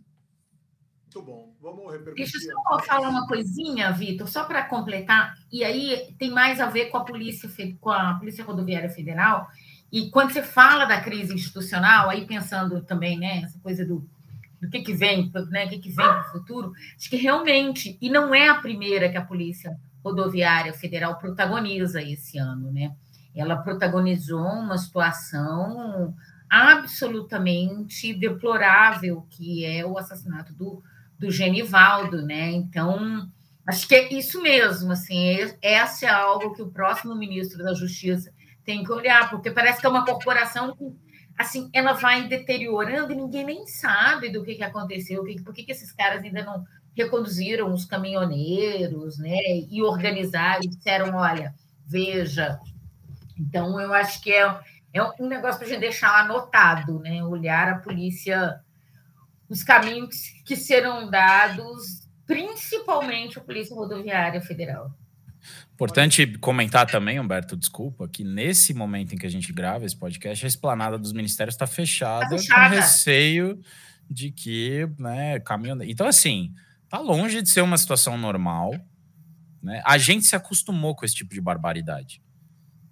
Muito 1.13 1.23
bom. 1.23 1.53
Vamos 1.61 1.91
repercutir. 1.91 2.31
Deixa 2.31 2.39
eu 2.39 2.63
só 2.63 2.79
falar 2.85 3.09
uma 3.09 3.27
coisinha, 3.27 3.91
Vitor, 3.91 4.29
só 4.29 4.45
para 4.45 4.63
completar. 4.63 5.35
E 5.51 5.65
aí 5.65 6.15
tem 6.17 6.31
mais 6.31 6.61
a 6.61 6.67
ver 6.67 6.87
com 6.87 6.99
a 6.99 7.05
polícia, 7.05 7.51
com 7.81 7.91
a 7.91 8.15
Polícia 8.15 8.45
Rodoviária 8.45 8.89
Federal. 8.89 9.49
E 9.91 10.09
quando 10.11 10.33
você 10.33 10.41
fala 10.41 10.85
da 10.85 11.01
crise 11.01 11.35
institucional, 11.35 12.09
aí 12.09 12.25
pensando 12.27 12.81
também, 12.83 13.19
né, 13.19 13.43
essa 13.43 13.59
coisa 13.59 13.85
do, 13.85 14.09
do 14.63 14.71
que, 14.71 14.83
que 14.83 14.95
vem, 14.95 15.29
né, 15.51 15.67
o 15.67 15.69
que, 15.71 15.79
que 15.81 15.89
vem 15.91 16.07
para 16.07 16.29
o 16.29 16.31
futuro, 16.31 16.73
acho 16.97 17.11
que 17.11 17.17
realmente, 17.17 17.99
e 18.01 18.09
não 18.09 18.33
é 18.33 18.49
a 18.49 18.61
primeira 18.61 19.09
que 19.09 19.17
a 19.17 19.25
Polícia 19.25 19.77
Rodoviária 20.05 20.73
Federal 20.73 21.19
protagoniza 21.19 22.01
esse 22.01 22.39
ano, 22.39 22.71
né? 22.71 22.95
Ela 23.35 23.57
protagonizou 23.57 24.47
uma 24.47 24.79
situação 24.79 26.15
absolutamente 26.49 28.15
deplorável, 28.15 29.27
que 29.29 29.65
é 29.65 29.85
o 29.85 29.99
assassinato 29.99 30.53
do 30.53 30.81
do 31.21 31.31
Genivaldo, 31.31 32.23
né? 32.23 32.51
Então, 32.51 33.29
acho 33.67 33.87
que 33.87 33.95
é 33.95 34.13
isso 34.13 34.41
mesmo, 34.43 34.91
assim, 34.91 35.37
essa 35.61 36.07
é 36.07 36.09
algo 36.09 36.55
que 36.55 36.63
o 36.63 36.71
próximo 36.71 37.15
ministro 37.15 37.63
da 37.63 37.75
Justiça 37.75 38.33
tem 38.65 38.83
que 38.83 38.91
olhar, 38.91 39.29
porque 39.29 39.51
parece 39.51 39.81
que 39.81 39.87
é 39.87 39.91
uma 39.91 40.05
corporação 40.05 40.75
que, 40.75 40.85
assim, 41.39 41.69
ela 41.75 41.93
vai 41.93 42.27
deteriorando 42.27 43.13
e 43.13 43.17
ninguém 43.17 43.45
nem 43.45 43.67
sabe 43.67 44.31
do 44.31 44.43
que, 44.43 44.55
que 44.55 44.65
aconteceu, 44.65 45.23
por 45.45 45.53
que, 45.53 45.63
que 45.63 45.73
esses 45.73 45.93
caras 45.93 46.25
ainda 46.25 46.43
não 46.43 46.65
reconduziram 46.97 47.73
os 47.73 47.85
caminhoneiros, 47.85 49.19
né? 49.19 49.39
E 49.71 49.83
organizaram, 49.83 50.63
e 50.63 50.69
disseram, 50.69 51.17
olha, 51.17 51.55
veja. 51.87 52.59
Então, 53.39 53.79
eu 53.79 53.93
acho 53.93 54.23
que 54.23 54.33
é, 54.33 54.59
é 54.95 55.03
um 55.21 55.29
negócio 55.29 55.59
para 55.59 55.67
a 55.67 55.71
gente 55.71 55.81
deixar 55.81 56.25
anotado, 56.25 56.99
né? 56.99 57.23
Olhar 57.23 57.69
a 57.69 57.79
polícia 57.79 58.61
os 59.51 59.65
caminhos 59.65 60.33
que 60.45 60.55
serão 60.55 61.11
dados, 61.11 62.09
principalmente 62.25 63.37
a 63.37 63.43
Polícia 63.43 63.75
Rodoviária 63.75 64.41
Federal. 64.41 64.97
Importante 65.75 66.39
comentar 66.39 66.87
também, 66.87 67.19
Humberto, 67.19 67.57
desculpa, 67.57 68.07
que 68.07 68.23
nesse 68.23 68.73
momento 68.73 69.15
em 69.15 69.19
que 69.19 69.27
a 69.27 69.31
gente 69.31 69.53
grava 69.53 69.85
esse 69.85 69.97
podcast, 69.97 70.45
a 70.45 70.49
esplanada 70.49 70.97
dos 70.97 71.13
ministérios 71.13 71.55
está 71.55 71.67
fechada, 71.67 72.29
tá 72.29 72.39
fechada, 72.39 72.69
com 72.69 72.75
receio 72.77 73.61
de 74.09 74.31
que, 74.31 74.89
né, 74.99 75.41
caminho. 75.41 75.83
Então, 75.83 76.07
assim, 76.07 76.53
tá 76.89 76.99
longe 76.99 77.43
de 77.43 77.49
ser 77.49 77.63
uma 77.63 77.79
situação 77.79 78.17
normal. 78.17 78.73
Né? 79.63 79.83
A 79.85 79.99
gente 79.99 80.27
se 80.27 80.37
acostumou 80.37 80.95
com 80.95 81.05
esse 81.05 81.15
tipo 81.15 81.35
de 81.35 81.41
barbaridade. 81.41 82.23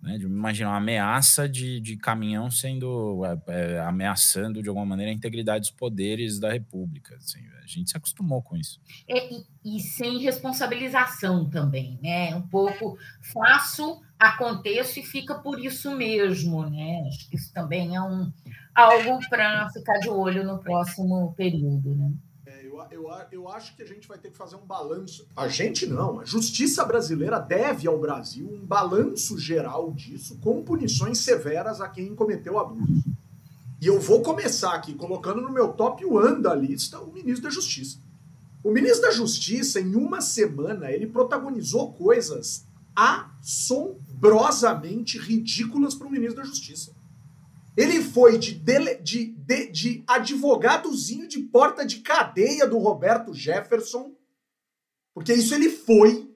Né, 0.00 0.16
de 0.16 0.26
imaginar 0.26 0.70
uma 0.70 0.76
ameaça 0.76 1.48
de, 1.48 1.80
de 1.80 1.96
caminhão 1.96 2.48
sendo 2.52 3.20
é, 3.24 3.38
é, 3.48 3.80
ameaçando 3.80 4.62
de 4.62 4.68
alguma 4.68 4.87
maneira 4.87 5.11
a 5.11 5.14
integridade 5.14 5.62
dos 5.62 5.72
poderes 5.72 6.38
da 6.38 6.52
República. 6.52 7.16
Assim, 7.16 7.40
a 7.61 7.66
gente 7.66 7.90
se 7.90 7.96
acostumou 7.96 8.40
com 8.40 8.56
isso. 8.56 8.80
É, 9.08 9.28
e, 9.28 9.44
e, 9.64 9.80
sem 9.80 10.18
responsabilização 10.18 11.50
também, 11.50 11.98
né? 12.00 12.32
Um 12.37 12.46
pouco 12.46 12.96
faço, 13.32 14.00
aconteço 14.16 15.00
e 15.00 15.02
fica 15.02 15.34
por 15.34 15.58
isso 15.58 15.92
mesmo, 15.96 16.70
né? 16.70 17.04
Acho 17.08 17.28
que 17.28 17.34
isso 17.34 17.52
também 17.52 17.96
é 17.96 18.00
um, 18.00 18.32
algo 18.72 19.18
para 19.28 19.68
ficar 19.70 19.98
de 19.98 20.08
olho 20.08 20.44
no 20.44 20.61
próximo 20.61 21.34
período, 21.37 21.96
né? 21.96 22.12
Eu, 22.90 23.08
eu 23.32 23.48
acho 23.48 23.74
que 23.76 23.82
a 23.82 23.86
gente 23.86 24.06
vai 24.06 24.18
ter 24.18 24.30
que 24.30 24.36
fazer 24.36 24.56
um 24.56 24.66
balanço. 24.66 25.26
A 25.36 25.48
gente 25.48 25.86
não, 25.86 26.20
a 26.20 26.24
justiça 26.24 26.84
brasileira 26.84 27.38
deve 27.38 27.88
ao 27.88 27.98
Brasil 27.98 28.48
um 28.48 28.64
balanço 28.64 29.38
geral 29.38 29.92
disso, 29.92 30.38
com 30.38 30.62
punições 30.62 31.18
severas 31.18 31.80
a 31.80 31.88
quem 31.88 32.14
cometeu 32.14 32.58
abusos. 32.58 33.04
E 33.80 33.86
eu 33.86 34.00
vou 34.00 34.22
começar 34.22 34.74
aqui 34.74 34.92
colocando 34.94 35.40
no 35.40 35.52
meu 35.52 35.72
top 35.72 36.04
one 36.04 36.42
da 36.42 36.52
lista 36.54 36.98
o 36.98 37.12
ministro 37.12 37.44
da 37.44 37.50
Justiça. 37.50 37.98
O 38.62 38.70
ministro 38.72 39.02
da 39.02 39.12
Justiça, 39.12 39.80
em 39.80 39.94
uma 39.94 40.20
semana, 40.20 40.90
ele 40.90 41.06
protagonizou 41.06 41.92
coisas 41.92 42.66
assombrosamente 42.94 45.16
ridículas 45.16 45.94
para 45.94 46.08
o 46.08 46.10
ministro 46.10 46.42
da 46.42 46.48
Justiça. 46.48 46.97
Ele 47.78 48.02
foi 48.02 48.38
de, 48.38 48.54
dele, 48.54 48.96
de, 48.96 49.26
de, 49.26 49.70
de 49.70 50.04
advogadozinho 50.04 51.28
de 51.28 51.38
porta 51.38 51.86
de 51.86 52.00
cadeia 52.00 52.66
do 52.66 52.76
Roberto 52.76 53.32
Jefferson, 53.32 54.16
porque 55.14 55.32
isso 55.32 55.54
ele 55.54 55.70
foi, 55.70 56.28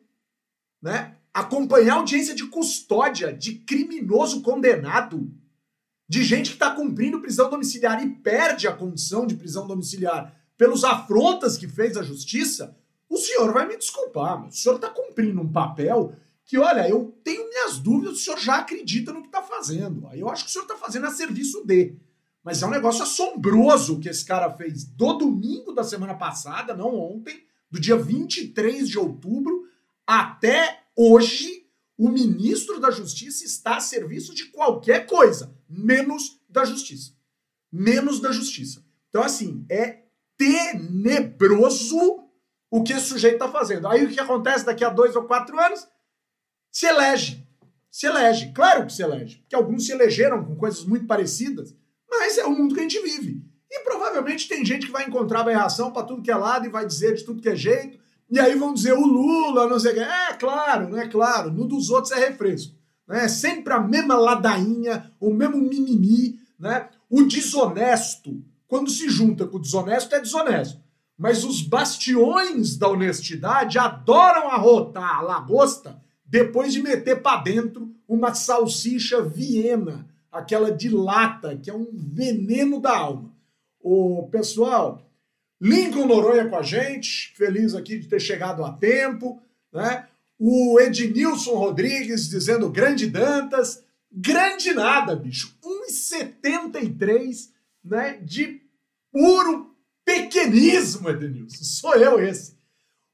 né? 0.81 1.16
Acompanhar 1.35 1.94
audiência 1.94 2.33
de 2.33 2.46
custódia 2.46 3.33
de 3.33 3.57
criminoso 3.57 4.40
condenado, 4.40 5.35
de 6.09 6.22
gente 6.22 6.50
que 6.50 6.55
está 6.55 6.76
cumprindo 6.76 7.20
prisão 7.20 7.50
domiciliar 7.50 8.00
e 8.07 8.09
perde 8.09 8.68
a 8.68 8.72
condição 8.72 9.26
de 9.26 9.35
prisão 9.35 9.66
domiciliar 9.66 10.33
pelos 10.57 10.85
afrontas 10.85 11.57
que 11.57 11.66
fez 11.66 11.96
a 11.96 12.05
justiça. 12.05 12.76
o 13.09 13.16
senhor 13.16 13.52
vai 13.52 13.66
me 13.66 13.76
desculpar, 13.76 14.40
mas 14.40 14.55
o 14.55 14.59
senhor 14.59 14.76
está 14.76 14.90
cumprindo 14.90 15.40
um 15.40 15.50
papel 15.50 16.14
que, 16.44 16.59
olha, 16.59 16.88
eu 16.88 17.16
tenho 17.24 17.48
minhas 17.48 17.78
dúvidas, 17.78 18.14
o 18.14 18.20
senhor 18.20 18.38
já 18.38 18.57
acredita 18.57 19.12
no 19.12 19.20
que 19.20 19.28
está 19.28 19.42
fazendo. 19.42 20.07
Aí 20.09 20.20
eu 20.20 20.28
acho 20.28 20.44
que 20.44 20.50
o 20.50 20.52
senhor 20.52 20.64
está 20.64 20.76
fazendo 20.76 21.07
a 21.07 21.11
serviço 21.11 21.64
de. 21.64 21.96
Mas 22.42 22.62
é 22.62 22.66
um 22.66 22.70
negócio 22.70 23.02
assombroso 23.02 24.00
que 24.00 24.09
esse 24.09 24.24
cara 24.24 24.50
fez 24.50 24.85
do 24.85 25.12
domingo 25.12 25.72
da 25.72 25.85
semana 25.85 26.14
passada, 26.14 26.74
não 26.74 26.94
ontem, 26.94 27.44
do 27.70 27.81
dia 27.81 27.96
23 27.96 28.88
de 28.88 28.98
outubro 28.98 29.66
até 30.07 30.83
hoje, 30.96 31.66
o 31.96 32.09
ministro 32.09 32.81
da 32.81 32.90
Justiça 32.90 33.44
está 33.44 33.76
a 33.76 33.81
serviço 33.81 34.35
de 34.35 34.46
qualquer 34.46 35.07
coisa, 35.07 35.55
menos 35.68 36.40
da 36.48 36.64
justiça. 36.64 37.12
Menos 37.70 38.20
da 38.20 38.33
justiça. 38.33 38.85
Então, 39.09 39.22
assim, 39.22 39.64
é 39.70 40.02
tenebroso 40.37 41.96
o 42.70 42.83
que 42.83 42.92
esse 42.92 43.07
sujeito 43.07 43.35
está 43.35 43.48
fazendo. 43.48 43.87
Aí 43.87 44.05
o 44.05 44.11
que 44.11 44.20
acontece 44.20 44.66
daqui 44.66 44.85
a 44.85 44.90
dois 44.90 45.14
ou 45.14 45.24
quatro 45.24 45.59
anos? 45.59 45.87
Se 46.73 46.87
elege. 46.87 47.47
Se 47.91 48.07
elege. 48.07 48.51
Claro 48.53 48.87
que 48.87 48.93
se 48.95 49.03
elege. 49.03 49.37
Porque 49.37 49.55
alguns 49.55 49.85
se 49.85 49.93
elegeram 49.93 50.43
com 50.43 50.57
coisas 50.57 50.83
muito 50.85 51.07
parecidas, 51.07 51.77
mas 52.11 52.39
é 52.39 52.47
o 52.47 52.51
mundo 52.51 52.75
que 52.75 52.81
a 52.81 52.83
gente 52.83 53.01
vive. 53.01 53.45
E 53.71 53.81
provavelmente 53.81 54.49
tem 54.49 54.65
gente 54.65 54.87
que 54.87 54.93
vai 54.93 55.05
encontrar 55.05 55.41
aberração 55.41 55.93
para 55.93 56.07
tudo 56.07 56.23
que 56.23 56.31
é 56.31 56.35
lado 56.35 56.65
e 56.67 56.71
vai 56.71 56.87
dizer 56.87 57.15
de 57.15 57.25
tudo 57.25 57.43
que 57.43 57.49
é 57.51 57.57
jeito. 57.57 57.99
E 58.31 58.41
aí 58.41 58.55
vão 58.55 58.73
dizer 58.73 58.95
o 58.95 59.05
Lula, 59.05 59.69
não 59.69 59.79
sei 59.79 59.93
o 59.93 59.95
que. 59.95 60.01
É 60.01 60.33
claro, 60.35 60.89
não 60.89 60.99
é 60.99 61.07
claro. 61.07 61.51
No 61.51 61.67
dos 61.67 61.91
outros 61.91 62.13
é 62.13 62.29
refresco. 62.29 62.75
Né? 63.07 63.25
É 63.25 63.29
sempre 63.29 63.75
a 63.75 63.81
mesma 63.81 64.15
ladainha, 64.15 65.13
o 65.21 65.33
mesmo 65.33 65.59
mimimi. 65.59 66.41
Né? 66.59 66.89
O 67.11 67.23
desonesto, 67.25 68.43
quando 68.67 68.91
se 68.91 69.11
junta 69.11 69.47
com 69.47 69.59
o 69.59 69.61
desonesto, 69.61 70.15
é 70.15 70.21
desonesto. 70.21 70.81
Mas 71.19 71.45
os 71.45 71.61
bastiões 71.61 72.77
da 72.77 72.89
honestidade 72.89 73.79
adoram 73.79 74.51
arrotar 74.51 75.19
a 75.19 75.23
lagosta 75.23 76.01
depois 76.33 76.73
de 76.73 76.83
meter 76.83 77.21
para 77.21 77.42
dentro 77.42 77.95
uma 78.09 78.33
salsicha 78.33 79.21
viena, 79.21 80.09
aquela 80.31 80.73
de 80.73 80.88
lata, 80.88 81.55
que 81.59 81.68
é 81.68 81.75
um 81.75 81.90
veneno 81.92 82.81
da 82.81 82.97
alma. 82.97 83.31
O 83.79 84.27
pessoal, 84.31 85.07
Lincoln 85.61 86.07
Noronha 86.07 86.49
com 86.49 86.57
a 86.57 86.62
gente, 86.62 87.35
feliz 87.37 87.75
aqui 87.75 87.99
de 87.99 88.09
ter 88.09 88.18
chegado 88.18 88.64
a 88.64 88.73
tempo, 88.73 89.42
né? 89.71 90.09
O 90.38 90.81
Ednilson 90.81 91.53
Rodrigues 91.53 92.31
dizendo 92.31 92.71
grande 92.71 93.07
Dantas, 93.09 93.85
grande 94.11 94.73
nada, 94.73 95.14
bicho. 95.14 95.55
1,73, 95.62 97.51
né, 97.85 98.18
de 98.23 98.62
puro 99.12 99.77
pequenismo, 100.03 101.11
Edenilson. 101.11 101.62
Sou 101.62 101.95
eu 101.95 102.18
esse. 102.25 102.57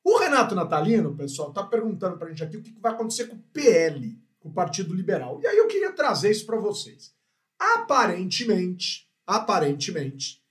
O 0.09 0.17
Renato 0.17 0.55
Natalino, 0.55 1.15
pessoal, 1.15 1.51
está 1.51 1.63
perguntando 1.63 2.17
para 2.17 2.29
a 2.29 2.31
gente 2.31 2.43
aqui 2.43 2.57
o 2.57 2.63
que 2.63 2.75
vai 2.81 2.93
acontecer 2.93 3.27
com 3.27 3.37
o 3.37 3.43
PL, 3.53 4.19
o 4.41 4.51
Partido 4.51 4.95
Liberal. 4.95 5.39
E 5.43 5.47
aí 5.47 5.59
eu 5.59 5.67
queria 5.67 5.93
trazer 5.93 6.31
isso 6.31 6.47
para 6.47 6.59
vocês. 6.59 7.15
Aparentemente, 7.59 9.07
aparentemente, 9.27 10.43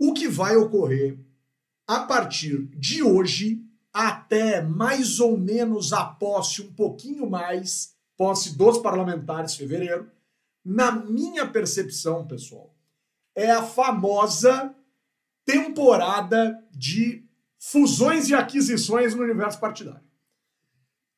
o 0.00 0.12
que 0.12 0.26
vai 0.26 0.56
ocorrer 0.56 1.16
a 1.86 2.00
partir 2.00 2.66
de 2.76 3.04
hoje 3.04 3.64
até 3.92 4.60
mais 4.60 5.20
ou 5.20 5.38
menos 5.38 5.92
a 5.92 6.04
posse, 6.04 6.60
um 6.60 6.72
pouquinho 6.72 7.30
mais, 7.30 7.94
posse 8.16 8.58
dos 8.58 8.78
parlamentares, 8.78 9.54
fevereiro, 9.54 10.10
na 10.64 10.90
minha 10.90 11.46
percepção, 11.46 12.26
pessoal, 12.26 12.74
é 13.32 13.48
a 13.48 13.62
famosa 13.62 14.74
temporada 15.44 16.60
de 16.72 17.21
fusões 17.64 18.28
e 18.28 18.34
aquisições 18.34 19.14
no 19.14 19.22
universo 19.22 19.60
partidário. 19.60 20.02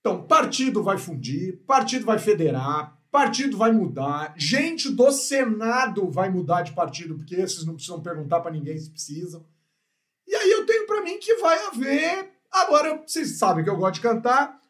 Então, 0.00 0.26
partido 0.26 0.83
vai 0.83 0.98
fundir, 0.98 1.57
partido 1.66 2.04
vai 2.04 2.18
federar, 2.18 3.00
partido 3.11 3.57
vai 3.57 3.72
mudar, 3.72 4.35
gente 4.37 4.90
do 4.90 5.11
Senado 5.11 6.11
vai 6.11 6.28
mudar 6.28 6.61
de 6.61 6.72
partido, 6.72 7.14
porque 7.14 7.35
esses 7.35 7.64
não 7.64 7.72
precisam 7.72 8.02
perguntar 8.02 8.40
para 8.40 8.50
ninguém 8.50 8.76
se 8.76 8.90
precisam. 8.90 9.46
E 10.26 10.35
aí 10.35 10.50
eu 10.50 10.66
tenho 10.66 10.87
para 10.87 11.00
mim 11.00 11.18
que 11.18 11.37
vai 11.37 11.59
haver. 11.66 12.33
Agora, 12.50 13.02
vocês 13.07 13.38
sabem 13.38 13.64
que 13.64 13.70
eu 13.70 13.76
gosto 13.78 13.94
de 13.94 14.00
cantar. 14.02 14.61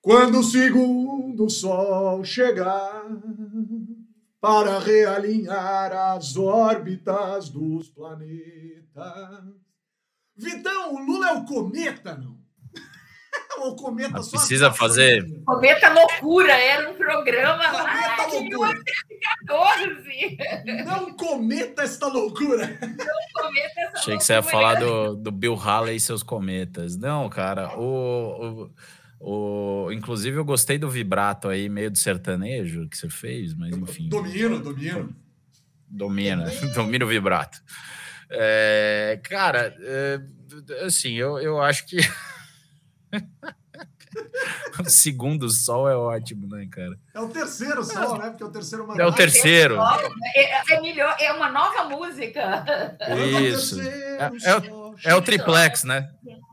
Quando 0.00 0.40
o 0.40 0.44
segundo 0.44 1.48
sol 1.48 2.24
chegar 2.24 3.06
para 4.40 4.80
realinhar 4.80 5.92
as 5.92 6.36
órbitas 6.36 7.48
dos 7.48 7.88
planetas. 7.90 9.61
Vitão, 10.36 10.94
o 10.94 11.04
Lula 11.04 11.28
é 11.28 11.32
o 11.32 11.44
cometa, 11.44 12.16
não? 12.16 12.40
o 13.66 13.74
cometa 13.76 14.14
Mas 14.14 14.26
só 14.26 14.38
precisa 14.38 14.72
fazer. 14.72 15.24
Cometa 15.44 15.92
loucura, 15.92 16.52
era 16.52 16.90
um 16.90 16.94
programa 16.94 17.62
cometa 17.64 18.16
lá 18.16 18.26
de 18.26 18.40
1914. 18.48 20.38
Não 20.84 21.12
cometa 21.14 21.82
esta 21.82 22.06
loucura. 22.06 22.78
Não 22.80 23.42
cometa 23.42 23.80
essa 23.80 23.98
Achei 23.98 24.16
que 24.16 24.24
você 24.24 24.32
ia 24.34 24.42
falar 24.42 24.76
do, 24.76 25.16
do 25.16 25.30
Bill 25.30 25.54
Haley 25.54 25.96
e 25.96 26.00
seus 26.00 26.22
cometas. 26.22 26.96
Não, 26.96 27.28
cara, 27.28 27.78
o, 27.78 28.64
o 28.64 28.70
o, 29.24 29.92
inclusive, 29.92 30.36
eu 30.36 30.44
gostei 30.44 30.78
do 30.78 30.90
vibrato 30.90 31.48
aí, 31.48 31.68
meio 31.68 31.92
do 31.92 31.96
sertanejo 31.96 32.88
que 32.88 32.98
você 32.98 33.08
fez, 33.08 33.54
mas 33.54 33.72
enfim. 33.72 34.08
Domino, 34.08 34.58
domino. 34.58 35.14
Domina, 35.88 36.50
domina 36.74 37.04
o 37.06 37.08
vibrato. 37.08 37.62
É, 38.34 39.20
cara, 39.22 39.76
é, 39.80 40.20
assim, 40.84 41.12
eu, 41.14 41.38
eu 41.38 41.60
acho 41.60 41.86
que. 41.86 41.98
o 44.80 44.88
segundo 44.88 45.48
sol 45.50 45.88
é 45.88 45.94
ótimo, 45.96 46.46
né, 46.48 46.66
cara? 46.70 46.98
É 47.14 47.20
o 47.20 47.28
terceiro 47.28 47.84
sol, 47.84 48.18
né? 48.18 48.30
Porque 48.30 48.42
é 48.42 48.46
o 48.46 48.50
terceiro 48.50 48.86
mandato. 48.86 49.00
É 49.02 49.06
o 49.06 49.12
terceiro. 49.12 49.76
É, 50.34 50.74
é, 50.74 50.80
melhor, 50.80 51.16
é 51.20 51.32
uma 51.32 51.50
nova 51.50 51.84
música. 51.84 52.96
Isso. 53.52 53.80
É, 53.80 54.30
é, 54.44 54.56
o, 54.70 54.94
é 55.04 55.14
o 55.14 55.22
triplex, 55.22 55.84
né? 55.84 56.10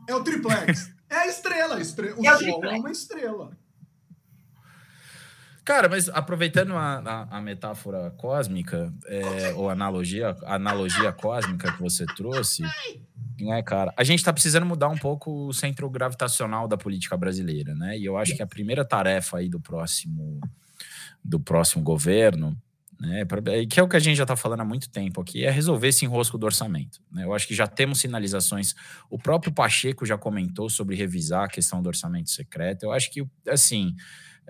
É 0.08 0.14
o 0.14 0.22
triplex. 0.22 0.90
É 1.08 1.16
a 1.16 1.26
estrela. 1.26 1.80
Estrela. 1.80 2.16
O 2.16 2.26
é 2.26 2.36
Sol 2.36 2.64
é 2.64 2.78
uma 2.78 2.90
estrela. 2.90 3.50
Cara, 5.70 5.88
mas 5.88 6.08
aproveitando 6.08 6.72
a, 6.72 6.98
a, 6.98 7.38
a 7.38 7.40
metáfora 7.40 8.10
cósmica, 8.16 8.92
é, 9.06 9.52
ou 9.52 9.70
analogia, 9.70 10.36
analogia 10.44 11.12
cósmica 11.12 11.70
que 11.70 11.80
você 11.80 12.04
trouxe, 12.16 12.64
né, 13.38 13.62
cara? 13.62 13.94
A 13.96 14.02
gente 14.02 14.18
está 14.18 14.32
precisando 14.32 14.66
mudar 14.66 14.88
um 14.88 14.98
pouco 14.98 15.46
o 15.46 15.52
centro 15.52 15.88
gravitacional 15.88 16.66
da 16.66 16.76
política 16.76 17.16
brasileira, 17.16 17.72
né? 17.76 17.96
E 17.96 18.04
eu 18.04 18.18
acho 18.18 18.34
que 18.34 18.42
a 18.42 18.48
primeira 18.48 18.84
tarefa 18.84 19.38
aí 19.38 19.48
do 19.48 19.60
próximo, 19.60 20.40
do 21.24 21.38
próximo 21.38 21.84
governo 21.84 22.60
né, 23.00 23.24
que 23.68 23.80
é 23.80 23.82
o 23.82 23.88
que 23.88 23.96
a 23.96 24.00
gente 24.00 24.16
já 24.16 24.24
está 24.24 24.36
falando 24.36 24.60
há 24.60 24.64
muito 24.64 24.90
tempo 24.90 25.22
aqui, 25.22 25.42
é 25.42 25.50
resolver 25.50 25.88
esse 25.88 26.04
enrosco 26.04 26.36
do 26.36 26.44
orçamento. 26.44 27.00
Né? 27.10 27.24
Eu 27.24 27.32
acho 27.32 27.48
que 27.48 27.54
já 27.54 27.66
temos 27.66 28.00
sinalizações. 28.00 28.74
O 29.08 29.18
próprio 29.18 29.50
Pacheco 29.50 30.04
já 30.04 30.18
comentou 30.18 30.68
sobre 30.68 30.96
revisar 30.96 31.44
a 31.44 31.48
questão 31.48 31.80
do 31.80 31.86
orçamento 31.86 32.28
secreto. 32.28 32.82
Eu 32.82 32.92
acho 32.92 33.10
que, 33.10 33.26
assim, 33.48 33.94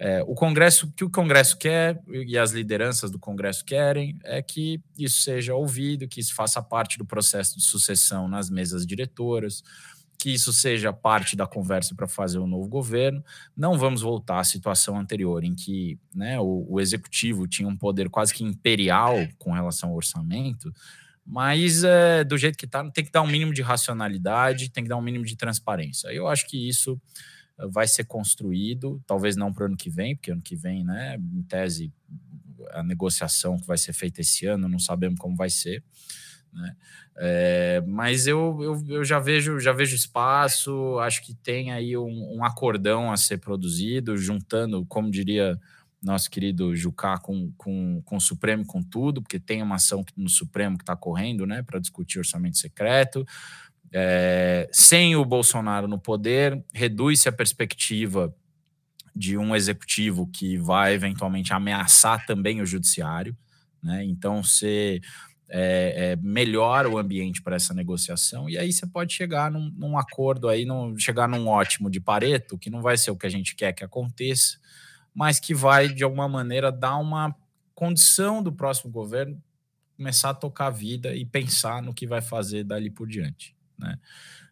é, 0.02 0.22
o 0.26 0.34
Congresso, 0.34 0.90
que 0.96 1.04
o 1.04 1.10
Congresso 1.10 1.58
quer 1.58 2.02
e 2.08 2.38
as 2.38 2.52
lideranças 2.52 3.10
do 3.10 3.18
Congresso 3.18 3.62
querem 3.62 4.18
é 4.24 4.40
que 4.40 4.80
isso 4.98 5.20
seja 5.20 5.54
ouvido, 5.54 6.08
que 6.08 6.20
isso 6.20 6.34
faça 6.34 6.62
parte 6.62 6.96
do 6.96 7.04
processo 7.04 7.58
de 7.58 7.62
sucessão 7.62 8.26
nas 8.26 8.48
mesas 8.48 8.86
diretoras 8.86 9.62
que 10.18 10.30
isso 10.30 10.52
seja 10.52 10.92
parte 10.92 11.34
da 11.34 11.46
conversa 11.46 11.94
para 11.94 12.06
fazer 12.06 12.38
um 12.38 12.46
novo 12.46 12.68
governo. 12.68 13.24
Não 13.56 13.78
vamos 13.78 14.02
voltar 14.02 14.38
à 14.38 14.44
situação 14.44 14.98
anterior, 14.98 15.42
em 15.42 15.54
que 15.54 15.98
né, 16.14 16.38
o, 16.38 16.66
o, 16.68 16.78
executivo 16.78 17.48
tinha 17.48 17.66
um 17.66 17.74
poder 17.74 18.10
quase 18.10 18.34
que 18.34 18.44
imperial 18.44 19.16
com 19.38 19.50
relação 19.50 19.88
ao 19.88 19.96
orçamento, 19.96 20.70
mas 21.24 21.84
é, 21.84 22.22
do 22.22 22.36
jeito 22.36 22.58
que 22.58 22.66
está, 22.66 22.84
tem 22.90 23.02
que 23.02 23.10
dar 23.10 23.22
um 23.22 23.26
mínimo 23.26 23.54
de 23.54 23.62
racionalidade, 23.62 24.68
tem 24.68 24.84
que 24.84 24.90
dar 24.90 24.98
um 24.98 25.02
mínimo 25.02 25.24
de 25.24 25.36
transparência. 25.36 26.08
Eu 26.08 26.28
acho 26.28 26.46
que 26.46 26.68
isso 26.68 27.00
vai 27.68 27.86
ser 27.86 28.04
construído, 28.04 29.02
talvez 29.06 29.36
não 29.36 29.52
para 29.52 29.64
o 29.64 29.66
ano 29.66 29.76
que 29.76 29.90
vem, 29.90 30.16
porque 30.16 30.30
ano 30.30 30.42
que 30.42 30.56
vem, 30.56 30.84
né, 30.84 31.16
em 31.16 31.42
tese, 31.42 31.92
a 32.70 32.82
negociação 32.82 33.58
que 33.58 33.66
vai 33.66 33.78
ser 33.78 33.92
feita 33.92 34.20
esse 34.20 34.46
ano, 34.46 34.68
não 34.68 34.78
sabemos 34.78 35.18
como 35.18 35.36
vai 35.36 35.50
ser. 35.50 35.82
Né? 36.52 36.76
É, 37.16 37.82
mas 37.86 38.26
eu, 38.26 38.58
eu, 38.62 38.84
eu, 38.88 39.04
já 39.04 39.18
vejo 39.18 39.60
já 39.60 39.72
vejo 39.72 39.94
espaço, 39.94 40.98
acho 41.00 41.22
que 41.22 41.34
tem 41.34 41.70
aí 41.70 41.96
um, 41.96 42.36
um, 42.36 42.44
acordão 42.44 43.12
a 43.12 43.16
ser 43.16 43.38
produzido, 43.38 44.16
juntando, 44.16 44.84
como 44.86 45.10
diria 45.10 45.58
nosso 46.02 46.30
querido 46.30 46.74
Jucá, 46.74 47.18
com, 47.18 47.52
com, 47.58 48.00
com 48.04 48.16
o 48.16 48.20
Supremo 48.20 48.64
com 48.64 48.82
tudo, 48.82 49.20
porque 49.20 49.38
tem 49.38 49.62
uma 49.62 49.74
ação 49.74 50.04
no 50.16 50.30
Supremo 50.30 50.78
que 50.78 50.82
está 50.82 50.96
correndo 50.96 51.46
né, 51.46 51.62
para 51.62 51.78
discutir 51.78 52.18
orçamento 52.18 52.56
secreto. 52.56 53.26
É, 53.92 54.68
sem 54.72 55.16
o 55.16 55.24
Bolsonaro 55.24 55.88
no 55.88 55.98
poder, 55.98 56.62
reduz-se 56.72 57.28
a 57.28 57.32
perspectiva 57.32 58.34
de 59.14 59.36
um 59.36 59.54
executivo 59.54 60.26
que 60.28 60.56
vai 60.56 60.94
eventualmente 60.94 61.52
ameaçar 61.52 62.24
também 62.24 62.60
o 62.60 62.66
judiciário. 62.66 63.36
Né? 63.82 64.04
Então, 64.04 64.42
se 64.42 65.00
é, 65.48 66.12
é, 66.12 66.16
melhora 66.16 66.88
o 66.88 66.98
ambiente 66.98 67.42
para 67.42 67.56
essa 67.56 67.74
negociação, 67.74 68.48
e 68.48 68.56
aí 68.56 68.72
você 68.72 68.86
pode 68.86 69.12
chegar 69.12 69.50
num, 69.50 69.70
num 69.76 69.98
acordo 69.98 70.48
aí, 70.48 70.64
num, 70.64 70.96
chegar 70.96 71.28
num 71.28 71.48
ótimo 71.48 71.90
de 71.90 72.00
Pareto, 72.00 72.56
que 72.56 72.70
não 72.70 72.80
vai 72.80 72.96
ser 72.96 73.10
o 73.10 73.16
que 73.16 73.26
a 73.26 73.30
gente 73.30 73.56
quer 73.56 73.72
que 73.72 73.84
aconteça, 73.84 74.58
mas 75.12 75.40
que 75.40 75.52
vai, 75.52 75.88
de 75.88 76.04
alguma 76.04 76.28
maneira, 76.28 76.70
dar 76.70 76.96
uma 76.96 77.34
condição 77.74 78.42
do 78.42 78.52
próximo 78.52 78.92
governo 78.92 79.42
começar 80.00 80.30
a 80.30 80.34
tocar 80.34 80.68
a 80.68 80.70
vida 80.70 81.14
e 81.14 81.26
pensar 81.26 81.82
no 81.82 81.92
que 81.92 82.06
vai 82.06 82.22
fazer 82.22 82.64
dali 82.64 82.88
por 82.88 83.06
diante. 83.06 83.54
Né? 83.80 83.98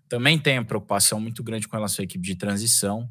Também 0.08 0.38
tem 0.38 0.56
a 0.56 0.64
preocupação 0.64 1.20
muito 1.20 1.44
grande 1.44 1.68
com 1.68 1.76
relação 1.76 2.02
à 2.02 2.04
equipe 2.04 2.24
de 2.24 2.34
transição, 2.34 3.08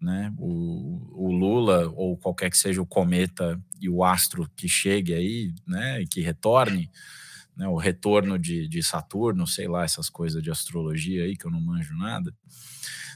né? 0.00 0.32
O, 0.38 1.00
o, 1.12 1.32
Lula, 1.32 1.90
ou 1.96 2.16
qualquer 2.18 2.50
que 2.50 2.58
seja 2.58 2.82
o 2.82 2.86
cometa 2.86 3.58
e 3.80 3.88
o 3.88 4.04
astro 4.04 4.48
que 4.54 4.68
chegue 4.68 5.14
aí, 5.14 5.54
né? 5.66 6.02
E 6.02 6.06
que 6.06 6.20
retorne, 6.20 6.90
né? 7.56 7.66
O 7.66 7.76
retorno 7.76 8.38
de, 8.38 8.68
de 8.68 8.82
Saturno, 8.82 9.46
sei 9.46 9.66
lá, 9.66 9.82
essas 9.84 10.10
coisas 10.10 10.42
de 10.42 10.50
astrologia 10.50 11.24
aí 11.24 11.34
que 11.34 11.46
eu 11.46 11.50
não 11.50 11.60
manjo 11.60 11.96
nada, 11.96 12.34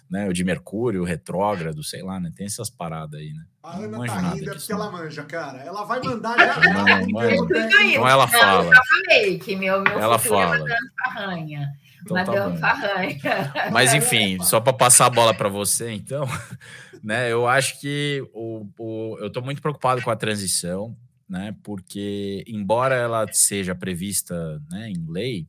né? 0.08 0.26
O 0.26 0.32
de 0.32 0.42
Mercúrio, 0.42 1.02
o 1.02 1.04
retrógrado, 1.04 1.84
sei 1.84 2.02
lá, 2.02 2.18
né? 2.18 2.32
Tem 2.34 2.46
essas 2.46 2.70
paradas 2.70 3.20
aí, 3.20 3.34
né? 3.34 3.44
A 3.62 3.76
Ana 3.76 4.06
tá 4.06 4.30
rindo, 4.30 4.50
é 4.50 4.54
porque 4.54 4.72
ela 4.72 4.90
manja, 4.90 5.24
cara. 5.24 5.58
Ela 5.58 5.84
vai 5.84 6.00
mandar 6.00 6.38
já. 6.38 6.58
Não, 6.72 7.06
não, 7.06 7.44
então 7.82 8.08
ela 8.08 8.26
fala. 8.26 8.64
Eu 8.64 8.74
já 8.74 8.82
falei 8.84 9.38
que 9.38 9.54
meu, 9.54 9.82
meu 9.82 10.00
ela 10.00 10.18
fala. 10.18 10.56
é 10.56 10.58
Madame 10.60 10.88
Farranha. 11.04 11.72
Então, 12.16 12.56
tá 12.56 12.76
Farranha. 12.76 13.18
Mas 13.72 13.92
enfim, 13.92 14.38
só 14.42 14.60
para 14.60 14.72
passar 14.72 15.06
a 15.06 15.10
bola 15.10 15.34
para 15.34 15.48
você, 15.48 15.90
então, 15.92 16.24
né? 17.02 17.30
Eu 17.30 17.46
acho 17.46 17.80
que 17.80 18.22
o, 18.32 18.66
o, 18.78 19.18
eu 19.20 19.26
estou 19.26 19.42
muito 19.42 19.60
preocupado 19.60 20.00
com 20.02 20.10
a 20.10 20.16
transição, 20.16 20.96
né? 21.28 21.54
Porque 21.62 22.44
embora 22.46 22.94
ela 22.94 23.26
seja 23.32 23.74
prevista 23.74 24.62
né, 24.70 24.90
em 24.90 25.04
lei, 25.10 25.46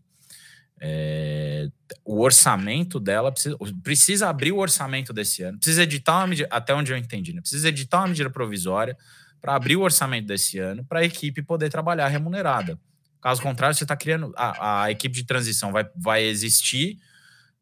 é, 0.81 1.67
o 2.05 2.21
orçamento 2.21 2.99
dela 2.99 3.31
precisa, 3.31 3.57
precisa 3.83 4.29
abrir 4.29 4.51
o 4.51 4.57
orçamento 4.57 5.11
desse 5.11 5.43
ano, 5.43 5.57
precisa 5.57 5.83
editar 5.83 6.17
uma 6.17 6.27
medida, 6.27 6.47
até 6.51 6.73
onde 6.73 6.91
eu 6.91 6.97
entendi, 6.97 7.33
né? 7.33 7.41
Precisa 7.41 7.69
editar 7.69 7.99
uma 7.99 8.07
medida 8.07 8.29
provisória 8.29 8.97
para 9.41 9.55
abrir 9.55 9.75
o 9.75 9.81
orçamento 9.81 10.27
desse 10.27 10.59
ano 10.59 10.83
para 10.83 10.99
a 10.99 11.03
equipe 11.05 11.41
poder 11.41 11.69
trabalhar 11.69 12.07
remunerada. 12.07 12.79
Caso 13.21 13.41
contrário, 13.41 13.75
você 13.75 13.83
está 13.83 13.95
criando. 13.95 14.33
A, 14.35 14.83
a 14.83 14.91
equipe 14.91 15.13
de 15.13 15.23
transição 15.23 15.71
vai, 15.71 15.89
vai 15.95 16.23
existir, 16.23 16.97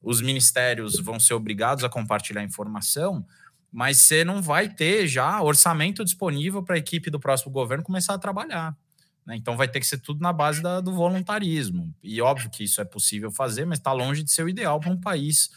os 0.02 0.22
ministérios 0.22 1.00
vão 1.00 1.20
ser 1.20 1.34
obrigados 1.34 1.84
a 1.84 1.90
compartilhar 1.90 2.44
informação, 2.44 3.26
mas 3.72 3.98
você 3.98 4.24
não 4.24 4.42
vai 4.42 4.70
ter 4.70 5.08
já 5.08 5.42
orçamento 5.42 6.04
disponível 6.04 6.64
para 6.64 6.76
a 6.76 6.78
equipe 6.78 7.10
do 7.10 7.20
próximo 7.20 7.52
governo 7.52 7.84
começar 7.84 8.14
a 8.14 8.20
trabalhar. 8.20 8.76
Né? 9.26 9.36
Então 9.36 9.58
vai 9.58 9.68
ter 9.68 9.80
que 9.80 9.86
ser 9.86 10.00
tudo 10.00 10.22
na 10.22 10.32
base 10.32 10.62
da, 10.62 10.80
do 10.80 10.94
voluntarismo. 10.94 11.94
E 12.02 12.22
óbvio 12.22 12.50
que 12.50 12.64
isso 12.64 12.80
é 12.80 12.86
possível 12.86 13.30
fazer, 13.30 13.66
mas 13.66 13.80
está 13.80 13.92
longe 13.92 14.24
de 14.24 14.32
ser 14.32 14.44
o 14.44 14.50
ideal 14.50 14.80
para 14.80 14.92
um 14.92 15.00
país 15.00 15.50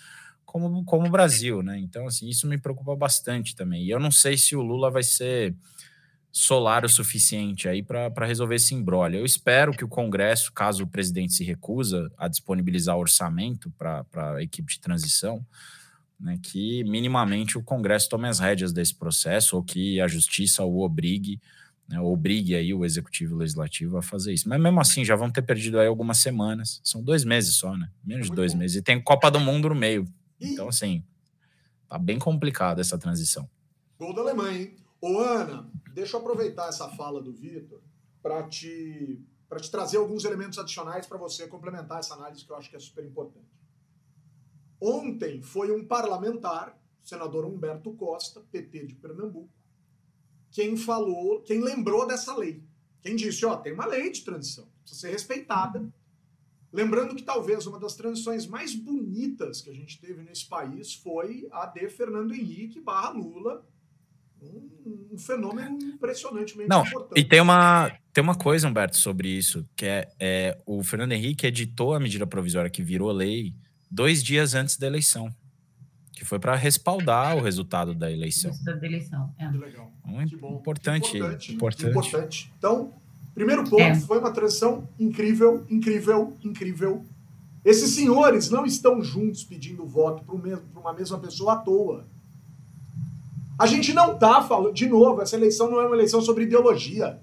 como, 0.45 0.85
como 0.85 1.07
o 1.07 1.11
Brasil. 1.11 1.63
Né? 1.63 1.79
Então, 1.79 2.07
assim, 2.07 2.29
isso 2.29 2.49
me 2.49 2.59
preocupa 2.59 2.97
bastante 2.97 3.55
também. 3.55 3.85
E 3.85 3.91
eu 3.91 4.01
não 4.01 4.11
sei 4.11 4.37
se 4.37 4.57
o 4.57 4.63
Lula 4.63 4.91
vai 4.91 5.05
ser 5.05 5.55
solar 6.33 6.85
o 6.85 6.89
suficiente 6.89 7.69
aí 7.69 7.83
para 7.83 8.27
resolver 8.27 8.55
esse 8.55 8.75
embrólio. 8.75 9.19
Eu 9.19 9.25
espero 9.25 9.73
que 9.73 9.85
o 9.85 9.89
Congresso, 9.89 10.53
caso 10.53 10.85
o 10.85 10.87
presidente 10.87 11.33
se 11.33 11.45
recusa 11.45 12.11
a 12.17 12.29
disponibilizar 12.29 12.97
orçamento 12.97 13.71
para 13.77 14.05
a 14.37 14.43
equipe 14.43 14.73
de 14.73 14.81
transição, 14.81 15.45
né, 16.19 16.39
que 16.43 16.85
minimamente 16.85 17.59
o 17.59 17.63
Congresso 17.63 18.09
tome 18.09 18.29
as 18.29 18.39
rédeas 18.39 18.73
desse 18.73 18.95
processo 18.95 19.57
ou 19.57 19.63
que 19.63 20.01
a 20.01 20.07
justiça 20.07 20.63
o 20.63 20.81
obrigue 20.81 21.41
né, 21.91 22.01
obrigue 22.01 22.55
aí 22.55 22.73
o 22.73 22.85
executivo 22.85 23.33
e 23.33 23.35
o 23.35 23.39
legislativo 23.39 23.99
a 23.99 24.03
fazer 24.03 24.33
isso. 24.33 24.49
Mas 24.49 24.61
mesmo 24.61 24.81
assim, 24.81 25.05
já 25.05 25.17
vão 25.17 25.29
ter 25.29 25.43
perdido 25.43 25.81
aí 25.81 25.89
algumas 25.89 26.19
semanas. 26.19 26.81
São 26.85 27.03
dois 27.03 27.25
meses 27.25 27.57
só, 27.57 27.77
né? 27.77 27.91
Menos 28.05 28.31
de 28.31 28.37
dois 28.37 28.53
bom. 28.53 28.61
meses. 28.61 28.77
E 28.77 28.83
tem 28.83 29.03
Copa 29.03 29.29
do 29.29 29.41
Mundo 29.41 29.69
no 29.69 29.75
meio. 29.75 30.07
Então, 30.41 30.69
assim, 30.69 31.03
tá 31.89 31.99
bem 31.99 32.17
complicada 32.17 32.81
essa 32.81 32.97
transição. 32.97 33.51
Gol 33.99 34.15
da 34.15 34.23
Alemanha, 34.23 34.61
hein? 34.61 34.77
Ô, 35.01 35.19
Ana, 35.19 35.71
deixa 35.95 36.17
eu 36.17 36.21
aproveitar 36.21 36.69
essa 36.69 36.89
fala 36.91 37.23
do 37.23 37.33
Vitor 37.33 37.81
para 38.23 38.47
te, 38.47 39.19
te 39.61 39.71
trazer 39.71 39.97
alguns 39.97 40.25
elementos 40.25 40.59
adicionais 40.59 41.07
para 41.07 41.17
você 41.17 41.47
complementar 41.47 42.01
essa 42.01 42.15
análise 42.15 42.45
que 42.45 42.53
eu 42.53 42.57
acho 42.57 42.69
que 42.69 42.77
é 42.77 42.81
super 42.81 43.05
importante. 43.05 43.49
Ontem 44.79 45.41
foi 45.41 45.73
um 45.73 45.85
parlamentar, 45.85 46.79
senador 47.03 47.47
Humberto 47.47 47.93
Costa, 47.95 48.43
PT 48.53 48.87
de 48.87 48.95
Pernambuco, 48.95 49.49
quem 50.51 50.77
falou, 50.77 51.41
quem 51.43 51.63
lembrou 51.63 52.07
dessa 52.07 52.37
lei. 52.37 52.63
Quem 53.01 53.17
disse, 53.17 53.47
ó, 53.47 53.57
tem 53.57 53.73
uma 53.73 53.87
lei 53.87 54.11
de 54.11 54.23
transição, 54.23 54.69
precisa 54.83 55.01
ser 55.01 55.11
respeitada. 55.13 55.91
Lembrando 56.71 57.17
que 57.17 57.23
talvez 57.23 57.67
uma 57.67 57.79
das 57.79 57.95
transições 57.95 58.47
mais 58.47 58.75
bonitas 58.75 59.63
que 59.63 59.71
a 59.71 59.75
gente 59.75 59.99
teve 59.99 60.23
nesse 60.23 60.47
país 60.47 60.95
foi 60.95 61.49
a 61.51 61.65
de 61.65 61.89
Fernando 61.89 62.35
Henrique 62.35 62.81
barra 62.81 63.11
Lula, 63.11 63.67
um, 64.43 65.15
um 65.15 65.19
fenômeno 65.19 65.79
impressionantemente 65.83 66.69
Não, 66.69 66.85
importante. 66.87 67.21
E 67.21 67.25
tem 67.25 67.41
uma, 67.41 67.91
tem 68.13 68.23
uma 68.23 68.35
coisa, 68.35 68.69
Humberto, 68.69 68.97
sobre 68.97 69.29
isso, 69.29 69.67
que 69.77 69.87
é, 69.87 70.09
é 70.19 70.59
o 70.67 70.83
Fernando 70.83 71.13
Henrique 71.13 71.47
editou 71.47 71.95
a 71.95 72.01
medida 72.01 72.27
provisória 72.27 72.71
que 72.71 72.83
virou 72.83 73.11
lei 73.11 73.55
dois 73.91 74.23
dias 74.23 74.55
antes 74.55 74.77
da 74.77 74.87
eleição 74.87 75.35
que 76.21 76.25
foi 76.27 76.39
para 76.39 76.55
respaldar 76.55 77.35
o 77.35 77.41
resultado 77.41 77.95
da 77.95 78.13
eleição. 78.13 78.53
Da 78.63 78.77
eleição, 78.87 79.35
é. 79.39 79.49
Que 79.49 79.57
legal. 79.57 79.91
Muito 80.05 80.37
que 80.37 80.47
importante, 80.47 81.17
importante, 81.17 81.55
importante. 81.55 81.91
importante. 81.91 82.53
Então, 82.59 82.93
primeiro 83.35 83.65
ponto, 83.65 83.81
é. 83.81 83.95
foi 83.95 84.19
uma 84.19 84.31
transição 84.31 84.87
incrível, 84.99 85.65
incrível, 85.71 86.37
incrível. 86.45 87.03
Esses 87.65 87.93
senhores 87.93 88.51
não 88.51 88.67
estão 88.67 89.03
juntos 89.03 89.45
pedindo 89.45 89.87
voto 89.87 90.23
para 90.23 90.35
uma 90.79 90.93
mesma 90.93 91.19
pessoa 91.19 91.55
à 91.55 91.57
toa. 91.57 92.07
A 93.63 93.67
gente 93.67 93.93
não 93.93 94.13
está 94.13 94.43
falando, 94.43 94.75
de 94.75 94.89
novo, 94.89 95.21
essa 95.23 95.37
eleição 95.37 95.71
não 95.71 95.81
é 95.81 95.87
uma 95.87 95.97
eleição 95.97 96.21
sobre 96.21 96.45
ideologia. 96.45 97.21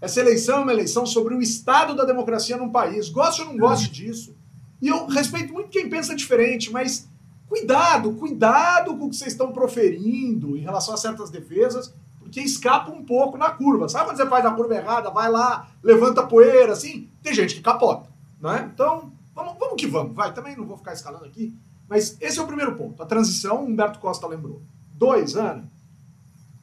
Essa 0.00 0.20
eleição 0.20 0.58
é 0.58 0.62
uma 0.62 0.72
eleição 0.72 1.04
sobre 1.04 1.34
o 1.34 1.42
estado 1.42 1.94
da 1.94 2.04
democracia 2.04 2.56
num 2.56 2.70
país. 2.70 3.08
Goste 3.10 3.42
ou 3.42 3.48
não 3.48 3.58
goste 3.58 3.90
disso. 3.90 4.34
E 4.80 4.88
eu 4.88 5.06
respeito 5.06 5.52
muito 5.52 5.68
quem 5.68 5.90
pensa 5.90 6.14
diferente, 6.14 6.72
mas 6.72 7.10
Cuidado, 7.50 8.12
cuidado 8.12 8.96
com 8.96 9.06
o 9.06 9.10
que 9.10 9.16
vocês 9.16 9.32
estão 9.32 9.50
proferindo 9.50 10.56
em 10.56 10.60
relação 10.60 10.94
a 10.94 10.96
certas 10.96 11.30
defesas, 11.30 11.92
porque 12.20 12.40
escapa 12.40 12.92
um 12.92 13.04
pouco 13.04 13.36
na 13.36 13.50
curva. 13.50 13.88
Sabe 13.88 14.04
quando 14.04 14.18
você 14.18 14.26
faz 14.26 14.46
a 14.46 14.52
curva 14.52 14.76
errada, 14.76 15.10
vai 15.10 15.28
lá, 15.28 15.68
levanta 15.82 16.24
poeira, 16.24 16.72
assim? 16.72 17.10
Tem 17.20 17.34
gente 17.34 17.56
que 17.56 17.60
capota, 17.60 18.08
né? 18.40 18.70
Então, 18.72 19.12
vamos, 19.34 19.58
vamos 19.58 19.74
que 19.76 19.88
vamos, 19.88 20.14
vai. 20.14 20.32
Também 20.32 20.56
não 20.56 20.64
vou 20.64 20.76
ficar 20.76 20.92
escalando 20.92 21.24
aqui, 21.24 21.52
mas 21.88 22.16
esse 22.20 22.38
é 22.38 22.42
o 22.42 22.46
primeiro 22.46 22.76
ponto. 22.76 23.02
A 23.02 23.06
transição, 23.06 23.64
Humberto 23.64 23.98
Costa 23.98 24.28
lembrou. 24.28 24.62
Dois, 25.00 25.34
Ana, 25.34 25.64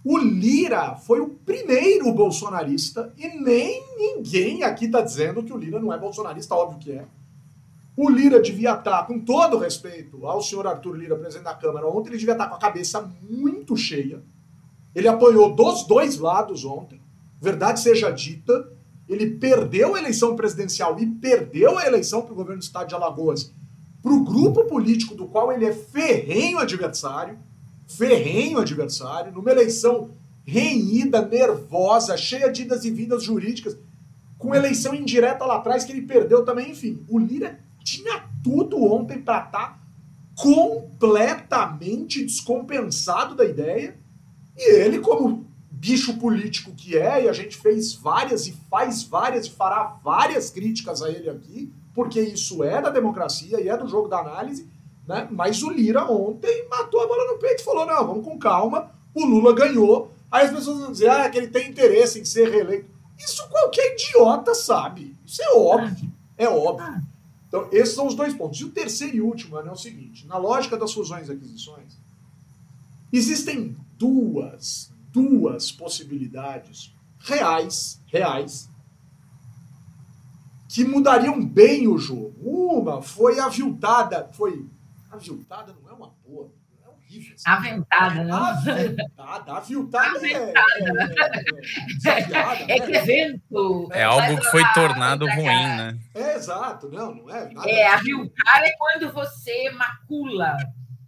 o 0.04 0.16
Lira 0.16 0.96
foi 0.96 1.20
o 1.20 1.28
primeiro 1.28 2.14
bolsonarista 2.14 3.12
e 3.18 3.28
nem 3.30 3.84
ninguém 3.98 4.64
aqui 4.64 4.86
está 4.86 5.02
dizendo 5.02 5.42
que 5.42 5.52
o 5.52 5.58
Lira 5.58 5.80
não 5.80 5.92
é 5.92 5.98
bolsonarista, 5.98 6.54
óbvio 6.54 6.78
que 6.78 6.92
é. 6.92 7.06
O 7.96 8.08
Lira 8.08 8.40
devia 8.40 8.76
estar, 8.76 9.08
com 9.08 9.20
todo 9.20 9.58
respeito 9.58 10.28
ao 10.28 10.40
senhor 10.40 10.68
Arthur 10.68 10.96
Lira, 10.96 11.16
presidente 11.16 11.46
da 11.46 11.56
Câmara, 11.56 11.88
ontem 11.88 12.10
ele 12.10 12.20
devia 12.20 12.36
estar 12.36 12.48
com 12.48 12.54
a 12.54 12.60
cabeça 12.60 13.12
muito 13.28 13.76
cheia. 13.76 14.22
Ele 14.94 15.08
apanhou 15.08 15.56
dos 15.56 15.88
dois 15.88 16.20
lados 16.20 16.64
ontem, 16.64 17.02
verdade 17.42 17.80
seja 17.80 18.12
dita. 18.12 18.72
Ele 19.10 19.32
perdeu 19.32 19.96
a 19.96 20.00
eleição 20.00 20.36
presidencial 20.36 21.00
e 21.00 21.08
perdeu 21.08 21.76
a 21.76 21.88
eleição 21.88 22.22
para 22.22 22.34
o 22.34 22.36
governo 22.36 22.60
do 22.60 22.64
estado 22.64 22.90
de 22.90 22.94
Alagoas 22.94 23.52
para 24.08 24.14
o 24.14 24.24
grupo 24.24 24.64
político 24.66 25.16
do 25.16 25.26
qual 25.26 25.52
ele 25.52 25.66
é 25.66 25.74
ferrenho 25.74 26.60
adversário, 26.60 27.38
ferrenho 27.88 28.60
adversário, 28.60 29.32
numa 29.32 29.52
eleição 29.52 30.12
renhida, 30.46 31.22
nervosa, 31.26 32.16
cheia 32.18 32.52
de 32.52 32.64
idas 32.64 32.86
e 32.86 32.92
vindas 32.92 33.24
jurídicas, 33.24 33.78
com 34.38 34.54
eleição 34.54 34.94
indireta 34.94 35.46
lá 35.46 35.58
atrás 35.58 35.84
que 35.84 35.92
ele 35.92 36.04
perdeu 36.04 36.46
também, 36.46 36.72
enfim. 36.72 37.04
O 37.10 37.18
Lira 37.18 37.60
tinha 37.84 38.24
tudo 38.44 38.84
ontem 38.84 39.22
para 39.22 39.46
estar 39.46 39.52
tá 39.52 39.80
completamente 40.36 42.24
descompensado 42.24 43.36
da 43.36 43.44
ideia. 43.44 43.98
E 44.56 44.76
ele, 44.76 45.00
como 45.00 45.48
bicho 45.70 46.18
político 46.18 46.72
que 46.72 46.98
é, 46.98 47.26
e 47.26 47.30
a 47.30 47.34
gente 47.34 47.58
fez 47.58 47.94
várias 47.94 48.48
e 48.48 48.56
faz 48.70 49.04
várias 49.04 49.46
e 49.46 49.52
fará 49.52 50.00
várias 50.04 50.50
críticas 50.50 51.02
a 51.02 51.10
ele 51.10 51.30
aqui, 51.30 51.72
porque 51.94 52.20
isso 52.20 52.64
é 52.64 52.82
da 52.82 52.90
democracia 52.90 53.62
e 53.62 53.70
é 53.70 53.78
do 53.78 53.88
jogo 53.88 54.08
da 54.08 54.20
análise, 54.20 54.68
né? 55.08 55.28
Mas 55.32 55.64
o 55.64 55.70
Lira 55.70 56.06
ontem 56.12 56.68
matou 56.70 57.02
a 57.02 57.08
bola 57.08 57.34
no 57.34 57.40
peito 57.40 57.62
e 57.62 57.64
falou: 57.64 57.86
não, 57.86 58.08
vamos 58.08 58.26
com 58.26 58.38
calma, 58.38 58.92
o 59.14 59.26
Lula 59.26 59.56
ganhou. 59.56 60.12
Aí 60.30 60.46
as 60.46 60.52
pessoas 60.52 60.80
vão 60.80 60.92
dizer 60.92 61.10
ah, 61.10 61.30
que 61.30 61.38
ele 61.38 61.48
tem 61.48 61.70
interesse 61.70 62.20
em 62.20 62.26
ser 62.26 62.50
reeleito. 62.50 62.90
Isso 63.18 63.48
qualquer 63.50 63.94
idiota 63.94 64.54
sabe. 64.54 65.16
Isso 65.26 65.42
é 65.42 65.54
óbvio. 65.54 66.12
É 66.38 66.48
óbvio. 66.48 67.02
Então, 67.48 67.68
esses 67.72 67.96
são 67.96 68.06
os 68.06 68.14
dois 68.14 68.34
pontos. 68.34 68.60
E 68.60 68.66
o 68.66 68.70
terceiro 68.70 69.16
e 69.16 69.22
último 69.22 69.58
é 69.58 69.72
o 69.72 69.76
seguinte: 69.76 70.28
na 70.28 70.38
lógica 70.38 70.78
das 70.78 70.94
fusões 70.94 71.30
e 71.30 71.32
aquisições, 71.32 71.98
existem 73.12 73.76
duas, 73.98 74.92
duas 75.12 75.72
possibilidades 75.72 76.94
reais, 77.20 78.02
reais, 78.08 78.70
que 80.68 80.84
mudariam 80.84 81.44
bem 81.44 81.88
o 81.88 81.98
jogo. 81.98 82.36
Uma 82.42 83.02
foi 83.02 83.40
aviltada, 83.40 84.30
foi. 84.34 84.66
Aviltada 85.10 85.74
não 85.82 85.90
é 85.90 85.94
uma 85.94 86.14
boa, 86.26 86.52
é 86.84 86.90
horrível. 86.90 87.36
Assim. 87.36 87.44
Aventada, 87.50 88.24
né? 88.24 88.34
Aventada, 88.34 89.54
aviltada. 89.54 90.28
É, 90.28 90.34
é, 90.34 90.54
é, 92.06 92.18
é, 92.68 92.78
é, 92.78 92.96
é 92.96 93.02
vento. 93.06 93.90
É 93.92 94.04
algo 94.04 94.40
que 94.40 94.52
foi 94.52 94.64
tornado 94.74 95.26
ruim, 95.26 95.46
né? 95.46 95.98
É, 96.14 96.36
exato, 96.36 96.90
não, 96.90 97.16
não 97.16 97.30
é. 97.30 97.54
Nada 97.54 97.70
é, 97.70 97.88
aviltar 97.88 98.64
é 98.64 98.72
quando 98.78 99.12
você 99.14 99.70
macula. 99.72 100.58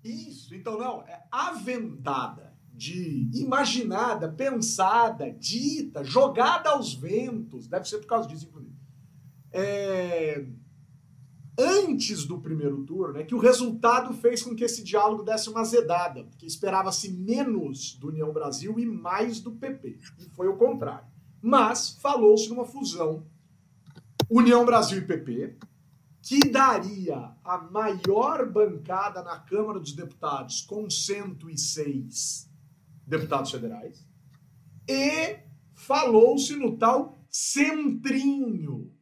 Isso, 0.03 0.55
então 0.55 0.77
não, 0.77 1.01
é 1.01 1.21
aventada 1.31 2.49
de 2.79 3.29
imaginada, 3.33 4.29
pensada, 4.29 5.29
dita, 5.31 6.01
jogada 6.01 6.69
aos 6.69 6.93
ventos. 6.93 7.67
Deve 7.67 7.85
ser 7.85 7.97
por 7.97 8.07
causa 8.07 8.29
disso, 8.29 8.47
inclusive. 8.47 8.73
É... 9.51 10.45
Antes 11.61 12.23
do 12.23 12.39
primeiro 12.39 12.85
turno, 12.85 13.19
é 13.19 13.23
que 13.25 13.35
o 13.35 13.39
resultado 13.39 14.13
fez 14.13 14.41
com 14.41 14.55
que 14.55 14.63
esse 14.63 14.81
diálogo 14.81 15.23
desse 15.23 15.49
uma 15.49 15.59
azedada, 15.59 16.23
porque 16.23 16.45
esperava-se 16.45 17.11
menos 17.11 17.95
do 17.95 18.07
União 18.07 18.31
Brasil 18.31 18.79
e 18.79 18.85
mais 18.85 19.41
do 19.41 19.51
PP. 19.51 19.99
E 20.19 20.29
foi 20.29 20.47
o 20.47 20.55
contrário. 20.55 21.09
Mas 21.41 21.97
falou-se 22.01 22.47
numa 22.47 22.63
fusão 22.63 23.25
União 24.29 24.63
Brasil 24.63 24.99
e 24.99 25.05
PP, 25.05 25.57
que 26.21 26.49
daria 26.49 27.35
a 27.43 27.57
maior 27.57 28.49
bancada 28.49 29.21
na 29.21 29.37
Câmara 29.39 29.81
dos 29.81 29.91
Deputados 29.91 30.61
com 30.61 30.89
106 30.89 32.49
deputados 33.05 33.51
federais, 33.51 34.07
e 34.87 35.39
falou-se 35.73 36.55
no 36.55 36.77
tal 36.77 37.19
centrinho, 37.29 38.93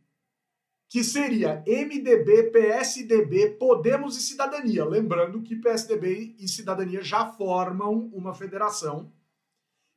que 0.90 1.04
seria 1.04 1.64
MDB, 1.68 2.52
PSDB, 2.52 3.52
Podemos 3.52 4.16
e 4.18 4.22
Cidadania. 4.22 4.86
Lembrando 4.86 5.42
que 5.42 5.56
PSDB 5.56 6.36
e 6.40 6.48
Cidadania 6.48 7.02
já 7.02 7.26
formam 7.26 8.10
uma 8.14 8.34
federação 8.34 9.12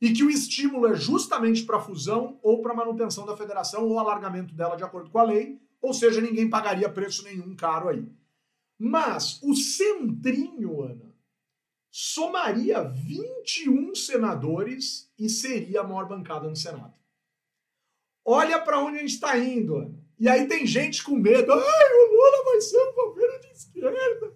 e 0.00 0.12
que 0.12 0.24
o 0.24 0.30
estímulo 0.30 0.86
é 0.86 0.96
justamente 0.96 1.62
para 1.62 1.80
fusão 1.80 2.40
ou 2.42 2.62
para 2.62 2.74
manutenção 2.74 3.26
da 3.26 3.36
federação 3.36 3.86
ou 3.86 3.98
alargamento 3.98 4.54
dela 4.54 4.76
de 4.76 4.82
acordo 4.82 5.10
com 5.10 5.18
a 5.18 5.22
lei, 5.22 5.60
ou 5.80 5.92
seja, 5.92 6.20
ninguém 6.20 6.48
pagaria 6.48 6.88
preço 6.88 7.22
nenhum 7.22 7.54
caro 7.54 7.88
aí. 7.88 8.10
Mas 8.78 9.38
o 9.42 9.54
centrinho, 9.54 10.82
Ana, 10.82 11.14
somaria 11.90 12.82
21 12.82 13.94
senadores 13.94 15.12
e 15.18 15.28
seria 15.28 15.82
a 15.82 15.84
maior 15.84 16.08
bancada 16.08 16.48
no 16.48 16.56
Senado. 16.56 16.94
Olha 18.24 18.60
para 18.60 18.80
onde 18.80 18.98
a 18.98 19.00
gente 19.00 19.14
está 19.14 19.38
indo, 19.38 19.76
Ana. 19.76 19.99
E 20.20 20.28
aí 20.28 20.46
tem 20.46 20.66
gente 20.66 21.02
com 21.02 21.16
medo. 21.16 21.50
Ai, 21.50 21.60
o 21.60 22.12
Lula 22.12 22.44
vai 22.44 22.60
ser 22.60 22.78
um 22.78 22.92
governo 22.92 23.40
de 23.40 23.52
esquerda. 23.52 24.34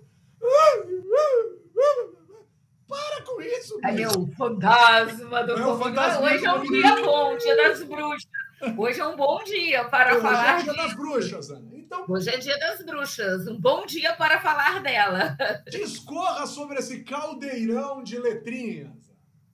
Para 2.89 3.22
com 3.22 3.43
isso. 3.43 3.78
Aí 3.85 4.07
o 4.07 4.26
fantasma 4.35 5.45
do 5.45 5.53
é 5.53 6.18
Hoje 6.22 6.47
é 6.47 6.53
um 6.55 6.62
dia 6.62 7.03
bom, 7.03 7.37
dia 7.37 7.57
das 7.57 7.82
bruxas. 7.82 8.30
Hoje 8.78 9.01
é 9.01 9.07
um 9.07 9.14
bom 9.14 9.45
dia 9.45 9.85
para 9.85 10.12
Hoje 10.12 10.22
falar. 10.22 10.57
Hoje 10.57 10.70
é 10.70 10.72
dia 10.72 10.82
das 10.82 10.95
bruxas, 10.95 11.51
Ana. 11.51 11.68
Então, 11.74 12.05
Hoje 12.09 12.30
é 12.30 12.39
dia 12.39 12.59
das 12.59 12.82
bruxas. 12.82 13.47
Um 13.47 13.61
bom 13.61 13.85
dia 13.85 14.16
para 14.16 14.41
falar 14.41 14.82
dela. 14.82 15.37
Discorra 15.68 16.47
sobre 16.47 16.78
esse 16.78 17.05
caldeirão 17.05 18.03
de 18.03 18.18
letrinhas. 18.18 19.12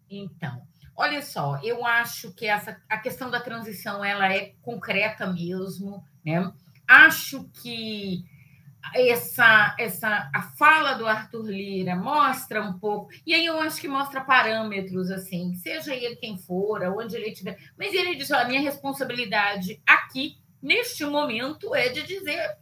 Então, 0.08 0.62
olha 1.00 1.22
só, 1.22 1.58
eu 1.62 1.86
acho 1.86 2.30
que 2.34 2.46
essa, 2.46 2.78
a 2.86 2.98
questão 2.98 3.30
da 3.30 3.40
transição 3.40 4.04
ela 4.04 4.30
é 4.30 4.52
concreta 4.60 5.26
mesmo, 5.26 6.04
né? 6.22 6.52
Acho 6.86 7.48
que 7.62 8.22
essa, 8.94 9.74
essa 9.78 10.30
a 10.34 10.42
fala 10.58 10.92
do 10.94 11.06
Arthur 11.06 11.46
Lira 11.46 11.96
mostra 11.96 12.62
um 12.62 12.78
pouco, 12.78 13.10
e 13.26 13.32
aí 13.32 13.46
eu 13.46 13.58
acho 13.60 13.80
que 13.80 13.88
mostra 13.88 14.20
parâmetros, 14.20 15.10
assim, 15.10 15.54
seja 15.54 15.94
ele 15.94 16.16
quem 16.16 16.36
for, 16.36 16.82
onde 16.82 17.16
ele 17.16 17.30
estiver, 17.30 17.56
mas 17.78 17.94
ele 17.94 18.14
diz: 18.14 18.30
a 18.30 18.44
minha 18.44 18.60
responsabilidade 18.60 19.80
aqui, 19.86 20.36
neste 20.62 21.06
momento, 21.06 21.74
é 21.74 21.88
de 21.88 22.02
dizer 22.02 22.58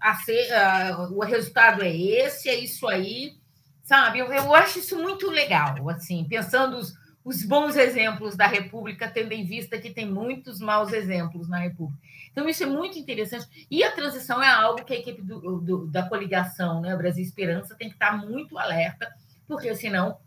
a 0.00 0.16
ser, 0.16 0.52
a, 0.52 1.08
o 1.12 1.20
resultado 1.20 1.84
é 1.84 1.96
esse, 1.96 2.48
é 2.48 2.56
isso 2.56 2.88
aí, 2.88 3.36
sabe? 3.84 4.18
Eu, 4.18 4.32
eu 4.32 4.52
acho 4.52 4.80
isso 4.80 5.00
muito 5.00 5.30
legal, 5.30 5.88
assim, 5.88 6.26
pensando 6.28 6.78
os, 6.78 7.00
os 7.24 7.44
bons 7.44 7.76
exemplos 7.76 8.36
da 8.36 8.46
República, 8.46 9.08
tendo 9.08 9.32
em 9.32 9.44
vista 9.44 9.78
que 9.78 9.90
tem 9.90 10.10
muitos 10.10 10.58
maus 10.60 10.92
exemplos 10.92 11.48
na 11.48 11.58
República. 11.58 12.00
Então, 12.30 12.48
isso 12.48 12.62
é 12.62 12.66
muito 12.66 12.98
interessante. 12.98 13.66
E 13.70 13.84
a 13.84 13.92
transição 13.92 14.42
é 14.42 14.48
algo 14.48 14.84
que 14.84 14.92
a 14.92 14.98
equipe 14.98 15.22
do, 15.22 15.60
do, 15.60 15.86
da 15.86 16.08
coligação, 16.08 16.80
né, 16.80 16.96
Brasil 16.96 17.22
Esperança, 17.22 17.76
tem 17.76 17.88
que 17.88 17.94
estar 17.94 18.16
muito 18.16 18.58
alerta, 18.58 19.12
porque 19.46 19.74
senão 19.76 20.18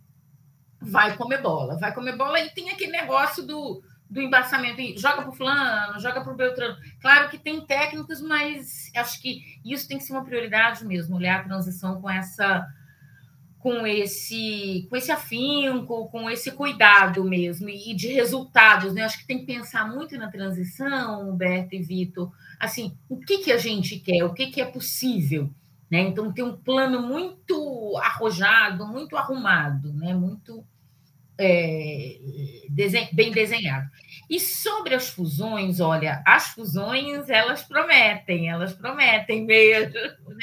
vai 0.79 1.17
comer 1.17 1.41
bola. 1.41 1.77
Vai 1.77 1.93
comer 1.93 2.15
bola 2.15 2.39
e 2.39 2.51
tem 2.51 2.69
aquele 2.69 2.91
negócio 2.91 3.45
do, 3.45 3.83
do 4.09 4.21
embaçamento. 4.21 4.81
Joga 4.99 5.23
para 5.23 5.29
o 5.29 5.35
fulano, 5.35 5.99
joga 5.99 6.21
para 6.21 6.31
o 6.31 6.35
Beltrano. 6.35 6.77
Claro 7.01 7.29
que 7.29 7.37
tem 7.37 7.65
técnicos, 7.65 8.21
mas 8.21 8.91
acho 8.95 9.21
que 9.21 9.41
isso 9.65 9.87
tem 9.87 9.97
que 9.97 10.03
ser 10.03 10.13
uma 10.13 10.23
prioridade 10.23 10.85
mesmo, 10.85 11.17
olhar 11.17 11.41
a 11.41 11.43
transição 11.43 11.99
com 11.99 12.09
essa 12.09 12.65
com 13.65 13.87
esse 13.87 14.85
com 14.91 14.95
esse 14.95 15.11
afinco, 15.11 16.07
com 16.09 16.29
esse 16.29 16.51
cuidado 16.51 17.23
mesmo 17.23 17.67
e 17.67 17.95
de 17.95 18.09
resultados, 18.09 18.93
né? 18.93 19.01
Acho 19.01 19.17
que 19.17 19.25
tem 19.25 19.39
que 19.39 19.47
pensar 19.47 19.91
muito 19.91 20.15
na 20.19 20.29
transição, 20.29 21.27
Humberto 21.27 21.73
e 21.73 21.81
Vitor. 21.81 22.31
Assim, 22.59 22.95
o 23.09 23.17
que 23.17 23.39
que 23.39 23.51
a 23.51 23.57
gente 23.57 23.97
quer, 23.99 24.23
o 24.23 24.35
que 24.35 24.51
que 24.51 24.61
é 24.61 24.65
possível, 24.65 25.49
né? 25.89 26.01
Então 26.01 26.31
tem 26.31 26.45
um 26.45 26.55
plano 26.55 27.01
muito 27.01 27.99
arrojado, 28.03 28.85
muito 28.85 29.17
arrumado, 29.17 29.91
né? 29.93 30.13
Muito 30.13 30.63
é, 31.35 32.19
bem 33.13 33.31
desenhado. 33.31 33.89
E 34.29 34.39
sobre 34.39 34.93
as 34.93 35.09
fusões, 35.09 35.79
olha, 35.79 36.21
as 36.23 36.49
fusões 36.49 37.29
elas 37.29 37.63
prometem, 37.63 38.47
elas 38.47 38.73
prometem 38.73 39.43
mesmo. 39.43 39.91
Né? 39.95 40.35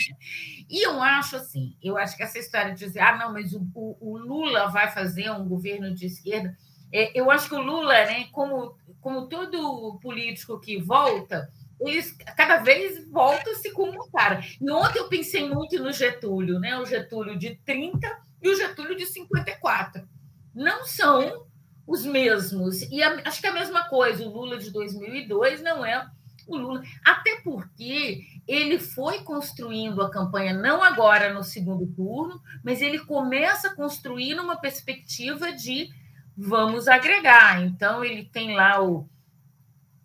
E 0.72 0.86
eu 0.86 1.02
acho 1.02 1.36
assim, 1.36 1.76
eu 1.82 1.98
acho 1.98 2.16
que 2.16 2.22
essa 2.22 2.38
história 2.38 2.72
de 2.72 2.78
dizer, 2.78 3.00
ah, 3.00 3.18
não, 3.18 3.30
mas 3.30 3.52
o, 3.52 3.60
o, 3.74 3.96
o 4.00 4.16
Lula 4.16 4.70
vai 4.70 4.90
fazer 4.90 5.30
um 5.30 5.46
governo 5.46 5.94
de 5.94 6.06
esquerda, 6.06 6.56
é, 6.90 7.12
eu 7.14 7.30
acho 7.30 7.46
que 7.46 7.54
o 7.54 7.60
Lula, 7.60 7.92
né, 7.92 8.24
como, 8.32 8.74
como 8.98 9.28
todo 9.28 9.98
político 10.00 10.58
que 10.58 10.80
volta, 10.80 11.52
eles 11.78 12.16
cada 12.36 12.58
vez 12.58 13.06
volta-se 13.10 13.70
com 13.72 13.90
um 13.90 14.10
cara. 14.10 14.40
E 14.58 14.70
ontem 14.70 14.98
eu 14.98 15.08
pensei 15.08 15.46
muito 15.46 15.78
no 15.78 15.92
Getúlio, 15.92 16.58
né? 16.58 16.78
O 16.78 16.86
Getúlio 16.86 17.38
de 17.38 17.56
30 17.66 18.08
e 18.40 18.48
o 18.48 18.56
Getúlio 18.56 18.96
de 18.96 19.04
54. 19.04 20.08
Não 20.54 20.84
são 20.84 21.46
os 21.86 22.06
mesmos. 22.06 22.82
E 22.82 23.02
a, 23.02 23.20
acho 23.26 23.40
que 23.40 23.46
é 23.46 23.50
a 23.50 23.54
mesma 23.54 23.88
coisa, 23.88 24.24
o 24.24 24.30
Lula 24.30 24.58
de 24.58 24.70
2002 24.70 25.60
não 25.62 25.84
é 25.84 26.08
o 26.46 26.56
Lula. 26.56 26.82
Até 27.04 27.40
porque 27.42 28.22
ele 28.46 28.78
foi 28.78 29.20
construindo 29.20 30.02
a 30.02 30.10
campanha, 30.10 30.52
não 30.52 30.82
agora 30.82 31.32
no 31.32 31.42
segundo 31.42 31.86
turno, 31.86 32.40
mas 32.62 32.82
ele 32.82 32.98
começa 32.98 33.68
a 33.68 33.74
construir 33.74 34.34
numa 34.34 34.56
perspectiva 34.56 35.52
de 35.52 35.90
vamos 36.36 36.88
agregar. 36.88 37.62
Então, 37.62 38.04
ele 38.04 38.24
tem 38.24 38.54
lá 38.54 38.82
o, 38.82 39.08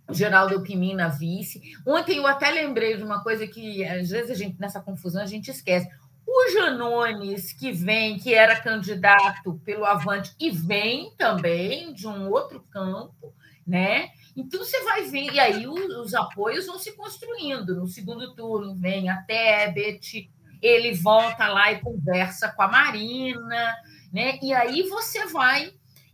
Geraldo 0.09 0.55
Alckmin 0.55 0.95
na 0.95 1.09
vice. 1.09 1.61
Ontem 1.85 2.17
eu 2.17 2.27
até 2.27 2.49
lembrei 2.49 2.95
de 2.95 3.03
uma 3.03 3.21
coisa 3.21 3.45
que, 3.45 3.83
às 3.83 4.09
vezes, 4.09 4.31
a 4.31 4.35
gente, 4.35 4.59
nessa 4.59 4.79
confusão, 4.79 5.21
a 5.21 5.25
gente 5.25 5.51
esquece. 5.51 5.89
O 6.25 6.51
Janones, 6.51 7.53
que 7.53 7.71
vem, 7.71 8.17
que 8.17 8.33
era 8.33 8.59
candidato 8.59 9.59
pelo 9.65 9.85
Avante, 9.85 10.33
e 10.39 10.49
vem 10.49 11.11
também 11.17 11.93
de 11.93 12.07
um 12.07 12.29
outro 12.29 12.61
campo, 12.69 13.33
né? 13.65 14.09
Então 14.37 14.63
você 14.63 14.83
vai 14.83 15.01
ver, 15.05 15.33
e 15.33 15.39
aí 15.39 15.67
os, 15.67 15.89
os 15.97 16.13
apoios 16.13 16.67
vão 16.67 16.77
se 16.77 16.95
construindo. 16.95 17.75
No 17.75 17.87
segundo 17.87 18.35
turno 18.35 18.75
vem 18.75 19.09
a 19.09 19.23
Tebet, 19.23 20.29
ele 20.61 20.93
volta 20.93 21.47
lá 21.47 21.71
e 21.71 21.81
conversa 21.81 22.49
com 22.49 22.61
a 22.61 22.67
Marina, 22.67 23.75
né? 24.13 24.37
E 24.43 24.53
aí 24.53 24.83
você 24.83 25.25
vai. 25.25 25.73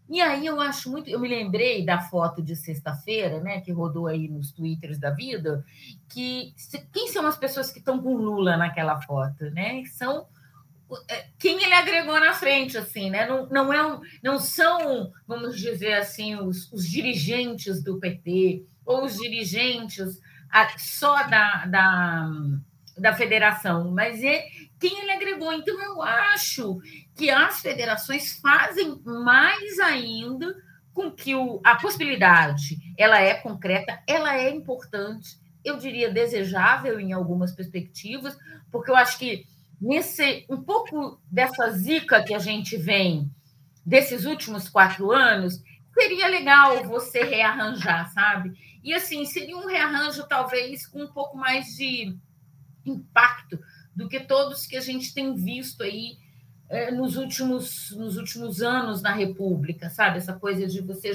E 0.10 0.22
aí 0.22 0.46
eu 0.46 0.62
acho 0.62 0.90
muito. 0.90 1.10
Eu 1.10 1.20
me 1.20 1.28
lembrei 1.28 1.86
da 1.86 2.00
foto 2.00 2.42
de 2.42 2.56
sexta-feira, 2.56 3.42
né? 3.42 3.60
Que 3.60 3.74
rodou 3.74 4.08
aí 4.08 4.30
nos 4.30 4.54
twitters 4.54 4.98
da 4.98 5.10
vida, 5.10 5.66
que 6.08 6.54
quem 6.94 7.10
são 7.10 7.28
as 7.28 7.38
pessoas 7.38 7.72
que 7.72 7.80
estão 7.80 8.02
com 8.02 8.16
Lula 8.16 8.56
naquela 8.56 9.02
foto, 9.02 9.50
né? 9.52 9.84
São 9.86 10.28
quem 11.40 11.64
ele 11.64 11.74
agregou 11.74 12.20
na 12.20 12.34
frente, 12.34 12.78
assim, 12.78 13.10
né? 13.10 13.26
Não, 13.26 13.48
não, 13.48 13.74
é 13.74 13.86
um, 13.86 14.02
não 14.22 14.40
são, 14.40 15.12
vamos 15.28 15.58
dizer 15.58 15.94
assim, 15.94 16.36
os, 16.36 16.72
os 16.72 16.88
dirigentes 16.88 17.84
do 17.84 18.00
PT 18.00 18.66
ou 18.86 19.06
os 19.06 19.18
dirigentes 19.18 20.20
só 20.78 21.24
da, 21.24 21.66
da, 21.66 22.30
da 22.98 23.14
federação, 23.14 23.92
mas 23.92 24.24
é 24.24 24.46
quem 24.80 25.00
ele 25.00 25.12
agregou. 25.12 25.52
Então, 25.52 25.82
eu 25.82 26.02
acho 26.02 26.80
que 27.16 27.30
as 27.30 27.62
federações 27.62 28.40
fazem 28.40 29.02
mais 29.04 29.80
ainda 29.80 30.56
com 30.94 31.12
que 31.12 31.34
o, 31.34 31.60
a 31.64 31.76
possibilidade 31.76 32.78
ela 32.98 33.20
é 33.20 33.34
concreta, 33.34 34.00
ela 34.08 34.38
é 34.38 34.50
importante, 34.50 35.38
eu 35.64 35.78
diria, 35.78 36.12
desejável 36.12 37.00
em 37.00 37.14
algumas 37.14 37.52
perspectivas, 37.52 38.38
porque 38.72 38.92
eu 38.92 38.96
acho 38.96 39.18
que 39.18 39.46
nesse 39.82 40.46
um 40.50 40.62
pouco 40.62 41.20
dessa 41.30 41.70
zica 41.72 42.24
que 42.24 42.34
a 42.34 42.40
gente 42.40 42.78
vem 42.78 43.30
desses 43.86 44.26
últimos 44.26 44.70
quatro 44.70 45.12
anos, 45.12 45.62
seria 45.94 46.28
legal 46.28 46.84
você 46.86 47.24
rearranjar, 47.24 48.12
sabe? 48.14 48.54
E 48.84 48.94
assim, 48.94 49.26
seria 49.26 49.58
um 49.58 49.68
rearranjo 49.68 50.26
talvez 50.28 50.88
com 50.88 51.04
um 51.04 51.08
pouco 51.08 51.38
mais 51.38 51.68
de 51.76 52.18
impacto 52.86 53.60
do 53.96 54.08
que 54.10 54.20
todos 54.20 54.66
que 54.66 54.76
a 54.76 54.82
gente 54.82 55.14
tem 55.14 55.36
visto 55.36 55.84
aí 55.84 56.18
é, 56.70 56.92
nos, 56.92 57.16
últimos, 57.18 57.92
nos 57.92 58.18
últimos 58.18 58.62
anos 58.62 59.02
na 59.02 59.14
República, 59.14 59.90
sabe? 59.90 60.18
Essa 60.18 60.34
coisa 60.34 60.66
de 60.66 60.82
você. 60.82 61.12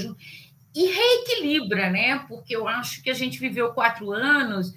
E 0.74 0.86
reequilibra, 0.86 1.90
né? 1.90 2.18
Porque 2.28 2.54
eu 2.54 2.68
acho 2.68 3.02
que 3.02 3.11
a 3.11 3.14
gente 3.14 3.38
viveu 3.38 3.72
quatro 3.72 4.12
anos 4.12 4.72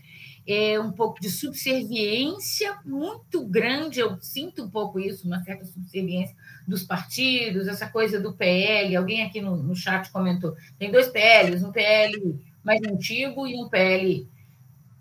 é, 0.47 0.79
um 0.79 0.91
pouco 0.91 1.19
de 1.21 1.29
subserviência 1.29 2.79
muito 2.83 3.45
grande, 3.45 3.99
eu 3.99 4.19
sinto 4.21 4.63
um 4.63 4.69
pouco 4.69 4.99
isso, 4.99 5.27
uma 5.27 5.43
certa 5.43 5.65
subserviência 5.65 6.35
dos 6.67 6.83
partidos, 6.83 7.67
essa 7.67 7.87
coisa 7.87 8.19
do 8.19 8.33
PL. 8.33 8.95
Alguém 8.95 9.23
aqui 9.23 9.39
no, 9.41 9.55
no 9.57 9.75
chat 9.75 10.11
comentou: 10.11 10.55
tem 10.79 10.91
dois 10.91 11.09
PLs, 11.09 11.63
um 11.63 11.71
PL 11.71 12.39
mais 12.63 12.81
antigo 12.83 13.47
e 13.47 13.55
um 13.55 13.69
PL 13.69 14.27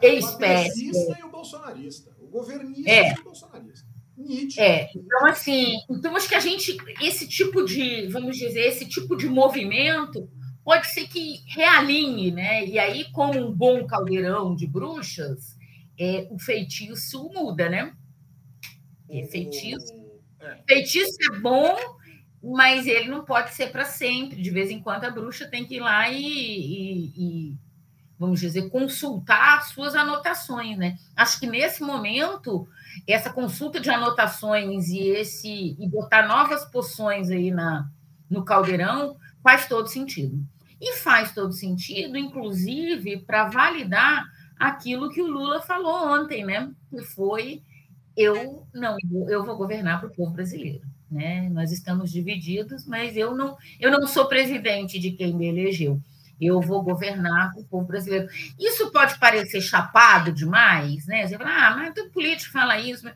ex-PL. 0.00 0.68
O 0.68 1.18
e 1.18 1.22
o 1.22 1.30
bolsonarista, 1.30 2.10
o 2.20 2.26
governista 2.26 2.90
é. 2.90 3.10
e 3.10 3.20
o 3.20 3.24
bolsonarista. 3.24 3.90
Nítido. 4.16 4.60
É, 4.60 4.90
então 4.94 5.26
assim, 5.26 5.78
então 5.88 6.14
acho 6.14 6.28
que 6.28 6.34
a 6.34 6.40
gente, 6.40 6.76
esse 7.00 7.26
tipo 7.26 7.64
de, 7.64 8.06
vamos 8.08 8.36
dizer, 8.36 8.60
esse 8.60 8.84
tipo 8.84 9.16
de 9.16 9.26
movimento 9.26 10.28
pode 10.70 10.86
ser 10.86 11.08
que 11.08 11.42
realinhe, 11.48 12.30
né? 12.30 12.64
E 12.64 12.78
aí, 12.78 13.10
como 13.10 13.44
um 13.44 13.52
bom 13.52 13.84
caldeirão 13.88 14.54
de 14.54 14.68
bruxas, 14.68 15.58
é, 15.98 16.28
o 16.30 16.38
feitiço 16.38 17.28
muda, 17.34 17.68
né? 17.68 17.92
É 19.08 19.26
feitiço, 19.26 19.92
é. 20.38 20.58
feitiço 20.68 21.16
é 21.32 21.40
bom, 21.40 21.76
mas 22.40 22.86
ele 22.86 23.08
não 23.08 23.24
pode 23.24 23.52
ser 23.52 23.72
para 23.72 23.84
sempre. 23.84 24.40
De 24.40 24.48
vez 24.48 24.70
em 24.70 24.80
quando 24.80 25.02
a 25.02 25.10
bruxa 25.10 25.48
tem 25.48 25.64
que 25.64 25.74
ir 25.74 25.80
lá 25.80 26.08
e, 26.08 26.22
e, 26.22 27.12
e, 27.16 27.58
vamos 28.16 28.38
dizer, 28.38 28.70
consultar 28.70 29.58
as 29.58 29.70
suas 29.70 29.96
anotações, 29.96 30.78
né? 30.78 30.96
Acho 31.16 31.40
que 31.40 31.48
nesse 31.48 31.82
momento 31.82 32.68
essa 33.08 33.32
consulta 33.32 33.80
de 33.80 33.90
anotações 33.90 34.86
e 34.86 35.00
esse 35.00 35.76
e 35.76 35.88
botar 35.88 36.28
novas 36.28 36.64
poções 36.66 37.28
aí 37.28 37.50
na 37.50 37.90
no 38.30 38.44
caldeirão 38.44 39.16
faz 39.42 39.66
todo 39.66 39.88
sentido. 39.88 40.40
E 40.80 40.96
faz 40.96 41.32
todo 41.32 41.52
sentido, 41.52 42.16
inclusive, 42.16 43.18
para 43.18 43.48
validar 43.50 44.24
aquilo 44.58 45.10
que 45.10 45.20
o 45.20 45.26
Lula 45.26 45.60
falou 45.60 46.12
ontem, 46.12 46.44
né? 46.44 46.70
Que 46.88 47.02
foi 47.02 47.62
eu 48.16 48.66
não 48.74 48.96
eu 49.28 49.44
vou 49.44 49.56
governar 49.56 50.00
para 50.00 50.08
o 50.08 50.14
povo 50.14 50.32
brasileiro, 50.32 50.84
né? 51.10 51.48
Nós 51.50 51.72
estamos 51.72 52.10
divididos, 52.10 52.86
mas 52.86 53.16
eu 53.16 53.34
não 53.34 53.56
eu 53.78 53.90
não 53.90 54.06
sou 54.06 54.26
presidente 54.26 54.98
de 54.98 55.12
quem 55.12 55.34
me 55.34 55.46
elegeu. 55.48 56.00
Eu 56.40 56.60
vou 56.60 56.82
governar 56.82 57.52
o 57.56 57.64
povo 57.64 57.86
brasileiro. 57.86 58.26
Isso 58.58 58.90
pode 58.90 59.18
parecer 59.18 59.60
chapado 59.60 60.32
demais, 60.32 61.06
né? 61.06 61.26
Você 61.26 61.36
fala, 61.36 61.66
ah, 61.66 61.76
mas 61.76 61.94
o 61.98 62.10
político 62.10 62.52
fala 62.52 62.78
isso. 62.78 63.06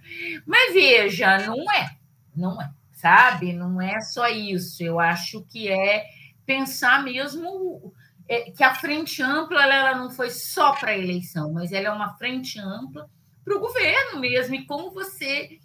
Mas 0.47 0.75
veja, 0.75 1.39
não 1.47 1.73
é, 1.73 1.97
não 2.37 2.61
é, 2.61 2.71
sabe? 2.93 3.55
Não 3.55 3.81
é 3.81 3.99
só 4.01 4.29
isso. 4.29 4.83
Eu 4.83 5.01
acho 5.01 5.43
que 5.51 5.69
é 5.69 6.05
pensar 6.47 7.03
mesmo 7.03 7.93
é, 8.29 8.51
que 8.51 8.63
a 8.63 8.75
frente 8.75 9.23
ampla 9.23 9.63
ela, 9.63 9.95
não 9.97 10.11
foi 10.11 10.31
só 10.31 10.73
para 10.73 10.91
a 10.91 10.99
eleição, 10.99 11.53
mas 11.53 11.73
ela 11.73 11.89
é 11.89 11.91
uma 11.91 12.15
frente 12.17 12.59
ampla 12.59 13.09
para 13.45 13.57
o 13.57 13.61
governo 13.61 14.21
mesmo. 14.21 14.55
E 14.55 14.65
como 14.65 14.91
você 14.91 15.59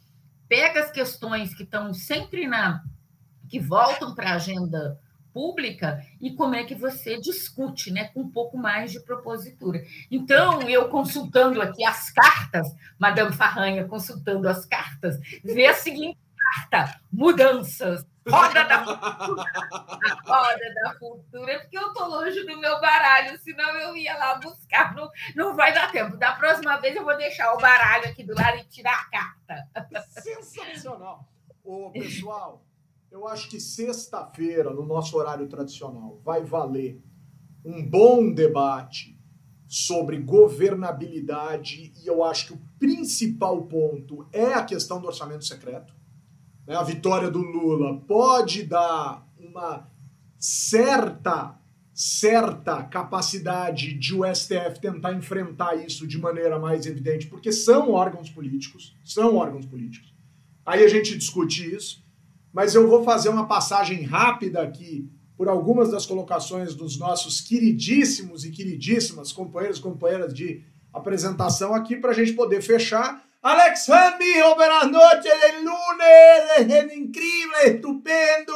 pega 0.47 0.81
as 0.81 0.91
questões 0.91 1.53
que 1.53 1.63
estão 1.63 1.93
sempre 1.93 2.47
na. 2.47 2.83
que 3.47 3.59
voltam 3.59 4.13
para 4.13 4.31
a 4.31 4.35
agenda 4.35 4.99
pública 5.31 6.03
e 6.19 6.31
como 6.31 6.55
é 6.55 6.63
que 6.63 6.75
você 6.75 7.19
discute, 7.19 7.91
né, 7.91 8.05
com 8.05 8.21
um 8.21 8.29
pouco 8.29 8.57
mais 8.57 8.91
de 8.91 8.99
propositura. 8.99 9.85
Então, 10.09 10.61
eu 10.63 10.89
consultando 10.89 11.61
aqui 11.61 11.85
as 11.85 12.09
cartas, 12.09 12.67
Madame 12.97 13.31
Farranha 13.33 13.87
consultando 13.87 14.49
as 14.49 14.65
cartas, 14.65 15.19
vê 15.43 15.67
a 15.67 15.73
seguinte 15.73 16.17
carta: 16.49 16.99
mudanças 17.11 18.05
Roda 18.29 18.63
da 18.63 18.83
Cultura. 18.83 19.45
Roda 20.25 20.73
da 20.75 20.95
Cultura, 20.95 21.59
porque 21.59 21.77
eu 21.77 21.93
tô 21.93 22.05
longe 22.07 22.43
do 22.45 22.59
meu 22.59 22.79
baralho, 22.79 23.37
senão 23.39 23.69
eu 23.75 23.95
ia 23.95 24.17
lá 24.17 24.39
buscar. 24.39 24.95
Não, 24.95 25.09
não 25.35 25.55
vai 25.55 25.73
dar 25.73 25.91
tempo. 25.91 26.17
Da 26.17 26.33
próxima 26.33 26.77
vez 26.77 26.95
eu 26.95 27.03
vou 27.03 27.17
deixar 27.17 27.53
o 27.53 27.57
baralho 27.57 28.05
aqui 28.05 28.23
do 28.23 28.35
lado 28.35 28.57
e 28.57 28.63
tirar 28.65 28.93
a 28.93 29.09
carta. 29.09 30.01
Sensacional. 30.21 31.27
Ô, 31.63 31.91
pessoal, 31.91 32.63
eu 33.11 33.27
acho 33.27 33.49
que 33.49 33.59
sexta-feira, 33.59 34.71
no 34.71 34.85
nosso 34.85 35.17
horário 35.17 35.47
tradicional, 35.47 36.19
vai 36.23 36.43
valer 36.43 37.01
um 37.65 37.87
bom 37.87 38.31
debate 38.31 39.19
sobre 39.67 40.17
governabilidade 40.17 41.93
e 42.03 42.07
eu 42.07 42.23
acho 42.23 42.47
que 42.47 42.53
o 42.53 42.61
principal 42.79 43.61
ponto 43.65 44.27
é 44.31 44.53
a 44.53 44.63
questão 44.63 44.99
do 44.99 45.07
orçamento 45.07 45.45
secreto 45.45 45.98
né, 46.69 46.75
a 46.75 46.83
vitória 46.83 47.31
do 47.31 47.39
Lula 47.39 47.99
pode 48.07 48.61
dar 48.63 49.27
uma 49.39 49.89
certa 50.37 51.55
certa 51.91 52.81
capacidade 52.83 53.93
de 53.93 54.15
o 54.15 54.23
STF 54.23 54.79
tentar 54.79 55.13
enfrentar 55.13 55.75
isso 55.75 56.07
de 56.07 56.17
maneira 56.17 56.57
mais 56.57 56.85
evidente, 56.85 57.27
porque 57.27 57.51
são 57.51 57.91
órgãos 57.91 58.29
políticos, 58.29 58.95
são 59.03 59.35
órgãos 59.35 59.65
políticos. 59.65 60.13
Aí 60.65 60.81
a 60.81 60.87
gente 60.87 61.17
discute 61.17 61.75
isso, 61.75 62.01
mas 62.53 62.73
eu 62.73 62.87
vou 62.87 63.03
fazer 63.03 63.27
uma 63.27 63.47
passagem 63.47 64.03
rápida 64.03 64.61
aqui 64.61 65.11
por 65.35 65.49
algumas 65.49 65.91
das 65.91 66.05
colocações 66.05 66.73
dos 66.73 66.97
nossos 66.97 67.41
queridíssimos 67.41 68.45
e 68.45 68.51
queridíssimas 68.51 69.33
companheiros 69.33 69.79
e 69.79 69.81
companheiras 69.81 70.33
de 70.33 70.63
apresentação 70.93 71.73
aqui 71.73 71.97
para 71.97 72.11
a 72.11 72.15
gente 72.15 72.31
poder 72.31 72.61
fechar 72.61 73.28
Alex 73.41 73.89
Hamilton, 73.89 74.55
buenas 74.55 74.91
noches 74.91 75.23
del 75.23 75.63
lunes, 75.63 76.73
é 76.73 76.93
incrível, 76.93 77.73
estupendo. 77.73 78.53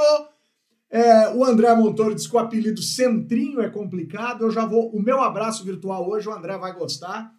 É, 0.90 1.30
o 1.30 1.46
André 1.46 1.74
Montoro 1.74 2.14
disse 2.14 2.30
que 2.30 2.36
o 2.36 2.40
apelido 2.40 2.82
Centrinho 2.82 3.62
é 3.62 3.70
complicado. 3.70 4.44
Eu 4.44 4.52
já 4.52 4.66
vou. 4.66 4.90
O 4.90 5.02
meu 5.02 5.22
abraço 5.22 5.64
virtual 5.64 6.10
hoje, 6.10 6.28
o 6.28 6.34
André 6.34 6.58
vai 6.58 6.74
gostar. 6.74 7.34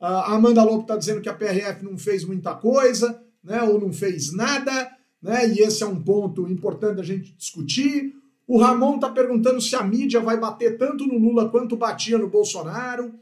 a 0.00 0.34
Amanda 0.34 0.64
Lobo 0.64 0.82
está 0.82 0.96
dizendo 0.96 1.20
que 1.20 1.28
a 1.28 1.34
PRF 1.34 1.84
não 1.84 1.96
fez 1.96 2.24
muita 2.24 2.56
coisa, 2.56 3.22
né? 3.42 3.62
Ou 3.62 3.80
não 3.80 3.92
fez 3.92 4.34
nada, 4.34 4.90
né? 5.22 5.48
E 5.48 5.60
esse 5.60 5.84
é 5.84 5.86
um 5.86 6.02
ponto 6.02 6.48
importante 6.48 7.00
a 7.00 7.04
gente 7.04 7.32
discutir. 7.36 8.16
O 8.48 8.58
Ramon 8.58 8.96
está 8.96 9.08
perguntando 9.10 9.60
se 9.60 9.76
a 9.76 9.82
mídia 9.84 10.18
vai 10.18 10.36
bater 10.36 10.76
tanto 10.76 11.06
no 11.06 11.16
Lula 11.16 11.48
quanto 11.50 11.76
batia 11.76 12.18
no 12.18 12.28
Bolsonaro. 12.28 13.14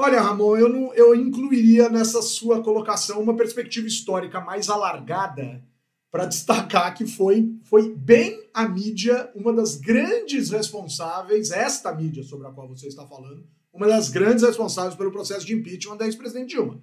Olha, 0.00 0.20
Ramon, 0.20 0.56
eu, 0.56 0.68
não, 0.68 0.94
eu 0.94 1.12
incluiria 1.12 1.88
nessa 1.88 2.22
sua 2.22 2.62
colocação 2.62 3.20
uma 3.20 3.34
perspectiva 3.34 3.84
histórica 3.84 4.40
mais 4.40 4.68
alargada 4.68 5.60
para 6.08 6.24
destacar 6.24 6.94
que 6.94 7.04
foi, 7.04 7.58
foi 7.64 7.92
bem 7.96 8.40
a 8.54 8.68
mídia 8.68 9.28
uma 9.34 9.52
das 9.52 9.74
grandes 9.74 10.50
responsáveis, 10.50 11.50
esta 11.50 11.92
mídia 11.92 12.22
sobre 12.22 12.46
a 12.46 12.52
qual 12.52 12.68
você 12.68 12.86
está 12.86 13.04
falando, 13.08 13.44
uma 13.72 13.88
das 13.88 14.08
grandes 14.08 14.44
responsáveis 14.44 14.94
pelo 14.94 15.10
processo 15.10 15.44
de 15.44 15.52
impeachment 15.52 15.96
da 15.96 16.06
ex-presidente 16.06 16.50
Dilma. 16.50 16.80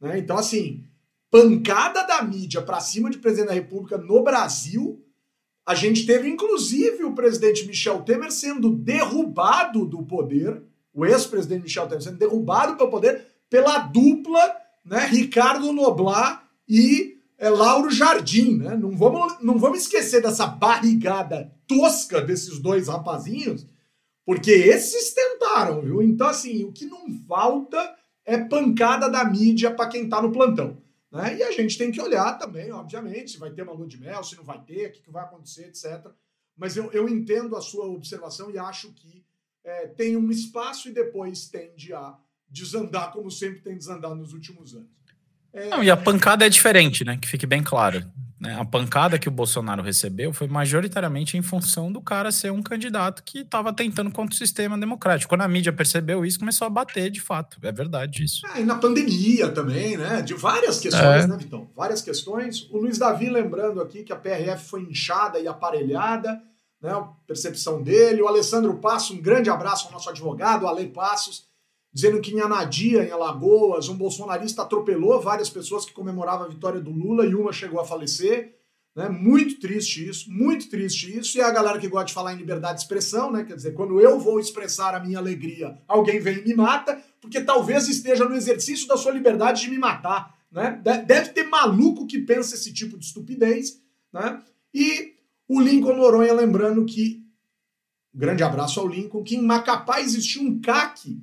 Né? 0.00 0.18
Então, 0.18 0.36
assim, 0.36 0.82
pancada 1.30 2.02
da 2.02 2.20
mídia 2.20 2.60
para 2.60 2.80
cima 2.80 3.10
de 3.10 3.18
presidente 3.18 3.46
da 3.46 3.54
República 3.54 3.96
no 3.96 4.24
Brasil, 4.24 5.00
a 5.64 5.76
gente 5.76 6.04
teve 6.04 6.28
inclusive 6.28 7.04
o 7.04 7.14
presidente 7.14 7.64
Michel 7.64 8.02
Temer 8.02 8.32
sendo 8.32 8.70
derrubado 8.70 9.86
do 9.86 10.02
poder 10.02 10.60
o 10.96 11.04
ex-presidente 11.04 11.64
Michel 11.64 11.86
Temer 11.86 12.02
sendo 12.02 12.16
derrubado 12.16 12.74
pelo 12.76 12.90
poder 12.90 13.26
pela 13.50 13.78
dupla 13.78 14.56
né, 14.82 15.06
Ricardo 15.06 15.72
Noblat 15.72 16.40
e 16.66 17.18
é, 17.38 17.50
Lauro 17.50 17.90
Jardim. 17.90 18.56
Né? 18.56 18.74
Não, 18.76 18.96
vamos, 18.96 19.40
não 19.42 19.58
vamos 19.58 19.80
esquecer 19.80 20.22
dessa 20.22 20.46
barrigada 20.46 21.52
tosca 21.66 22.20
desses 22.22 22.58
dois 22.58 22.88
rapazinhos, 22.88 23.66
porque 24.24 24.50
esses 24.50 25.12
tentaram, 25.12 25.82
viu? 25.82 26.02
Então, 26.02 26.28
assim, 26.28 26.64
o 26.64 26.72
que 26.72 26.86
não 26.86 27.06
falta 27.28 27.94
é 28.24 28.38
pancada 28.38 29.08
da 29.08 29.24
mídia 29.24 29.70
para 29.72 29.88
quem 29.88 30.04
está 30.04 30.22
no 30.22 30.32
plantão. 30.32 30.82
Né? 31.12 31.36
E 31.36 31.42
a 31.42 31.52
gente 31.52 31.76
tem 31.76 31.92
que 31.92 32.00
olhar 32.00 32.38
também, 32.38 32.72
obviamente, 32.72 33.32
se 33.32 33.38
vai 33.38 33.50
ter 33.50 33.62
uma 33.62 33.72
lua 33.72 33.86
de 33.86 33.98
mel, 33.98 34.24
se 34.24 34.36
não 34.36 34.44
vai 34.44 34.60
ter, 34.62 34.88
o 34.88 34.92
que, 34.92 35.02
que 35.02 35.10
vai 35.10 35.24
acontecer, 35.24 35.66
etc. 35.66 36.06
Mas 36.56 36.76
eu, 36.76 36.90
eu 36.92 37.08
entendo 37.08 37.54
a 37.54 37.60
sua 37.60 37.86
observação 37.86 38.50
e 38.50 38.58
acho 38.58 38.92
que 38.94 39.25
é, 39.66 39.88
tem 39.88 40.16
um 40.16 40.30
espaço 40.30 40.88
e 40.88 40.92
depois 40.92 41.48
tende 41.48 41.92
a 41.92 42.14
desandar, 42.48 43.10
como 43.10 43.30
sempre 43.30 43.60
tem 43.60 43.76
desandado 43.76 44.14
nos 44.14 44.32
últimos 44.32 44.74
anos. 44.74 44.88
É... 45.52 45.68
Não, 45.68 45.82
e 45.82 45.90
a 45.90 45.96
pancada 45.96 46.46
é 46.46 46.48
diferente, 46.48 47.04
né? 47.04 47.18
Que 47.20 47.26
fique 47.26 47.46
bem 47.46 47.62
claro. 47.62 48.04
Né? 48.38 48.54
A 48.60 48.64
pancada 48.64 49.18
que 49.18 49.28
o 49.28 49.32
Bolsonaro 49.32 49.82
recebeu 49.82 50.32
foi 50.32 50.46
majoritariamente 50.46 51.36
em 51.36 51.42
função 51.42 51.90
do 51.90 52.00
cara 52.00 52.30
ser 52.30 52.52
um 52.52 52.62
candidato 52.62 53.24
que 53.24 53.38
estava 53.38 53.72
tentando 53.72 54.10
contra 54.10 54.34
o 54.34 54.38
sistema 54.38 54.78
democrático. 54.78 55.30
Quando 55.30 55.40
a 55.40 55.48
mídia 55.48 55.72
percebeu 55.72 56.24
isso, 56.24 56.38
começou 56.38 56.66
a 56.66 56.70
bater 56.70 57.10
de 57.10 57.20
fato. 57.20 57.58
É 57.62 57.72
verdade 57.72 58.22
isso. 58.22 58.42
Ah, 58.46 58.60
e 58.60 58.64
na 58.64 58.76
pandemia 58.76 59.48
também, 59.48 59.96
né? 59.96 60.22
De 60.22 60.34
várias 60.34 60.78
questões, 60.78 61.24
é. 61.24 61.26
né, 61.26 61.36
Vitão? 61.38 61.68
Várias 61.74 62.02
questões. 62.02 62.68
O 62.70 62.78
Luiz 62.78 62.98
Davi 62.98 63.30
lembrando 63.30 63.80
aqui 63.80 64.04
que 64.04 64.12
a 64.12 64.16
PRF 64.16 64.68
foi 64.68 64.82
inchada 64.82 65.40
e 65.40 65.48
aparelhada, 65.48 66.40
né? 66.86 66.92
A 66.92 67.02
percepção 67.26 67.82
dele. 67.82 68.22
O 68.22 68.28
Alessandro 68.28 68.78
Passo, 68.78 69.12
um 69.12 69.20
grande 69.20 69.50
abraço 69.50 69.86
ao 69.86 69.92
nosso 69.92 70.08
advogado, 70.08 70.68
Ale 70.68 70.86
Passos, 70.86 71.48
dizendo 71.92 72.20
que 72.20 72.32
em 72.32 72.40
Anadia, 72.40 73.04
em 73.04 73.10
Alagoas, 73.10 73.88
um 73.88 73.96
bolsonarista 73.96 74.62
atropelou 74.62 75.20
várias 75.20 75.50
pessoas 75.50 75.84
que 75.84 75.92
comemoravam 75.92 76.46
a 76.46 76.48
vitória 76.48 76.80
do 76.80 76.92
Lula 76.92 77.26
e 77.26 77.34
uma 77.34 77.52
chegou 77.52 77.80
a 77.80 77.84
falecer. 77.84 78.54
Né? 78.94 79.08
Muito 79.08 79.58
triste 79.58 80.08
isso, 80.08 80.30
muito 80.30 80.70
triste 80.70 81.18
isso. 81.18 81.36
E 81.36 81.40
a 81.40 81.50
galera 81.50 81.78
que 81.80 81.88
gosta 81.88 82.06
de 82.06 82.14
falar 82.14 82.34
em 82.34 82.38
liberdade 82.38 82.76
de 82.78 82.82
expressão, 82.82 83.32
né? 83.32 83.42
Quer 83.42 83.56
dizer, 83.56 83.74
quando 83.74 84.00
eu 84.00 84.20
vou 84.20 84.38
expressar 84.38 84.94
a 84.94 85.00
minha 85.00 85.18
alegria, 85.18 85.76
alguém 85.88 86.20
vem 86.20 86.38
e 86.38 86.44
me 86.44 86.54
mata, 86.54 87.02
porque 87.20 87.40
talvez 87.40 87.88
esteja 87.88 88.24
no 88.24 88.36
exercício 88.36 88.86
da 88.86 88.96
sua 88.96 89.12
liberdade 89.12 89.62
de 89.62 89.70
me 89.70 89.76
matar. 89.76 90.34
Né? 90.52 90.80
Deve 91.04 91.30
ter 91.30 91.44
maluco 91.48 92.06
que 92.06 92.20
pensa 92.20 92.54
esse 92.54 92.72
tipo 92.72 92.96
de 92.96 93.04
estupidez. 93.04 93.82
Né? 94.12 94.40
E 94.72 95.15
o 95.48 95.60
Lincoln 95.60 95.96
Noronha 95.96 96.32
lembrando 96.32 96.84
que, 96.84 97.22
grande 98.12 98.42
abraço 98.42 98.80
ao 98.80 98.88
Lincoln, 98.88 99.22
que 99.22 99.36
em 99.36 99.42
Macapá 99.42 100.00
existia 100.00 100.42
um 100.42 100.60
CAC 100.60 101.20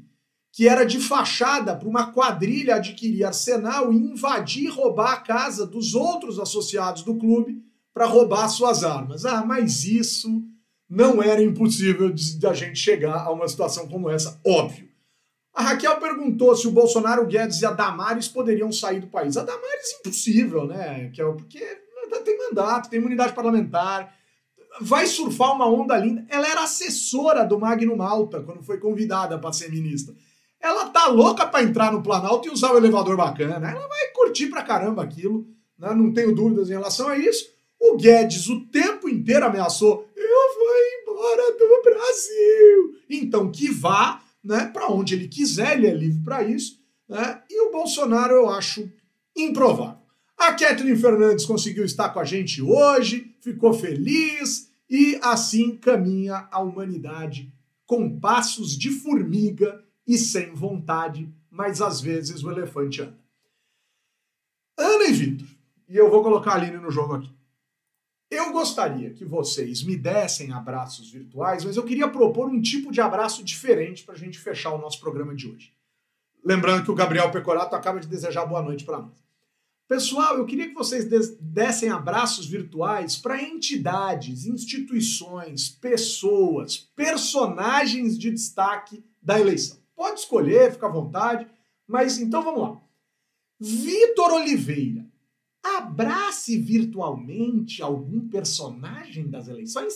que 0.54 0.68
era 0.70 0.86
de 0.86 1.00
fachada 1.00 1.76
para 1.76 1.90
uma 1.90 2.12
quadrilha 2.12 2.76
adquirir 2.76 3.26
arsenal 3.26 3.92
e 3.92 3.98
invadir 3.98 4.66
e 4.66 4.70
roubar 4.70 5.14
a 5.14 5.20
casa 5.20 5.66
dos 5.66 5.96
outros 5.96 6.40
associados 6.40 7.02
do 7.02 7.16
clube 7.16 7.64
para 7.92 8.06
roubar 8.06 8.48
suas 8.48 8.84
armas. 8.84 9.26
Ah, 9.26 9.44
mas 9.44 9.84
isso 9.84 10.44
não 10.88 11.24
era 11.24 11.42
impossível 11.42 12.14
da 12.40 12.54
gente 12.54 12.78
chegar 12.78 13.26
a 13.26 13.32
uma 13.32 13.48
situação 13.48 13.88
como 13.88 14.12
essa, 14.12 14.40
óbvio. 14.46 14.88
A 15.56 15.64
Raquel 15.64 16.00
perguntou 16.00 16.56
se 16.56 16.68
o 16.68 16.72
Bolsonaro, 16.72 17.24
o 17.24 17.28
Guedes 17.28 17.62
e 17.62 17.66
a 17.66 17.72
Damares 17.72 18.28
poderiam 18.28 18.72
sair 18.72 19.00
do 19.00 19.08
país. 19.08 19.36
A 19.38 19.44
Damares 19.44 20.00
impossível, 20.00 20.68
né? 20.68 21.10
Que 21.10 21.24
porque 21.24 21.83
tem 22.08 22.38
mandato, 22.38 22.90
tem 22.90 23.00
imunidade 23.00 23.34
parlamentar, 23.34 24.14
vai 24.82 25.06
surfar 25.06 25.54
uma 25.54 25.68
onda 25.68 25.98
linda. 25.98 26.26
Ela 26.30 26.48
era 26.48 26.64
assessora 26.64 27.44
do 27.46 27.60
Magno 27.60 27.96
Malta 27.96 28.42
quando 28.42 28.64
foi 28.64 28.78
convidada 28.78 29.38
para 29.38 29.54
ser 29.54 29.70
ministra 29.72 30.16
ela 30.64 30.88
tá 30.90 31.08
louca 31.08 31.46
para 31.46 31.62
entrar 31.62 31.92
no 31.92 32.02
Planalto 32.02 32.48
e 32.48 32.52
usar 32.52 32.72
o 32.72 32.78
elevador 32.78 33.18
bacana. 33.18 33.70
Ela 33.70 33.86
vai 33.86 34.08
curtir 34.16 34.48
pra 34.48 34.64
caramba 34.64 35.04
aquilo, 35.04 35.46
né? 35.78 35.94
não 35.94 36.14
tenho 36.14 36.34
dúvidas 36.34 36.70
em 36.70 36.74
relação 36.74 37.10
a 37.10 37.18
isso. 37.18 37.52
O 37.78 37.98
Guedes 37.98 38.48
o 38.48 38.66
tempo 38.68 39.10
inteiro 39.10 39.46
ameaçou: 39.46 40.08
eu 40.16 40.56
vou 40.56 41.14
embora 41.14 41.58
do 41.58 41.84
Brasil. 41.84 42.96
Então 43.10 43.52
que 43.52 43.70
vá, 43.70 44.24
né, 44.42 44.72
para 44.74 44.88
onde 44.88 45.16
ele 45.16 45.28
quiser, 45.28 45.76
ele 45.76 45.88
é 45.88 45.94
livre 45.94 46.24
para 46.24 46.44
isso. 46.44 46.80
Né? 47.10 47.42
E 47.50 47.68
o 47.68 47.72
Bolsonaro 47.72 48.34
eu 48.34 48.50
acho 48.50 48.90
improvável. 49.36 50.02
A 50.44 50.54
Kathleen 50.54 50.98
Fernandes 50.98 51.46
conseguiu 51.46 51.86
estar 51.86 52.10
com 52.10 52.20
a 52.20 52.26
gente 52.26 52.62
hoje, 52.62 53.34
ficou 53.40 53.74
feliz 53.74 54.70
e 54.90 55.18
assim 55.24 55.78
caminha 55.78 56.50
a 56.52 56.60
humanidade 56.60 57.50
com 57.86 58.20
passos 58.20 58.78
de 58.78 58.92
formiga 58.92 59.82
e 60.06 60.18
sem 60.18 60.54
vontade, 60.54 61.34
mas 61.50 61.82
às 61.82 62.02
vezes 62.02 62.44
o 62.44 62.52
elefante 62.52 63.04
anda. 63.04 63.18
Ana 64.78 65.06
e 65.06 65.14
Vitor, 65.14 65.48
e 65.88 65.96
eu 65.96 66.12
vou 66.12 66.22
colocar 66.22 66.52
a 66.52 66.56
Aline 66.56 66.76
no 66.76 66.92
jogo 66.92 67.14
aqui. 67.14 67.34
Eu 68.30 68.52
gostaria 68.52 69.12
que 69.12 69.24
vocês 69.24 69.82
me 69.82 69.96
dessem 69.96 70.52
abraços 70.52 71.10
virtuais, 71.10 71.64
mas 71.64 71.78
eu 71.78 71.84
queria 71.84 72.10
propor 72.10 72.50
um 72.50 72.62
tipo 72.62 72.92
de 72.92 73.00
abraço 73.00 73.46
diferente 73.46 74.04
para 74.04 74.16
a 74.16 74.18
gente 74.18 74.38
fechar 74.38 74.74
o 74.74 74.78
nosso 74.78 75.00
programa 75.00 75.34
de 75.34 75.48
hoje. 75.48 75.74
Lembrando 76.44 76.84
que 76.84 76.92
o 76.92 76.96
Gabriel 76.96 77.32
Pecorato 77.32 77.78
acaba 77.78 78.02
de 78.02 78.10
desejar 78.10 78.46
boa 78.46 78.62
noite 78.62 78.84
para 78.84 79.00
nós. 79.00 79.24
Pessoal, 79.88 80.38
eu 80.38 80.46
queria 80.46 80.70
que 80.70 80.74
vocês 80.74 81.06
dessem 81.40 81.90
abraços 81.90 82.46
virtuais 82.48 83.18
para 83.18 83.42
entidades, 83.42 84.46
instituições, 84.46 85.70
pessoas, 85.70 86.78
personagens 86.96 88.18
de 88.18 88.32
destaque 88.32 89.04
da 89.22 89.40
eleição. 89.40 89.78
Pode 89.96 90.22
escolher, 90.22 90.72
fica 90.72 90.88
à 90.88 90.92
vontade. 90.92 91.48
Mas 91.88 92.18
então 92.18 92.42
vamos 92.42 92.62
lá. 92.62 92.82
Vitor 93.60 94.32
Oliveira, 94.34 95.06
abrace 95.64 96.58
virtualmente 96.58 97.82
algum 97.82 98.28
personagem 98.28 99.30
das 99.30 99.48
eleições? 99.48 99.94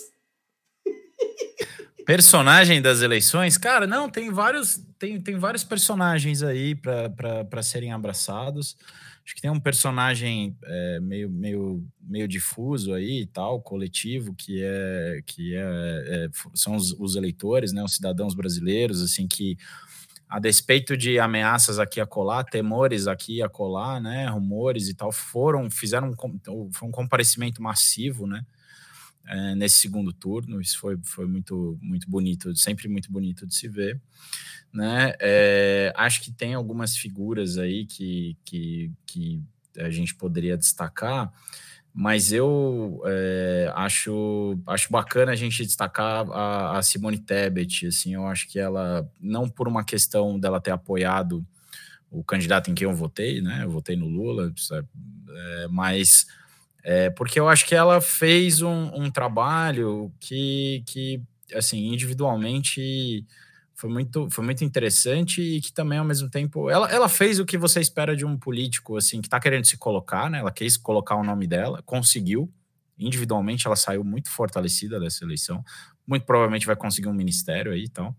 Personagem 2.05 2.81
das 2.81 3.01
eleições? 3.01 3.57
Cara, 3.57 3.85
não, 3.85 4.09
tem 4.09 4.31
vários, 4.31 4.81
tem, 4.97 5.19
tem 5.19 5.37
vários 5.37 5.65
personagens 5.65 6.41
aí 6.41 6.73
para 6.73 7.61
serem 7.61 7.91
abraçados. 7.91 8.77
Acho 9.27 9.35
que 9.35 9.41
tem 9.41 9.51
um 9.51 9.59
personagem 9.59 10.55
é, 10.63 11.01
meio, 11.01 11.29
meio, 11.29 11.85
meio 11.99 12.29
difuso 12.29 12.93
aí 12.93 13.23
e 13.23 13.25
tal, 13.25 13.61
coletivo, 13.61 14.33
que 14.33 14.63
é 14.63 15.21
que 15.25 15.53
é, 15.53 15.59
é 15.59 16.29
são 16.53 16.77
os, 16.77 16.93
os, 16.93 17.17
eleitores, 17.17 17.73
né, 17.73 17.83
os 17.83 17.93
cidadãos 17.93 18.33
brasileiros, 18.33 19.01
assim, 19.01 19.27
que 19.27 19.57
a 20.29 20.39
despeito 20.39 20.95
de 20.95 21.19
ameaças 21.19 21.77
aqui 21.77 21.99
a 21.99 22.05
colar, 22.05 22.45
temores 22.45 23.05
aqui 23.05 23.41
a 23.41 23.49
colar, 23.49 23.99
né, 23.99 24.29
rumores 24.29 24.87
e 24.87 24.93
tal, 24.93 25.11
foram, 25.11 25.69
fizeram 25.69 26.15
um, 26.47 26.71
foi 26.71 26.87
um 26.87 26.91
comparecimento 26.91 27.61
massivo, 27.61 28.25
né, 28.25 28.45
é, 29.27 29.55
nesse 29.55 29.75
segundo 29.75 30.13
turno, 30.13 30.61
isso 30.61 30.79
foi, 30.79 30.97
foi 31.03 31.27
muito, 31.27 31.77
muito 31.81 32.09
bonito, 32.09 32.55
sempre 32.55 32.87
muito 32.87 33.11
bonito 33.11 33.45
de 33.45 33.53
se 33.53 33.67
ver, 33.67 33.99
né, 34.73 35.13
é, 35.19 35.93
acho 35.95 36.21
que 36.21 36.31
tem 36.31 36.53
algumas 36.53 36.95
figuras 36.95 37.57
aí 37.57 37.85
que, 37.85 38.37
que, 38.45 38.91
que 39.05 39.41
a 39.77 39.89
gente 39.89 40.15
poderia 40.15 40.57
destacar, 40.57 41.31
mas 41.93 42.31
eu 42.31 43.01
é, 43.05 43.71
acho, 43.75 44.57
acho 44.67 44.91
bacana 44.91 45.31
a 45.31 45.35
gente 45.35 45.65
destacar 45.65 46.29
a, 46.29 46.77
a, 46.77 46.83
Simone 46.83 47.17
Tebet, 47.17 47.87
assim, 47.87 48.13
eu 48.13 48.27
acho 48.27 48.47
que 48.47 48.59
ela, 48.59 49.09
não 49.19 49.49
por 49.49 49.67
uma 49.67 49.83
questão 49.83 50.39
dela 50.39 50.61
ter 50.61 50.71
apoiado 50.71 51.45
o 52.09 52.23
candidato 52.23 52.71
em 52.71 52.75
quem 52.75 52.85
eu 52.87 52.93
votei, 52.93 53.41
né, 53.41 53.63
eu 53.63 53.69
votei 53.69 53.95
no 53.97 54.07
Lula, 54.07 54.53
mas 55.69 56.27
é, 56.89 57.09
porque 57.09 57.37
eu 57.37 57.49
acho 57.49 57.65
que 57.65 57.75
ela 57.75 57.99
fez 57.99 58.61
um, 58.61 58.85
um 58.95 59.11
trabalho 59.11 60.09
que, 60.21 60.81
que, 60.87 61.21
assim, 61.53 61.79
individualmente 61.91 63.25
foi 63.75 63.89
muito, 63.89 64.29
foi 64.31 64.45
muito 64.45 64.63
interessante 64.63 65.41
e 65.41 65.59
que 65.59 65.73
também, 65.73 65.99
ao 65.99 66.05
mesmo 66.05 66.29
tempo, 66.29 66.69
ela, 66.69 66.89
ela 66.89 67.09
fez 67.09 67.39
o 67.39 67.45
que 67.45 67.57
você 67.57 67.81
espera 67.81 68.15
de 68.15 68.23
um 68.25 68.37
político, 68.37 68.95
assim, 68.95 69.19
que 69.19 69.27
está 69.27 69.37
querendo 69.37 69.65
se 69.65 69.75
colocar, 69.75 70.29
né? 70.29 70.39
Ela 70.39 70.49
quis 70.49 70.77
colocar 70.77 71.17
o 71.17 71.25
nome 71.25 71.45
dela, 71.45 71.83
conseguiu. 71.85 72.49
Individualmente, 72.97 73.67
ela 73.67 73.75
saiu 73.75 74.01
muito 74.05 74.29
fortalecida 74.29 74.97
dessa 74.97 75.25
eleição. 75.25 75.61
Muito 76.07 76.25
provavelmente 76.25 76.65
vai 76.65 76.75
conseguir 76.75 77.07
um 77.07 77.13
ministério 77.13 77.71
aí 77.71 77.81
e 77.81 77.83
então. 77.83 78.05
tal. 78.05 78.15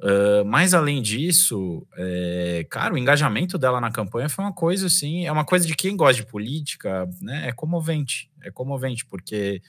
Uh, 0.00 0.44
mas 0.46 0.72
além 0.72 1.02
disso, 1.02 1.86
é, 1.94 2.66
cara, 2.70 2.94
o 2.94 2.98
engajamento 2.98 3.58
dela 3.58 3.80
na 3.82 3.90
campanha 3.90 4.30
foi 4.30 4.42
uma 4.42 4.52
coisa 4.52 4.86
assim, 4.86 5.26
é 5.26 5.32
uma 5.32 5.44
coisa 5.44 5.66
de 5.66 5.74
quem 5.74 5.94
gosta 5.94 6.22
de 6.22 6.26
política, 6.26 7.06
né? 7.20 7.48
É 7.48 7.52
comovente, 7.52 8.30
é 8.40 8.50
comovente, 8.50 9.04
porque 9.04 9.60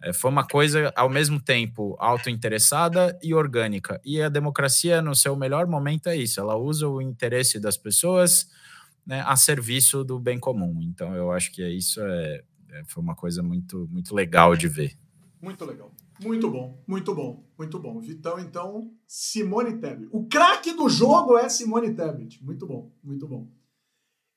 é, 0.00 0.12
foi 0.12 0.30
uma 0.30 0.46
coisa, 0.46 0.92
ao 0.94 1.10
mesmo 1.10 1.40
tempo, 1.40 1.96
autointeressada 1.98 3.18
e 3.20 3.34
orgânica. 3.34 4.00
E 4.04 4.22
a 4.22 4.28
democracia, 4.28 5.02
no 5.02 5.16
seu 5.16 5.34
melhor 5.34 5.66
momento, 5.66 6.08
é 6.08 6.16
isso: 6.16 6.38
ela 6.38 6.56
usa 6.56 6.86
o 6.86 7.02
interesse 7.02 7.58
das 7.58 7.76
pessoas 7.76 8.48
né, 9.04 9.24
a 9.26 9.34
serviço 9.34 10.04
do 10.04 10.20
bem 10.20 10.38
comum. 10.38 10.78
Então, 10.82 11.16
eu 11.16 11.32
acho 11.32 11.50
que 11.50 11.66
isso 11.66 12.00
é, 12.00 12.42
é, 12.70 12.82
foi 12.86 13.02
uma 13.02 13.16
coisa 13.16 13.42
muito, 13.42 13.88
muito 13.90 14.14
legal 14.14 14.54
de 14.54 14.68
ver. 14.68 14.96
Muito 15.42 15.64
legal. 15.64 15.90
Muito 16.22 16.50
bom, 16.50 16.82
muito 16.86 17.14
bom, 17.14 17.44
muito 17.58 17.78
bom. 17.78 18.00
Vitão, 18.00 18.38
então, 18.38 18.92
Simone 19.06 19.78
Tebet. 19.78 20.08
O 20.12 20.26
craque 20.26 20.72
do 20.72 20.88
jogo 20.88 21.36
é 21.36 21.48
Simone 21.48 21.94
Tebet. 21.94 22.42
Muito 22.44 22.66
bom, 22.66 22.92
muito 23.02 23.26
bom. 23.26 23.48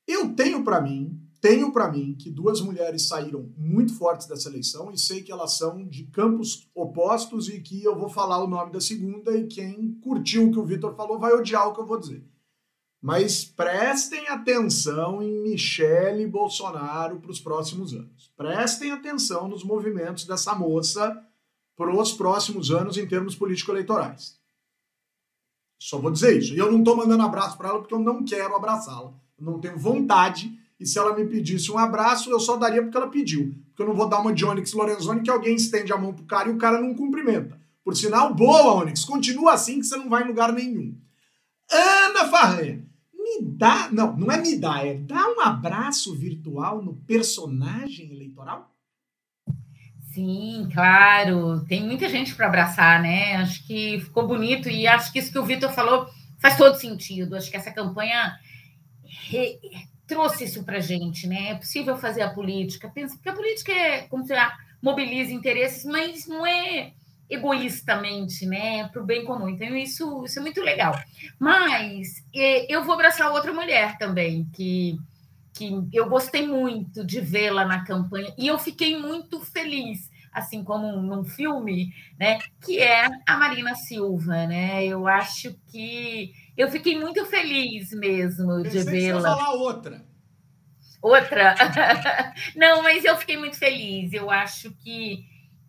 Eu 0.08 0.34
tenho 0.34 0.64
para 0.64 0.82
mim 0.82 1.28
tenho 1.40 1.72
para 1.72 1.92
mim 1.92 2.16
que 2.16 2.32
duas 2.32 2.62
mulheres 2.62 3.08
saíram 3.08 3.52
muito 3.56 3.94
fortes 3.94 4.28
dessa 4.28 4.50
eleição 4.50 4.92
e 4.92 4.98
sei 4.98 5.22
que 5.22 5.32
elas 5.32 5.58
são 5.58 5.88
de 5.88 6.06
campos 6.08 6.70
opostos 6.74 7.48
e 7.48 7.62
que 7.62 7.84
eu 7.84 7.98
vou 7.98 8.10
falar 8.10 8.44
o 8.44 8.48
nome 8.48 8.72
da 8.72 8.82
segunda 8.82 9.36
e 9.38 9.46
quem 9.48 9.94
curtiu 10.02 10.48
o 10.48 10.52
que 10.52 10.60
o 10.60 10.66
Vitor 10.66 10.96
falou 10.96 11.20
vai 11.20 11.34
odiar 11.34 11.68
o 11.68 11.74
que 11.74 11.80
eu 11.80 11.86
vou 11.86 12.00
dizer. 12.00 12.26
Mas 13.00 13.46
prestem 13.46 14.28
atenção 14.28 15.22
em 15.22 15.42
Michele 15.44 16.26
Bolsonaro 16.26 17.20
para 17.20 17.32
os 17.32 17.40
próximos 17.40 17.94
anos. 17.94 18.34
Prestem 18.36 18.92
atenção 18.92 19.48
nos 19.48 19.64
movimentos 19.64 20.26
dessa 20.26 20.56
moça 20.56 21.24
para 21.78 21.96
os 21.96 22.12
próximos 22.12 22.72
anos 22.72 22.98
em 22.98 23.08
termos 23.08 23.36
político-eleitorais. 23.36 24.36
Só 25.80 26.00
vou 26.00 26.12
dizer 26.12 26.38
isso. 26.38 26.56
E 26.56 26.58
eu 26.58 26.72
não 26.72 26.80
estou 26.80 26.98
mandando 26.98 27.22
abraço 27.22 27.56
para 27.56 27.70
ela 27.70 27.80
porque 27.80 27.94
eu 27.94 28.00
não 28.00 28.26
quero 28.26 28.56
abraçá-la. 28.56 29.14
Eu 29.38 29.46
não 29.46 29.60
tenho 29.60 29.78
vontade 29.78 30.60
E 30.80 30.86
se 30.86 31.00
ela 31.00 31.16
me 31.16 31.26
pedisse 31.26 31.72
um 31.72 31.78
abraço, 31.78 32.30
eu 32.30 32.40
só 32.40 32.56
daria 32.56 32.84
porque 32.84 32.98
ela 32.98 33.10
pediu. 33.10 33.56
Porque 33.70 33.82
eu 33.82 33.88
não 33.88 33.96
vou 33.96 34.08
dar 34.08 34.20
uma 34.20 34.34
de 34.34 34.46
Onyx 34.46 34.74
Lorenzoni 34.74 35.22
que 35.22 35.30
alguém 35.30 35.56
estende 35.56 35.92
a 35.92 35.98
mão 35.98 36.14
pro 36.14 36.26
cara 36.26 36.50
e 36.50 36.52
o 36.52 36.58
cara 36.58 36.80
não 36.80 36.94
cumprimenta. 36.94 37.60
Por 37.84 37.96
sinal, 37.96 38.34
boa, 38.34 38.76
Onyx. 38.82 39.04
Continua 39.04 39.54
assim 39.54 39.80
que 39.80 39.86
você 39.88 39.98
não 39.98 40.10
vai 40.10 40.24
em 40.24 40.28
lugar 40.28 40.52
nenhum. 40.54 40.96
Ana 41.72 42.28
Farranha, 42.28 42.86
me 43.14 43.42
dá. 43.42 43.90
Não, 43.92 44.16
não 44.16 44.32
é 44.32 44.40
me 44.40 44.56
dá, 44.58 44.86
é 44.86 44.94
dá 44.94 45.28
um 45.30 45.42
abraço 45.42 46.14
virtual 46.16 46.82
no 46.84 46.96
personagem 46.96 48.12
eleitoral? 48.12 48.72
Sim, 50.18 50.68
claro. 50.74 51.63
Tem 51.68 51.84
muita 51.84 52.09
gente 52.09 52.34
para 52.34 52.47
abraçar, 52.47 52.99
né? 52.99 53.36
Acho 53.36 53.63
que 53.68 53.99
ficou 53.99 54.28
bonito 54.28 54.68
e 54.68 54.88
acho 54.88 55.13
que 55.13 55.20
isso 55.20 55.32
que 55.32 55.38
o 55.38 55.45
Vitor 55.45 55.72
falou 55.72 56.09
faz 56.39 56.57
todo 56.57 56.76
sentido. 56.76 57.36
Acho 57.36 57.51
que 57.51 57.57
essa 57.57 57.72
campanha 57.72 58.36
re... 59.05 59.59
trouxe 60.07 60.45
isso 60.45 60.63
para 60.63 60.80
gente, 60.80 61.28
né? 61.28 61.51
É 61.51 61.55
possível 61.55 61.95
fazer 61.99 62.24
a 62.24 62.32
política. 62.32 62.89
Pensa, 62.89 63.13
porque 63.13 63.30
a 63.30 63.34
política 63.34 63.72
é 63.72 64.01
como 64.07 64.26
se 64.26 64.34
mobiliza 64.82 65.32
interesses, 65.32 65.86
mas 65.86 66.26
não 66.26 66.43
é 66.47 66.93
egoístamente, 67.30 68.43
né? 68.47 68.88
Para 68.88 69.03
o 69.03 69.05
bem 69.05 69.24
comum. 69.24 69.47
Então, 69.47 69.78
isso, 69.78 70.26
isso 70.26 70.39
é 70.39 70.41
muito 70.41 70.61
legal. 70.63 70.99
Mas 71.38 72.24
eu 72.34 72.84
vou 72.84 72.95
abraçar 72.95 73.32
outra 73.32 73.53
mulher 73.53 73.99
também, 73.99 74.49
que 74.51 74.97
que 75.58 75.88
eu 75.91 76.08
gostei 76.08 76.47
muito 76.47 77.03
de 77.03 77.20
vê-la 77.20 77.66
na 77.66 77.84
campanha 77.84 78.34
e 78.38 78.47
eu 78.47 78.60
fiquei 78.60 78.97
muito 78.97 79.39
feliz, 79.39 80.10
assim 80.32 80.64
como 80.64 81.01
num 81.01 81.24
filme, 81.24 81.93
né, 82.20 82.39
que 82.64 82.80
é 82.80 83.08
a 83.26 83.38
Marina 83.38 83.74
Silva, 83.74 84.45
né? 84.45 84.86
Eu 84.86 85.08
acho 85.08 85.55
que 85.72 86.32
eu 86.55 86.70
fiquei 86.70 86.99
muito 86.99 87.26
feliz 87.26 87.91
mesmo 87.91 88.62
de 88.62 88.84
vê-la. 88.84 89.36
falar 89.36 89.53
outra. 89.53 90.05
Outra? 91.01 91.55
Não, 92.55 92.84
mas 92.84 93.03
eu 93.03 93.16
fiquei 93.18 93.38
muito 93.38 93.58
feliz. 93.58 94.14
Eu 94.14 94.30
acho 94.30 94.72
que 94.84 95.26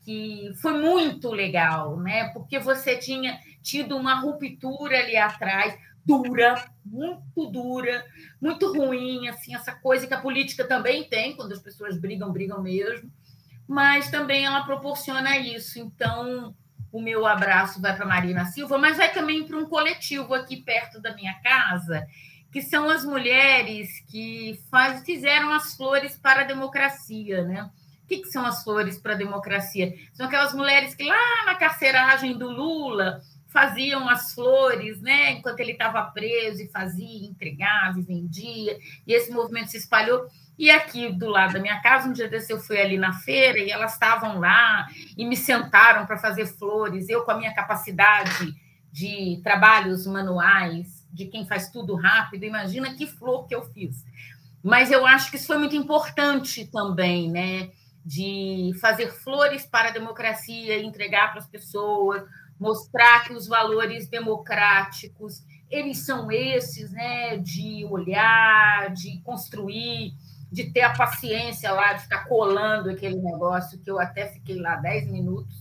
que 0.08 0.54
foi 0.62 0.72
muito 0.72 1.30
legal, 1.30 1.98
né? 2.00 2.30
Porque 2.30 2.58
você 2.58 2.96
tinha 2.96 3.38
tido 3.62 3.94
uma 3.94 4.14
ruptura 4.14 5.00
ali 5.00 5.18
atrás, 5.18 5.78
dura, 6.08 6.64
muito 6.82 7.46
dura, 7.50 8.04
muito 8.40 8.72
ruim, 8.72 9.28
assim, 9.28 9.54
essa 9.54 9.72
coisa 9.74 10.06
que 10.06 10.14
a 10.14 10.20
política 10.20 10.64
também 10.66 11.04
tem, 11.04 11.36
quando 11.36 11.52
as 11.52 11.60
pessoas 11.60 11.98
brigam, 11.98 12.32
brigam 12.32 12.62
mesmo, 12.62 13.10
mas 13.66 14.10
também 14.10 14.46
ela 14.46 14.64
proporciona 14.64 15.36
isso. 15.36 15.78
Então, 15.78 16.54
o 16.90 17.02
meu 17.02 17.26
abraço 17.26 17.78
vai 17.82 17.94
para 17.94 18.06
Marina 18.06 18.46
Silva, 18.46 18.78
mas 18.78 18.96
vai 18.96 19.12
também 19.12 19.46
para 19.46 19.58
um 19.58 19.66
coletivo 19.66 20.32
aqui 20.32 20.56
perto 20.56 20.98
da 20.98 21.14
minha 21.14 21.34
casa, 21.42 22.06
que 22.50 22.62
são 22.62 22.88
as 22.88 23.04
mulheres 23.04 23.88
que 24.08 24.58
faz, 24.70 25.04
fizeram 25.04 25.52
as 25.52 25.76
flores 25.76 26.16
para 26.16 26.40
a 26.40 26.44
democracia, 26.44 27.44
né? 27.44 27.70
O 28.04 28.08
que, 28.08 28.22
que 28.22 28.28
são 28.28 28.46
as 28.46 28.64
flores 28.64 28.98
para 28.98 29.12
a 29.12 29.16
democracia? 29.16 29.94
São 30.14 30.24
aquelas 30.24 30.54
mulheres 30.54 30.94
que 30.94 31.04
lá 31.04 31.44
na 31.44 31.54
carceragem 31.54 32.38
do 32.38 32.48
Lula 32.48 33.20
faziam 33.48 34.08
as 34.08 34.34
flores, 34.34 35.00
né, 35.00 35.32
enquanto 35.32 35.60
ele 35.60 35.72
estava 35.72 36.02
preso 36.02 36.62
e 36.62 36.68
fazia, 36.68 37.26
entregava 37.26 37.98
e 37.98 38.02
vendia, 38.02 38.78
e 39.06 39.12
esse 39.12 39.30
movimento 39.32 39.70
se 39.70 39.78
espalhou. 39.78 40.26
E 40.58 40.70
aqui 40.70 41.12
do 41.12 41.28
lado 41.28 41.54
da 41.54 41.60
minha 41.60 41.80
casa, 41.80 42.08
um 42.08 42.12
dia 42.12 42.28
desse 42.28 42.52
eu 42.52 42.60
fui 42.60 42.80
ali 42.80 42.98
na 42.98 43.12
feira 43.12 43.58
e 43.58 43.70
elas 43.70 43.92
estavam 43.92 44.40
lá 44.40 44.88
e 45.16 45.24
me 45.24 45.36
sentaram 45.36 46.04
para 46.04 46.18
fazer 46.18 46.46
flores. 46.46 47.08
Eu, 47.08 47.22
com 47.22 47.30
a 47.30 47.38
minha 47.38 47.54
capacidade 47.54 48.52
de 48.90 49.40
trabalhos 49.44 50.04
manuais, 50.04 51.06
de 51.12 51.26
quem 51.26 51.46
faz 51.46 51.70
tudo 51.70 51.94
rápido, 51.94 52.44
imagina 52.44 52.94
que 52.94 53.06
flor 53.06 53.46
que 53.46 53.54
eu 53.54 53.62
fiz. 53.72 54.04
Mas 54.62 54.90
eu 54.90 55.06
acho 55.06 55.30
que 55.30 55.36
isso 55.36 55.46
foi 55.46 55.58
muito 55.58 55.76
importante 55.76 56.66
também, 56.66 57.30
né? 57.30 57.70
De 58.04 58.72
fazer 58.80 59.12
flores 59.12 59.64
para 59.64 59.90
a 59.90 59.92
democracia, 59.92 60.82
entregar 60.82 61.30
para 61.30 61.38
as 61.38 61.46
pessoas, 61.46 62.24
mostrar 62.58 63.24
que 63.24 63.32
os 63.32 63.46
valores 63.46 64.08
democráticos 64.08 65.42
eles 65.70 65.98
são 65.98 66.32
esses, 66.32 66.90
né, 66.90 67.36
de 67.36 67.84
olhar, 67.90 68.90
de 68.92 69.20
construir, 69.20 70.14
de 70.50 70.72
ter 70.72 70.80
a 70.80 70.94
paciência 70.94 71.70
lá 71.72 71.92
de 71.92 72.02
ficar 72.02 72.24
colando 72.24 72.90
aquele 72.90 73.16
negócio 73.16 73.78
que 73.78 73.90
eu 73.90 74.00
até 74.00 74.28
fiquei 74.28 74.58
lá 74.58 74.76
dez 74.76 75.06
minutos, 75.10 75.54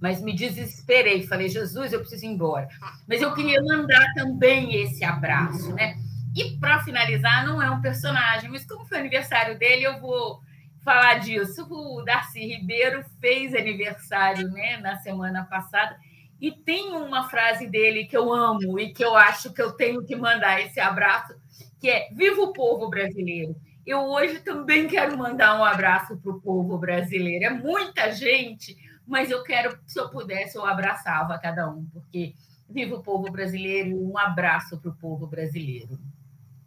mas 0.00 0.20
me 0.20 0.34
desesperei, 0.34 1.26
falei 1.26 1.48
Jesus, 1.48 1.92
eu 1.92 2.00
preciso 2.00 2.26
ir 2.26 2.28
embora. 2.28 2.68
Mas 3.08 3.22
eu 3.22 3.32
queria 3.32 3.62
mandar 3.62 4.04
também 4.14 4.82
esse 4.82 5.02
abraço, 5.02 5.72
né? 5.72 5.96
E 6.36 6.58
para 6.58 6.82
finalizar, 6.82 7.46
não 7.46 7.62
é 7.62 7.70
um 7.70 7.80
personagem, 7.80 8.50
mas 8.50 8.66
como 8.66 8.84
foi 8.84 8.98
aniversário 8.98 9.58
dele, 9.58 9.84
eu 9.84 9.98
vou 10.00 10.40
falar 10.84 11.20
disso. 11.20 11.66
O 11.70 12.02
Darcy 12.02 12.40
Ribeiro 12.40 13.02
fez 13.18 13.54
aniversário, 13.54 14.50
né, 14.50 14.76
na 14.78 14.98
semana 14.98 15.44
passada. 15.44 15.96
E 16.44 16.52
tem 16.52 16.92
uma 16.92 17.26
frase 17.30 17.66
dele 17.66 18.04
que 18.04 18.14
eu 18.14 18.30
amo 18.30 18.78
e 18.78 18.92
que 18.92 19.02
eu 19.02 19.16
acho 19.16 19.50
que 19.54 19.62
eu 19.62 19.72
tenho 19.72 20.04
que 20.04 20.14
mandar 20.14 20.60
esse 20.60 20.78
abraço, 20.78 21.34
que 21.80 21.88
é 21.88 22.10
Viva 22.12 22.42
o 22.42 22.52
povo 22.52 22.90
brasileiro. 22.90 23.56
Eu 23.86 24.00
hoje 24.00 24.40
também 24.40 24.86
quero 24.86 25.16
mandar 25.16 25.58
um 25.58 25.64
abraço 25.64 26.18
para 26.18 26.30
o 26.30 26.38
povo 26.38 26.76
brasileiro. 26.76 27.46
É 27.46 27.48
muita 27.48 28.12
gente, 28.12 28.76
mas 29.06 29.30
eu 29.30 29.42
quero, 29.42 29.78
se 29.86 29.98
eu 29.98 30.10
pudesse, 30.10 30.58
eu 30.58 30.66
abraçava 30.66 31.38
cada 31.38 31.66
um, 31.70 31.86
porque 31.86 32.34
viva 32.68 32.96
o 32.96 33.02
povo 33.02 33.32
brasileiro 33.32 33.88
e 33.88 33.94
um 33.94 34.18
abraço 34.18 34.78
para 34.78 34.90
o 34.90 34.96
povo 34.96 35.26
brasileiro. 35.26 35.98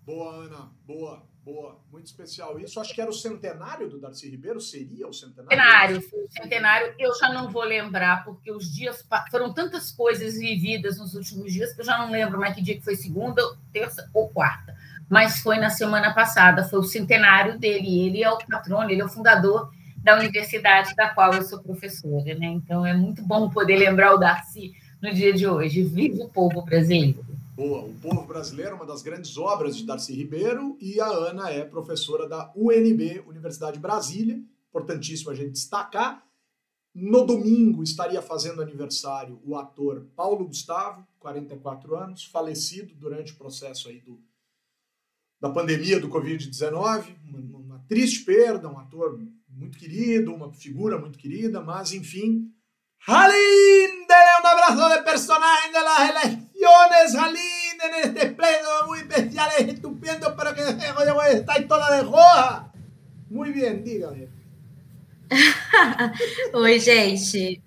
Boa, 0.03 0.37
Ana, 0.37 0.71
boa. 0.87 1.21
Boa, 1.47 1.79
muito 1.89 2.07
especial. 2.07 2.59
Isso 2.59 2.77
acho 2.77 2.93
que 2.93 2.99
era 2.99 3.09
o 3.09 3.13
centenário 3.13 3.87
do 3.87 3.97
Darcy 3.97 4.29
Ribeiro, 4.29 4.59
seria 4.59 5.07
o 5.07 5.13
centenário? 5.13 5.95
Centenário, 6.01 6.29
centenário. 6.29 6.93
Eu 6.99 7.15
já 7.15 7.31
não 7.31 7.49
vou 7.49 7.63
lembrar, 7.63 8.25
porque 8.25 8.51
os 8.51 8.69
dias 8.69 9.07
foram 9.31 9.53
tantas 9.53 9.89
coisas 9.89 10.37
vividas 10.37 10.99
nos 10.99 11.13
últimos 11.13 11.53
dias 11.53 11.71
que 11.71 11.79
eu 11.79 11.85
já 11.85 11.99
não 11.99 12.11
lembro 12.11 12.37
mais 12.37 12.53
que 12.53 12.61
dia 12.61 12.75
que 12.75 12.83
foi 12.83 12.97
segunda, 12.97 13.41
terça 13.71 14.09
ou 14.13 14.27
quarta. 14.27 14.75
Mas 15.09 15.39
foi 15.39 15.57
na 15.57 15.69
semana 15.69 16.13
passada, 16.13 16.65
foi 16.65 16.79
o 16.79 16.83
centenário 16.83 17.57
dele. 17.57 17.97
Ele 18.05 18.21
é 18.21 18.29
o 18.29 18.37
patrono, 18.39 18.91
ele 18.91 18.99
é 18.99 19.05
o 19.05 19.09
fundador 19.09 19.71
da 20.03 20.17
universidade 20.17 20.93
da 20.95 21.11
qual 21.11 21.33
eu 21.33 21.43
sou 21.43 21.63
professora, 21.63 22.35
né? 22.35 22.47
Então 22.47 22.85
é 22.85 22.93
muito 22.93 23.23
bom 23.23 23.49
poder 23.49 23.77
lembrar 23.77 24.13
o 24.13 24.17
Darcy 24.17 24.73
no 25.01 25.13
dia 25.13 25.31
de 25.31 25.47
hoje. 25.47 25.81
Viva 25.81 26.25
o 26.25 26.29
povo 26.29 26.61
brasileiro! 26.61 27.25
Boa. 27.57 27.81
O 27.85 27.93
Povo 27.95 28.21
Brasileiro 28.27 28.73
é 28.73 28.75
uma 28.75 28.85
das 28.85 29.01
grandes 29.01 29.35
obras 29.35 29.75
de 29.75 29.83
Darcy 29.83 30.13
Ribeiro 30.13 30.77
e 30.79 31.01
a 31.01 31.07
Ana 31.07 31.49
é 31.49 31.65
professora 31.65 32.29
da 32.29 32.53
UNB, 32.55 33.23
Universidade 33.25 33.77
de 33.77 33.81
Brasília. 33.81 34.39
Importantíssimo 34.69 35.31
a 35.31 35.33
gente 35.33 35.53
destacar. 35.53 36.23
No 36.93 37.25
domingo 37.25 37.81
estaria 37.81 38.21
fazendo 38.21 38.61
aniversário 38.61 39.41
o 39.43 39.57
ator 39.57 40.05
Paulo 40.15 40.45
Gustavo, 40.45 41.03
44 41.17 41.95
anos, 41.95 42.25
falecido 42.25 42.93
durante 42.93 43.33
o 43.33 43.37
processo 43.37 43.89
aí 43.89 44.01
do, 44.01 44.21
da 45.41 45.49
pandemia 45.49 45.99
do 45.99 46.09
Covid-19. 46.09 47.15
Uma, 47.27 47.57
uma 47.57 47.79
triste 47.89 48.23
perda, 48.23 48.69
um 48.69 48.77
ator 48.77 49.19
muito 49.49 49.79
querido, 49.79 50.31
uma 50.31 50.53
figura 50.53 50.99
muito 50.99 51.17
querida, 51.17 51.59
mas 51.59 51.91
enfim. 51.91 52.53
Halinde, 53.07 54.05
um 54.43 54.47
abraço 54.47 54.97
de 54.97 55.01
personagem 55.03 55.71
das 55.71 56.09
eleições, 56.09 57.15
Halinde 57.15 57.57
en 57.85 58.03
este 58.03 58.31
pleno 58.31 58.69
muy 58.85 58.99
especial, 58.99 59.49
es 59.57 59.67
estupendo, 59.69 60.35
pero 60.35 60.53
que 60.53 60.61
está 60.61 61.67
toda 61.67 61.95
de 61.95 62.03
roja. 62.03 62.69
Muy 63.29 63.53
bien, 63.53 63.81
dígame. 63.81 64.27
Oi, 66.53 66.79
gente. 66.79 67.61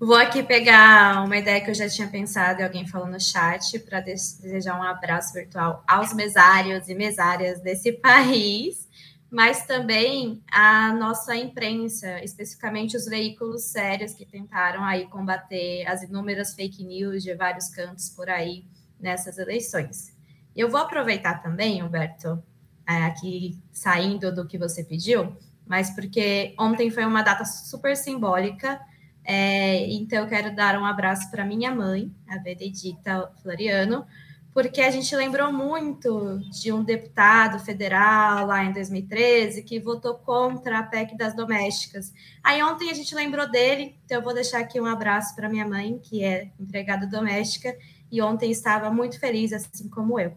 Vou 0.00 0.16
aqui 0.16 0.42
pegar 0.42 1.24
uma 1.24 1.36
ideia 1.36 1.60
que 1.60 1.70
eu 1.70 1.74
já 1.74 1.88
tinha 1.88 2.08
pensado 2.08 2.60
e 2.60 2.64
alguém 2.64 2.84
falou 2.84 3.06
no 3.06 3.20
chat 3.20 3.78
para 3.78 4.00
desejar 4.00 4.76
um 4.76 4.82
abraço 4.82 5.32
virtual 5.32 5.84
aos 5.86 6.12
mesários 6.12 6.88
e 6.88 6.94
mesárias 6.96 7.60
desse 7.60 7.92
país, 8.02 8.88
mas 9.32 9.64
também 9.64 10.42
a 10.52 10.92
nossa 10.92 11.34
imprensa, 11.34 12.22
especificamente 12.22 12.98
os 12.98 13.06
veículos 13.06 13.64
sérios 13.64 14.12
que 14.12 14.26
tentaram 14.26 14.84
aí 14.84 15.06
combater 15.06 15.86
as 15.86 16.02
inúmeras 16.02 16.54
fake 16.54 16.84
news 16.84 17.22
de 17.22 17.34
vários 17.34 17.68
cantos 17.68 18.10
por 18.10 18.28
aí 18.28 18.66
nessas 19.00 19.38
eleições. 19.38 20.14
Eu 20.54 20.68
vou 20.68 20.78
aproveitar 20.78 21.42
também, 21.42 21.82
Humberto, 21.82 22.42
é, 22.86 23.04
aqui 23.06 23.58
saindo 23.72 24.34
do 24.34 24.46
que 24.46 24.58
você 24.58 24.84
pediu, 24.84 25.34
mas 25.66 25.88
porque 25.94 26.54
ontem 26.60 26.90
foi 26.90 27.06
uma 27.06 27.22
data 27.22 27.46
super 27.46 27.96
simbólica, 27.96 28.78
é, 29.24 29.86
então 29.94 30.18
eu 30.18 30.26
quero 30.26 30.54
dar 30.54 30.78
um 30.78 30.84
abraço 30.84 31.30
para 31.30 31.42
minha 31.42 31.74
mãe, 31.74 32.14
a 32.28 32.36
Benedita 32.36 33.32
Floriano, 33.42 34.04
porque 34.52 34.82
a 34.82 34.90
gente 34.90 35.14
lembrou 35.16 35.50
muito 35.50 36.38
de 36.50 36.72
um 36.72 36.84
deputado 36.84 37.58
federal 37.58 38.46
lá 38.46 38.62
em 38.64 38.72
2013 38.72 39.62
que 39.62 39.80
votou 39.80 40.14
contra 40.14 40.78
a 40.78 40.82
PEC 40.82 41.16
das 41.16 41.34
domésticas. 41.34 42.12
Aí 42.44 42.62
ontem 42.62 42.90
a 42.90 42.94
gente 42.94 43.14
lembrou 43.14 43.50
dele, 43.50 43.98
então 44.04 44.18
eu 44.18 44.22
vou 44.22 44.34
deixar 44.34 44.60
aqui 44.60 44.80
um 44.80 44.86
abraço 44.86 45.34
para 45.34 45.48
minha 45.48 45.66
mãe, 45.66 45.98
que 45.98 46.22
é 46.22 46.52
empregada 46.60 47.06
doméstica, 47.06 47.76
e 48.10 48.20
ontem 48.20 48.50
estava 48.50 48.90
muito 48.90 49.18
feliz, 49.18 49.52
assim 49.52 49.88
como 49.88 50.20
eu. 50.20 50.36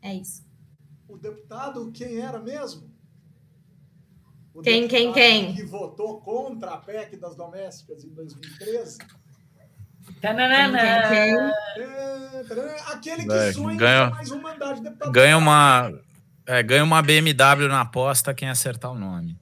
É 0.00 0.14
isso. 0.14 0.44
O 1.06 1.18
deputado, 1.18 1.92
quem 1.92 2.18
era 2.18 2.38
mesmo? 2.38 2.90
O 4.54 4.60
Quem, 4.60 4.86
quem, 4.88 5.12
quem? 5.12 5.54
Que 5.54 5.62
votou 5.62 6.20
contra 6.20 6.72
a 6.72 6.78
PEC 6.78 7.16
das 7.16 7.34
domésticas 7.34 8.04
em 8.04 8.10
2013. 8.10 8.98
Tananana. 10.20 10.78
É, 10.80 11.34
aquele 12.92 13.24
que 13.26 13.32
É, 13.32 13.52
sonha 13.52 13.76
ganha- 13.76 14.10
mais 14.10 14.30
um 14.30 14.40
mandato 14.40 14.76
de 14.76 14.82
deputado. 14.82 15.12
Ganha 15.12 15.38
uma, 15.38 15.92
é, 16.46 16.62
ganha 16.62 16.84
uma 16.84 17.02
BMW 17.02 17.68
na 17.68 17.80
aposta 17.82 18.34
quem 18.34 18.48
acertar 18.48 18.90
o 18.92 18.98
nome. 18.98 19.36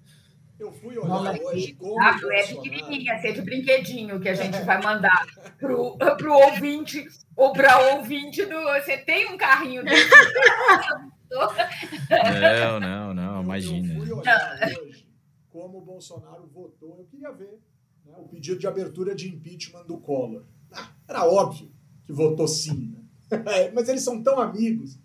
Eu 0.58 0.70
fui 0.72 0.96
olhar 0.98 1.08
Nossa, 1.08 1.42
hoje 1.42 1.72
como 1.74 1.98
Ah, 2.00 2.08
é 2.10 2.20
Bolsonaro- 2.20 2.46
pequenininha, 2.62 3.12
é 3.14 3.32
de 3.32 3.40
brinquedinho 3.42 4.20
que 4.20 4.28
a 4.28 4.34
gente 4.34 4.60
vai 4.62 4.80
mandar 4.82 5.26
pro, 5.58 5.96
pro 6.18 6.34
ouvinte 6.34 7.06
ou 7.34 7.52
para 7.54 7.78
ouvinte 7.94 8.44
do. 8.44 8.60
Você 8.74 8.98
tem 8.98 9.32
um 9.32 9.38
carrinho 9.38 9.82
desse? 9.84 10.10
Não, 11.30 12.80
não, 12.80 13.14
não, 13.14 13.22
Eu- 13.24 13.36
Eu 13.38 13.42
imagina. 13.42 13.94
fui 13.94 14.12
olhar 14.12 14.58
hoje 14.82 15.06
como 15.48 15.78
o 15.78 15.80
Bolsonaro 15.80 16.46
votou. 16.52 16.98
Eu 16.98 17.04
queria 17.10 17.32
ver 17.32 17.58
né, 18.04 18.14
o 18.18 18.28
pedido 18.28 18.58
de 18.58 18.66
abertura 18.66 19.14
de 19.14 19.28
impeachment 19.28 19.84
do 19.86 19.96
Collor. 19.98 20.44
Era 21.10 21.24
óbvio 21.24 21.68
que 22.04 22.12
votou 22.12 22.46
sim. 22.46 22.94
Né? 23.28 23.70
Mas 23.74 23.88
eles 23.88 24.02
são 24.02 24.22
tão 24.22 24.38
amigos. 24.38 24.96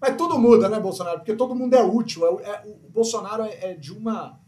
Mas 0.00 0.16
tudo 0.16 0.36
muda, 0.36 0.68
né, 0.68 0.80
Bolsonaro? 0.80 1.18
Porque 1.18 1.36
todo 1.36 1.54
mundo 1.54 1.74
é 1.74 1.82
útil. 1.84 2.26
É- 2.40 2.50
é- 2.50 2.76
o 2.84 2.90
Bolsonaro 2.90 3.44
é, 3.44 3.70
é 3.70 3.74
de 3.74 3.92
uma 3.92 4.40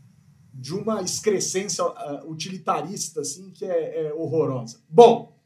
de 0.56 0.72
uma 0.72 1.02
excrescência 1.02 1.84
ah, 1.84 2.22
utilitarista 2.26 3.22
assim 3.22 3.50
que 3.50 3.64
é, 3.64 4.06
é 4.06 4.14
horrorosa. 4.14 4.80
Bom, 4.88 5.36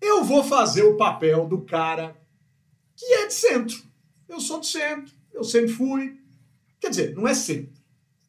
eu 0.00 0.24
vou 0.24 0.42
fazer 0.42 0.82
o 0.84 0.96
papel 0.96 1.46
do 1.46 1.60
cara 1.60 2.16
que 2.96 3.04
é 3.04 3.26
de 3.26 3.34
centro. 3.34 3.78
Eu 4.26 4.40
sou 4.40 4.58
de 4.58 4.66
centro, 4.66 5.14
eu 5.32 5.44
sempre 5.44 5.68
fui. 5.68 6.18
Quer 6.80 6.88
dizer, 6.90 7.14
não 7.14 7.28
é 7.28 7.34
sempre. 7.34 7.78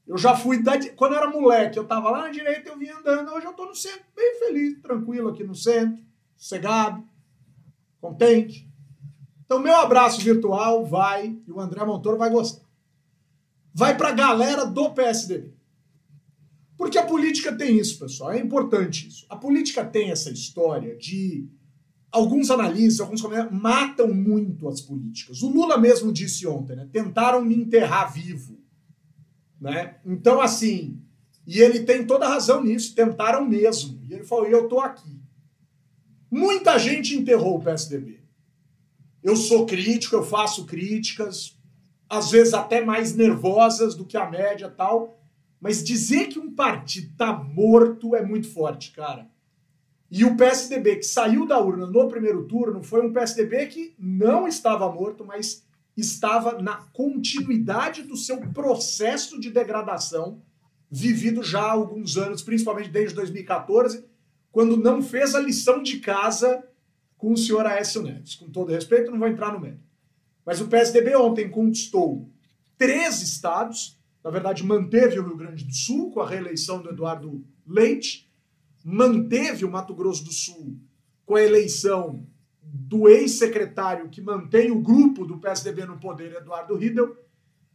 Eu 0.05 0.17
já 0.17 0.35
fui 0.35 0.61
da, 0.61 0.73
quando 0.93 1.13
eu 1.13 1.19
era 1.19 1.29
moleque, 1.29 1.79
eu 1.79 1.87
tava 1.87 2.09
lá 2.09 2.23
na 2.23 2.29
direita, 2.29 2.69
eu 2.69 2.77
vinha 2.77 2.97
andando, 2.97 3.31
hoje 3.31 3.45
eu 3.45 3.53
tô 3.53 3.65
no 3.65 3.75
centro, 3.75 4.03
bem 4.13 4.39
feliz, 4.39 4.81
tranquilo 4.81 5.29
aqui 5.29 5.43
no 5.43 5.55
centro, 5.55 6.03
sossegado, 6.41 7.07
contente. 8.01 8.67
Então, 9.45 9.59
meu 9.59 9.75
abraço 9.75 10.19
virtual 10.21 10.83
vai, 10.83 11.39
e 11.47 11.51
o 11.51 11.59
André 11.59 11.85
Montoro 11.85 12.17
vai 12.17 12.31
gostar. 12.31 12.65
Vai 13.71 13.95
pra 13.95 14.11
galera 14.11 14.65
do 14.65 14.89
PSDB. 14.91 15.53
Porque 16.75 16.97
a 16.97 17.05
política 17.05 17.55
tem 17.55 17.77
isso, 17.77 17.99
pessoal, 17.99 18.31
é 18.31 18.39
importante 18.39 19.07
isso. 19.07 19.23
A 19.29 19.35
política 19.35 19.85
tem 19.85 20.09
essa 20.09 20.31
história 20.31 20.97
de 20.97 21.47
alguns 22.11 22.49
analistas, 22.49 23.01
alguns 23.01 23.21
comentários, 23.21 23.53
matam 23.53 24.11
muito 24.11 24.67
as 24.67 24.81
políticas. 24.81 25.43
O 25.43 25.47
Lula 25.47 25.77
mesmo 25.77 26.11
disse 26.11 26.47
ontem, 26.47 26.75
né? 26.75 26.89
Tentaram 26.91 27.45
me 27.45 27.55
enterrar 27.55 28.11
vivo. 28.11 28.59
Né? 29.59 29.97
Então, 30.03 30.41
assim, 30.41 30.99
e 31.45 31.59
ele 31.59 31.81
tem 31.81 32.03
toda 32.03 32.25
a 32.25 32.29
razão 32.29 32.63
nisso, 32.63 32.95
tentaram 32.95 33.47
mesmo. 33.47 34.01
E 34.09 34.13
ele 34.15 34.23
falou, 34.23 34.49
e 34.49 34.51
eu 34.51 34.67
tô 34.67 34.79
aqui. 34.79 35.20
Muita 36.31 36.79
gente 36.79 37.13
enterrou 37.13 37.57
o 37.57 37.61
PSDB. 37.61 38.21
Eu 39.21 39.35
sou 39.35 39.65
crítico, 39.65 40.15
eu 40.15 40.23
faço 40.23 40.65
críticas, 40.65 41.59
às 42.09 42.31
vezes 42.31 42.53
até 42.53 42.83
mais 42.83 43.13
nervosas 43.13 43.95
do 43.95 44.05
que 44.05 44.15
a 44.15 44.29
média 44.29 44.69
tal, 44.69 45.21
mas 45.59 45.83
dizer 45.83 46.29
que 46.29 46.39
um 46.39 46.55
partido 46.55 47.13
tá 47.17 47.33
morto 47.33 48.15
é 48.15 48.25
muito 48.25 48.49
forte, 48.49 48.93
cara. 48.93 49.29
E 50.09 50.23
o 50.23 50.37
PSDB 50.37 50.97
que 50.97 51.05
saiu 51.05 51.45
da 51.45 51.59
urna 51.59 51.85
no 51.85 52.07
primeiro 52.07 52.45
turno 52.45 52.81
foi 52.81 53.05
um 53.05 53.11
PSDB 53.11 53.67
que 53.67 53.93
não 53.99 54.47
estava 54.47 54.89
morto, 54.89 55.25
mas 55.25 55.65
estava 55.97 56.61
na 56.61 56.77
continuidade 56.93 58.03
do 58.03 58.15
seu 58.15 58.39
processo 58.53 59.37
de 59.37 59.51
degradação, 59.51 60.41
vivido 60.89 61.43
já 61.43 61.61
há 61.61 61.71
alguns 61.71 62.17
anos, 62.17 62.41
principalmente 62.41 62.89
desde 62.89 63.15
2014, 63.15 64.05
quando 64.51 64.77
não 64.77 65.01
fez 65.01 65.33
a 65.33 65.39
lição 65.39 65.81
de 65.81 65.99
casa 65.99 66.63
com 67.17 67.33
o 67.33 67.37
senhor 67.37 67.65
Aécio 67.65 68.01
Neves. 68.01 68.35
Com 68.35 68.49
todo 68.49 68.71
respeito, 68.71 69.11
não 69.11 69.19
vou 69.19 69.27
entrar 69.27 69.53
no 69.53 69.59
mérito. 69.59 69.83
Mas 70.45 70.59
o 70.59 70.67
PSDB 70.67 71.15
ontem 71.15 71.49
conquistou 71.49 72.29
três 72.77 73.21
estados, 73.21 73.99
na 74.23 74.29
verdade, 74.29 74.63
manteve 74.63 75.19
o 75.19 75.23
Rio 75.23 75.37
Grande 75.37 75.63
do 75.63 75.73
Sul 75.73 76.11
com 76.11 76.19
a 76.19 76.27
reeleição 76.27 76.81
do 76.81 76.89
Eduardo 76.89 77.45
Leite, 77.65 78.29
manteve 78.83 79.63
o 79.63 79.71
Mato 79.71 79.93
Grosso 79.93 80.23
do 80.23 80.33
Sul 80.33 80.77
com 81.25 81.35
a 81.35 81.43
eleição 81.43 82.27
do 82.61 83.07
ex-secretário 83.07 84.09
que 84.09 84.21
mantém 84.21 84.71
o 84.71 84.81
grupo 84.81 85.25
do 85.25 85.37
PSDB 85.37 85.85
no 85.85 85.99
poder, 85.99 86.33
Eduardo 86.33 86.75
Riedel, 86.75 87.15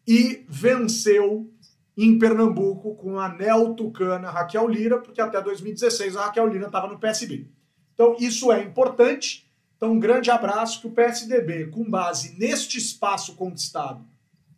e 0.06 0.44
venceu 0.48 1.50
em 1.96 2.18
Pernambuco 2.18 2.94
com 2.94 3.18
a 3.18 3.28
neo-tucana 3.28 4.30
Raquel 4.30 4.68
Lira, 4.68 4.98
porque 4.98 5.20
até 5.20 5.40
2016 5.40 6.16
a 6.16 6.26
Raquel 6.26 6.46
Lira 6.46 6.66
estava 6.66 6.88
no 6.88 6.98
PSB. 6.98 7.48
Então, 7.94 8.14
isso 8.20 8.52
é 8.52 8.62
importante. 8.62 9.50
Então, 9.76 9.92
um 9.92 9.98
grande 9.98 10.30
abraço 10.30 10.80
que 10.80 10.86
o 10.86 10.92
PSDB, 10.92 11.68
com 11.68 11.88
base 11.88 12.38
neste 12.38 12.76
espaço 12.76 13.34
conquistado, 13.34 14.04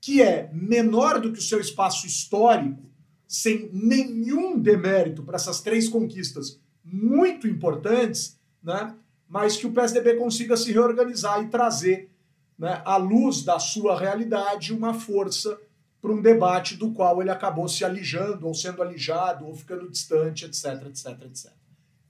que 0.00 0.20
é 0.20 0.50
menor 0.52 1.20
do 1.20 1.32
que 1.32 1.38
o 1.38 1.42
seu 1.42 1.60
espaço 1.60 2.06
histórico, 2.06 2.82
sem 3.26 3.70
nenhum 3.72 4.58
demérito 4.58 5.22
para 5.22 5.36
essas 5.36 5.60
três 5.60 5.88
conquistas 5.88 6.60
muito 6.82 7.46
importantes, 7.46 8.38
né? 8.62 8.94
mas 9.28 9.56
que 9.56 9.66
o 9.66 9.72
PSDB 9.72 10.16
consiga 10.16 10.56
se 10.56 10.72
reorganizar 10.72 11.42
e 11.42 11.48
trazer 11.48 12.10
né, 12.58 12.80
à 12.84 12.96
luz 12.96 13.44
da 13.44 13.58
sua 13.58 13.98
realidade 13.98 14.72
uma 14.72 14.94
força 14.94 15.58
para 16.00 16.12
um 16.12 16.22
debate 16.22 16.76
do 16.76 16.92
qual 16.92 17.20
ele 17.20 17.30
acabou 17.30 17.68
se 17.68 17.84
alijando, 17.84 18.46
ou 18.46 18.54
sendo 18.54 18.82
alijado, 18.82 19.46
ou 19.46 19.54
ficando 19.54 19.90
distante, 19.90 20.44
etc, 20.44 20.86
etc, 20.86 21.06
etc. 21.24 21.52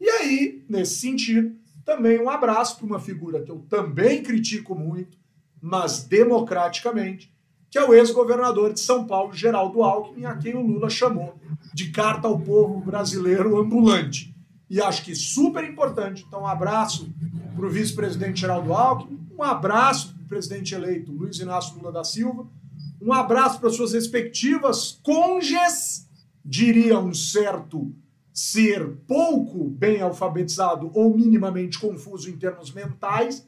E 0.01 0.09
aí, 0.09 0.64
nesse 0.68 0.97
sentido, 0.97 1.57
também 1.84 2.20
um 2.20 2.28
abraço 2.28 2.76
para 2.76 2.86
uma 2.86 3.01
figura 3.01 3.41
que 3.43 3.51
eu 3.51 3.64
também 3.68 4.22
critico 4.22 4.74
muito, 4.74 5.16
mas 5.61 6.05
democraticamente, 6.05 7.32
que 7.70 7.78
é 7.78 7.84
o 7.84 7.95
ex-governador 7.95 8.72
de 8.72 8.80
São 8.80 9.07
Paulo, 9.07 9.32
Geraldo 9.32 9.82
Alckmin, 9.82 10.26
a 10.26 10.36
quem 10.36 10.55
o 10.55 10.61
Lula 10.61 10.89
chamou 10.89 11.39
de 11.72 11.91
carta 11.91 12.28
ao 12.28 12.39
povo 12.39 12.80
brasileiro 12.80 13.59
ambulante. 13.59 14.34
E 14.70 14.80
acho 14.80 15.03
que 15.03 15.14
super 15.14 15.64
importante. 15.64 16.24
Então, 16.26 16.43
um 16.43 16.47
abraço 16.47 17.11
para 17.57 17.66
o 17.66 17.70
vice-presidente 17.70 18.41
Geraldo 18.41 18.72
Alckmin, 18.72 19.18
um 19.36 19.43
abraço 19.43 20.14
para 20.14 20.22
o 20.24 20.28
presidente 20.28 20.74
eleito 20.74 21.11
Luiz 21.11 21.39
Inácio 21.39 21.76
Lula 21.76 21.91
da 21.91 22.05
Silva, 22.05 22.47
um 23.01 23.13
abraço 23.13 23.61
para 23.61 23.71
suas 23.71 23.93
respectivas 23.93 24.99
cônjuges, 25.03 26.09
diria 26.45 26.99
um 26.99 27.15
certo 27.15 27.95
ser 28.33 28.89
pouco 29.07 29.69
bem 29.69 30.01
alfabetizado 30.01 30.91
ou 30.95 31.17
minimamente 31.17 31.79
confuso 31.79 32.31
em 32.31 32.37
termos 32.37 32.73
mentais, 32.73 33.47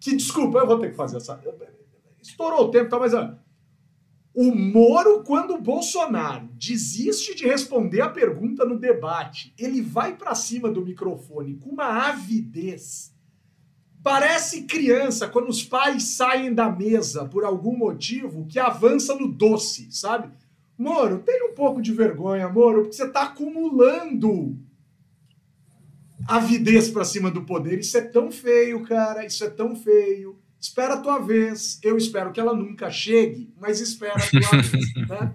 que, 0.00 0.16
desculpa, 0.16 0.58
eu 0.58 0.66
vou 0.66 0.78
ter 0.78 0.90
que 0.90 0.96
fazer 0.96 1.16
essa... 1.16 1.40
Estourou 2.20 2.66
o 2.66 2.70
tempo, 2.70 2.90
tá, 2.90 2.98
mas... 2.98 3.12
o 4.34 4.54
Moro, 4.54 5.22
quando 5.24 5.54
o 5.54 5.60
Bolsonaro 5.60 6.48
desiste 6.52 7.34
de 7.34 7.46
responder 7.46 8.00
a 8.00 8.08
pergunta 8.08 8.64
no 8.64 8.78
debate, 8.78 9.54
ele 9.58 9.80
vai 9.80 10.16
para 10.16 10.34
cima 10.34 10.70
do 10.70 10.84
microfone 10.84 11.54
com 11.56 11.70
uma 11.70 12.08
avidez. 12.08 13.14
Parece 14.08 14.62
criança 14.62 15.28
quando 15.28 15.50
os 15.50 15.62
pais 15.62 16.02
saem 16.04 16.54
da 16.54 16.70
mesa 16.70 17.26
por 17.26 17.44
algum 17.44 17.76
motivo 17.76 18.46
que 18.46 18.58
avança 18.58 19.14
no 19.14 19.28
doce, 19.28 19.86
sabe? 19.90 20.30
Moro, 20.78 21.18
tenha 21.18 21.44
um 21.44 21.54
pouco 21.54 21.82
de 21.82 21.92
vergonha, 21.92 22.48
Moro, 22.48 22.84
porque 22.84 22.96
você 22.96 23.06
tá 23.06 23.24
acumulando 23.24 24.58
avidez 26.26 26.88
para 26.88 27.04
cima 27.04 27.30
do 27.30 27.44
poder. 27.44 27.80
Isso 27.80 27.98
é 27.98 28.00
tão 28.00 28.32
feio, 28.32 28.82
cara. 28.82 29.26
Isso 29.26 29.44
é 29.44 29.50
tão 29.50 29.76
feio. 29.76 30.38
Espera 30.58 30.94
a 30.94 31.00
tua 31.00 31.18
vez. 31.18 31.78
Eu 31.82 31.98
espero 31.98 32.32
que 32.32 32.40
ela 32.40 32.54
nunca 32.54 32.90
chegue, 32.90 33.52
mas 33.60 33.78
espera 33.78 34.14
a 34.14 34.30
tua 34.30 34.56
vez. 34.62 34.94
Né? 35.06 35.34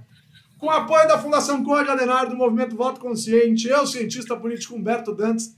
Com 0.58 0.66
o 0.66 0.72
apoio 0.72 1.08
da 1.08 1.20
Fundação 1.20 1.64
Conde 1.64 1.92
Adenauer, 1.92 2.28
do 2.28 2.36
Movimento 2.36 2.76
Voto 2.76 3.00
Consciente, 3.00 3.68
eu, 3.68 3.86
cientista 3.86 4.36
político 4.36 4.76
Humberto 4.76 5.14
Dantas, 5.14 5.56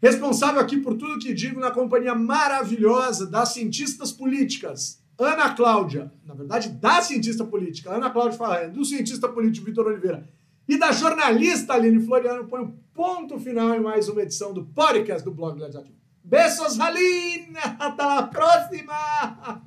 responsável 0.00 0.60
aqui 0.60 0.78
por 0.78 0.94
tudo 0.96 1.18
que 1.18 1.34
digo 1.34 1.60
na 1.60 1.70
companhia 1.70 2.14
maravilhosa 2.14 3.26
das 3.26 3.50
cientistas 3.50 4.10
políticas, 4.12 5.02
Ana 5.18 5.50
Cláudia, 5.54 6.10
na 6.24 6.34
verdade, 6.34 6.70
da 6.70 7.02
cientista 7.02 7.44
política, 7.44 7.90
Ana 7.90 8.10
Cláudia 8.10 8.38
Farrand, 8.38 8.70
do 8.70 8.84
cientista 8.84 9.28
político 9.28 9.66
Vitor 9.66 9.86
Oliveira 9.86 10.26
e 10.66 10.78
da 10.78 10.92
jornalista 10.92 11.74
Aline 11.74 12.00
Floriano, 12.00 12.46
põe 12.46 12.62
um 12.62 12.70
ponto 12.94 13.38
final 13.38 13.74
em 13.74 13.80
mais 13.80 14.08
uma 14.08 14.22
edição 14.22 14.54
do 14.54 14.64
podcast 14.64 15.24
do 15.24 15.32
Blog 15.32 15.58
Legislativo. 15.58 15.96
Beijos, 16.22 16.78
Aline! 16.78 17.56
Até 17.78 18.02
a 18.02 18.22
próxima! 18.22 19.62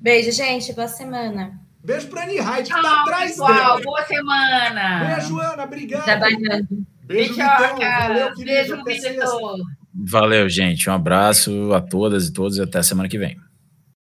Beijo, 0.00 0.32
gente. 0.32 0.72
Boa 0.72 0.88
semana. 0.88 1.60
Beijo 1.82 2.08
pra 2.08 2.24
Annie 2.24 2.40
Hyde, 2.40 2.72
que 2.72 2.82
tá 2.82 3.02
atrás 3.02 3.30
pessoal. 3.30 3.54
dela. 3.54 3.80
Boa 3.82 4.04
semana. 4.04 5.14
Beijo, 5.16 5.38
Ana. 5.38 5.64
Obrigado. 5.64 6.04
Trabalhando. 6.04 6.86
Beijo, 7.08 7.32
Vitão. 7.32 7.56
Beijoca. 7.58 7.98
Valeu, 8.08 8.34
querido. 8.34 8.84
Beijo. 8.84 9.08
Vitor. 9.08 9.60
Valeu, 9.94 10.48
gente. 10.48 10.88
Um 10.88 10.92
abraço 10.92 11.72
a 11.72 11.80
todas 11.80 12.28
e 12.28 12.32
todos 12.32 12.58
e 12.58 12.62
até 12.62 12.82
semana 12.82 13.08
que 13.08 13.18
vem. 13.18 13.36